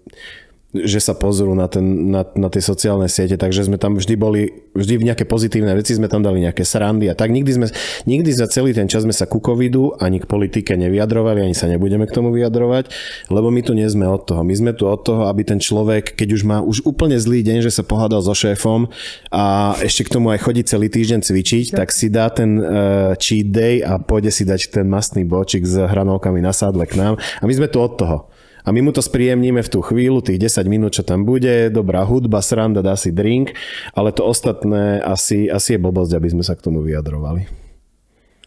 že 0.73 1.05
sa 1.05 1.13
pozrú 1.13 1.53
na, 1.53 1.69
ten, 1.69 2.09
na, 2.09 2.25
na 2.25 2.49
tie 2.49 2.65
sociálne 2.65 3.05
siete, 3.05 3.37
takže 3.37 3.69
sme 3.69 3.77
tam 3.77 4.01
vždy 4.01 4.15
boli, 4.17 4.49
vždy 4.73 5.05
v 5.05 5.07
nejaké 5.13 5.29
pozitívne 5.29 5.69
veci 5.77 5.93
sme 5.93 6.09
tam 6.09 6.25
dali 6.25 6.41
nejaké 6.41 6.65
srandy 6.65 7.13
a 7.13 7.15
tak. 7.15 7.29
Nikdy, 7.29 7.51
sme, 7.53 7.67
nikdy 8.09 8.33
za 8.33 8.49
celý 8.49 8.73
ten 8.73 8.89
čas 8.89 9.05
sme 9.05 9.13
sa 9.13 9.29
ku 9.29 9.37
covidu 9.45 9.93
ani 10.01 10.17
k 10.17 10.25
politike 10.25 10.73
nevyjadrovali, 10.81 11.45
ani 11.45 11.53
sa 11.53 11.69
nebudeme 11.69 12.09
k 12.09 12.17
tomu 12.17 12.33
vyjadrovať, 12.33 12.89
lebo 13.29 13.53
my 13.53 13.61
tu 13.61 13.77
nie 13.77 13.85
sme 13.85 14.09
od 14.09 14.25
toho. 14.25 14.41
My 14.41 14.55
sme 14.57 14.73
tu 14.73 14.89
od 14.89 15.05
toho, 15.05 15.29
aby 15.29 15.45
ten 15.45 15.61
človek, 15.61 16.17
keď 16.17 16.29
už 16.41 16.43
má 16.49 16.65
už 16.65 16.89
úplne 16.89 17.21
zlý 17.21 17.45
deň, 17.45 17.69
že 17.69 17.75
sa 17.77 17.85
pohádal 17.85 18.25
so 18.25 18.33
šéfom 18.33 18.89
a 19.29 19.77
ešte 19.85 20.09
k 20.09 20.13
tomu 20.17 20.33
aj 20.33 20.41
chodí 20.41 20.65
celý 20.65 20.89
týždeň 20.89 21.21
cvičiť, 21.21 21.77
tak 21.77 21.93
si 21.93 22.09
dá 22.09 22.33
ten 22.33 22.57
uh, 22.57 23.13
cheat 23.21 23.53
day 23.53 23.85
a 23.85 24.01
pôjde 24.01 24.33
si 24.33 24.49
dať 24.49 24.73
ten 24.73 24.89
mastný 24.89 25.29
bočik 25.29 25.69
s 25.69 25.77
hranolkami 25.77 26.41
na 26.41 26.57
sádle 26.57 26.89
k 26.89 26.97
nám. 26.97 27.21
A 27.21 27.45
my 27.45 27.53
sme 27.53 27.69
tu 27.69 27.77
od 27.77 27.93
toho. 28.01 28.33
A 28.63 28.71
my 28.71 28.81
mu 28.83 28.93
to 28.95 29.03
spríjemníme 29.03 29.63
v 29.63 29.73
tú 29.73 29.83
chvíľu, 29.83 30.23
tých 30.23 30.39
10 30.39 30.71
minút, 30.71 30.95
čo 30.95 31.03
tam 31.03 31.27
bude, 31.27 31.71
dobrá 31.71 32.07
hudba, 32.07 32.39
sranda, 32.39 32.83
dá 32.83 32.95
si 32.95 33.11
drink, 33.11 33.51
ale 33.95 34.15
to 34.15 34.23
ostatné 34.23 35.03
asi, 35.03 35.51
asi 35.51 35.75
je 35.75 35.83
blbosť, 35.83 36.13
aby 36.15 36.29
sme 36.31 36.45
sa 36.47 36.55
k 36.55 36.63
tomu 36.63 36.83
vyjadrovali. 36.87 37.47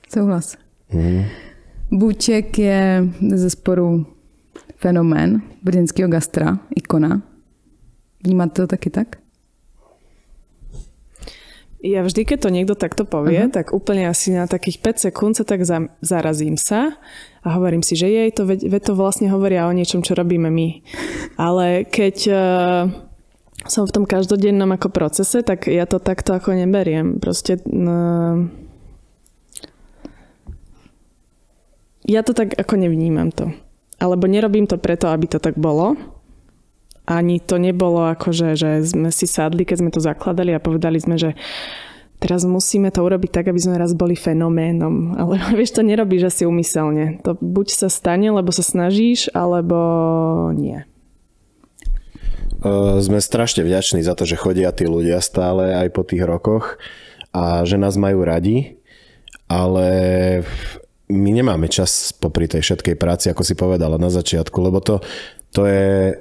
Souhlas. 0.07 0.55
Hmm. 0.89 1.27
Bůček 1.91 2.59
je 2.59 3.03
ze 3.35 3.49
sporu 3.49 4.05
fenomén 4.75 5.41
brněnského 5.63 6.09
gastra, 6.09 6.59
ikona. 6.75 7.21
Vnímáte 8.23 8.61
to 8.61 8.67
taky 8.67 8.89
tak? 8.89 9.24
Ja 11.85 12.01
vždy, 12.01 12.25
keď 12.25 12.39
to 12.41 12.49
niekto 12.49 12.73
takto 12.73 13.05
povie, 13.05 13.45
uh-huh. 13.45 13.53
tak 13.53 13.69
úplne 13.69 14.09
asi 14.09 14.33
na 14.33 14.49
takých 14.49 14.81
5 14.81 15.05
sekúnd 15.05 15.33
sa 15.37 15.45
tak 15.45 15.61
za, 15.61 15.85
zarazím 16.01 16.57
sa 16.57 16.97
a 17.45 17.47
hovorím 17.53 17.85
si, 17.85 17.93
že 17.93 18.09
jej, 18.09 18.33
to, 18.33 18.49
ve, 18.49 18.57
ve 18.57 18.81
to 18.81 18.97
vlastne 18.97 19.29
hovoria 19.29 19.69
o 19.69 19.75
niečom, 19.77 20.01
čo 20.01 20.17
robíme 20.17 20.49
my. 20.49 20.81
Ale 21.37 21.85
keď 21.85 22.17
uh, 22.33 22.89
som 23.69 23.85
v 23.85 23.93
tom 23.93 24.05
každodennom 24.09 24.73
ako 24.73 24.89
procese, 24.89 25.45
tak 25.45 25.69
ja 25.69 25.85
to 25.85 26.01
takto 26.01 26.33
ako 26.33 26.57
neberiem. 26.57 27.21
Proste 27.21 27.61
uh, 27.61 28.49
ja 32.09 32.25
to 32.25 32.33
tak 32.33 32.57
ako 32.57 32.81
nevnímam 32.81 33.29
to. 33.29 33.53
Alebo 34.01 34.25
nerobím 34.25 34.65
to 34.65 34.81
preto, 34.81 35.13
aby 35.13 35.29
to 35.29 35.37
tak 35.37 35.53
bolo, 35.53 35.93
ani 37.05 37.37
to 37.37 37.61
nebolo 37.61 38.09
ako, 38.09 38.33
že, 38.33 38.57
sme 38.81 39.13
si 39.13 39.29
sadli, 39.29 39.65
keď 39.65 39.77
sme 39.81 39.91
to 39.93 40.01
zakladali 40.01 40.57
a 40.57 40.61
povedali 40.61 40.97
sme, 40.97 41.21
že 41.21 41.37
teraz 42.17 42.41
musíme 42.45 42.89
to 42.89 43.05
urobiť 43.05 43.31
tak, 43.41 43.45
aby 43.53 43.61
sme 43.61 43.77
raz 43.77 43.93
boli 43.93 44.17
fenoménom. 44.17 45.13
Ale 45.21 45.37
vieš, 45.53 45.77
to 45.77 45.85
nerobíš 45.85 46.33
asi 46.33 46.43
umyselne. 46.49 47.21
To 47.21 47.37
buď 47.37 47.67
sa 47.85 47.87
stane, 47.93 48.33
lebo 48.33 48.49
sa 48.49 48.65
snažíš, 48.65 49.29
alebo 49.37 49.77
nie. 50.57 50.81
Sme 53.01 53.21
strašne 53.21 53.61
vďační 53.61 54.01
za 54.01 54.17
to, 54.17 54.25
že 54.25 54.41
chodia 54.41 54.73
tí 54.73 54.89
ľudia 54.89 55.21
stále 55.21 55.77
aj 55.77 55.87
po 55.93 56.01
tých 56.01 56.25
rokoch 56.25 56.81
a 57.29 57.61
že 57.61 57.77
nás 57.77 57.93
majú 57.93 58.25
radi, 58.25 58.81
ale 59.45 59.85
my 61.05 61.29
nemáme 61.29 61.69
čas 61.69 62.09
popri 62.09 62.49
tej 62.49 62.65
všetkej 62.65 62.95
práci, 62.97 63.29
ako 63.29 63.45
si 63.45 63.53
povedala 63.53 64.01
na 64.01 64.09
začiatku, 64.09 64.57
lebo 64.57 64.81
to, 64.81 65.05
to 65.53 65.69
je 65.69 66.17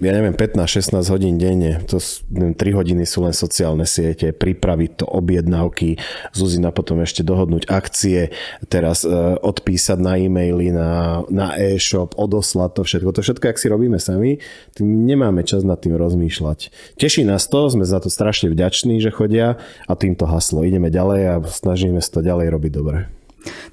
ja 0.00 0.12
neviem, 0.16 0.32
15-16 0.32 0.96
hodín 1.12 1.36
denne, 1.36 1.84
to 1.84 2.00
neviem, 2.32 2.56
3 2.56 2.72
hodiny 2.72 3.04
sú 3.04 3.20
len 3.20 3.36
sociálne 3.36 3.84
siete, 3.84 4.32
pripraviť 4.32 5.04
to, 5.04 5.04
objednávky, 5.04 6.00
Zuzina 6.32 6.72
potom 6.72 7.04
ešte 7.04 7.20
dohodnúť 7.20 7.68
akcie, 7.68 8.32
teraz 8.72 9.04
e, 9.04 9.12
odpísať 9.36 10.00
na 10.00 10.16
e-maily, 10.16 10.72
na, 10.72 11.20
na 11.28 11.52
e-shop, 11.60 12.16
odoslať 12.16 12.80
to 12.80 12.82
všetko. 12.88 13.10
To 13.12 13.20
všetko, 13.20 13.44
ak 13.52 13.60
si 13.60 13.66
robíme 13.68 14.00
sami, 14.00 14.40
tým 14.72 15.04
nemáme 15.04 15.44
čas 15.44 15.68
nad 15.68 15.76
tým 15.76 16.00
rozmýšľať. 16.00 16.72
Teší 16.96 17.28
nás 17.28 17.44
to, 17.44 17.68
sme 17.68 17.84
za 17.84 18.00
to 18.00 18.08
strašne 18.08 18.48
vďační, 18.48 19.04
že 19.04 19.12
chodia 19.12 19.60
a 19.84 19.92
týmto 19.92 20.24
haslo. 20.24 20.64
Ideme 20.64 20.88
ďalej 20.88 21.22
a 21.28 21.34
snažíme 21.44 22.00
sa 22.00 22.20
to 22.20 22.20
ďalej 22.24 22.48
robiť 22.48 22.72
dobre. 22.72 23.19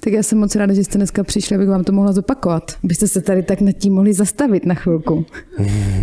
Tak 0.00 0.12
já 0.12 0.22
jsem 0.22 0.38
moc 0.38 0.56
ráda, 0.56 0.74
že 0.74 0.84
jste 0.84 0.98
dneska 0.98 1.24
přišli, 1.24 1.56
abych 1.56 1.68
vám 1.68 1.84
to 1.84 1.92
mohla 1.92 2.12
zopakovat. 2.12 2.72
Byste 2.82 3.08
se 3.08 3.20
tady 3.20 3.42
tak 3.42 3.60
nad 3.60 3.72
tím 3.72 3.94
mohli 3.94 4.14
zastavit 4.14 4.66
na 4.66 4.74
chvilku. 4.74 5.26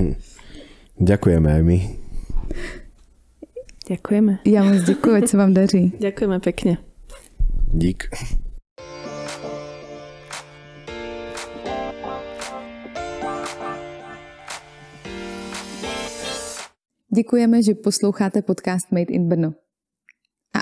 Ďakujeme 0.99 1.53
aj 1.53 1.63
my. 1.63 1.89
Ďakujeme. 3.89 4.39
Já 4.45 4.63
moc 4.63 4.83
děkuji, 4.83 5.15
ať 5.15 5.27
se 5.27 5.37
vám 5.37 5.53
daří. 5.53 5.93
Ďakujeme 5.99 6.39
pekne. 6.39 6.77
Dík. 7.73 8.03
Děkujeme, 17.15 17.63
že 17.63 17.73
posloucháte 17.73 18.41
podcast 18.41 18.91
Made 18.91 19.13
in 19.13 19.29
Brno. 19.29 19.64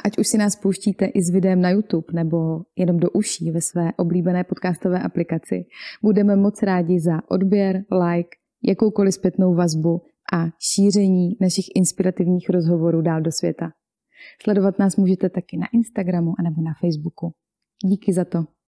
Ať 0.06 0.18
už 0.20 0.28
si 0.28 0.38
nás 0.38 0.56
pouštíte 0.56 1.06
i 1.06 1.22
s 1.24 1.30
videem 1.30 1.62
na 1.62 1.70
YouTube 1.70 2.14
nebo 2.14 2.62
jenom 2.76 2.99
do 2.99 3.10
uší 3.10 3.51
ve 3.51 3.62
své 3.62 3.93
oblíbené 3.97 4.43
podcastové 4.43 4.99
aplikaci, 4.99 5.66
budeme 6.04 6.36
moc 6.36 6.64
rádi 6.64 6.99
za 6.99 7.32
odběr, 7.32 7.84
like, 7.91 8.30
jakoukoliv 8.64 9.14
zpětnou 9.14 9.56
vazbu 9.56 10.01
a 10.34 10.45
šíření 10.60 11.38
našich 11.41 11.66
inspirativních 11.76 12.49
rozhovorů 12.49 13.01
dál 13.01 13.22
do 13.22 13.32
světa. 13.32 13.72
Sledovat 14.43 14.80
nás 14.80 14.95
můžete 14.95 15.30
taky 15.30 15.58
na 15.58 15.68
Instagramu 15.74 16.34
anebo 16.39 16.62
na 16.62 16.74
Facebooku. 16.82 17.32
Díky 17.86 18.14
za 18.14 18.26
to. 18.26 18.45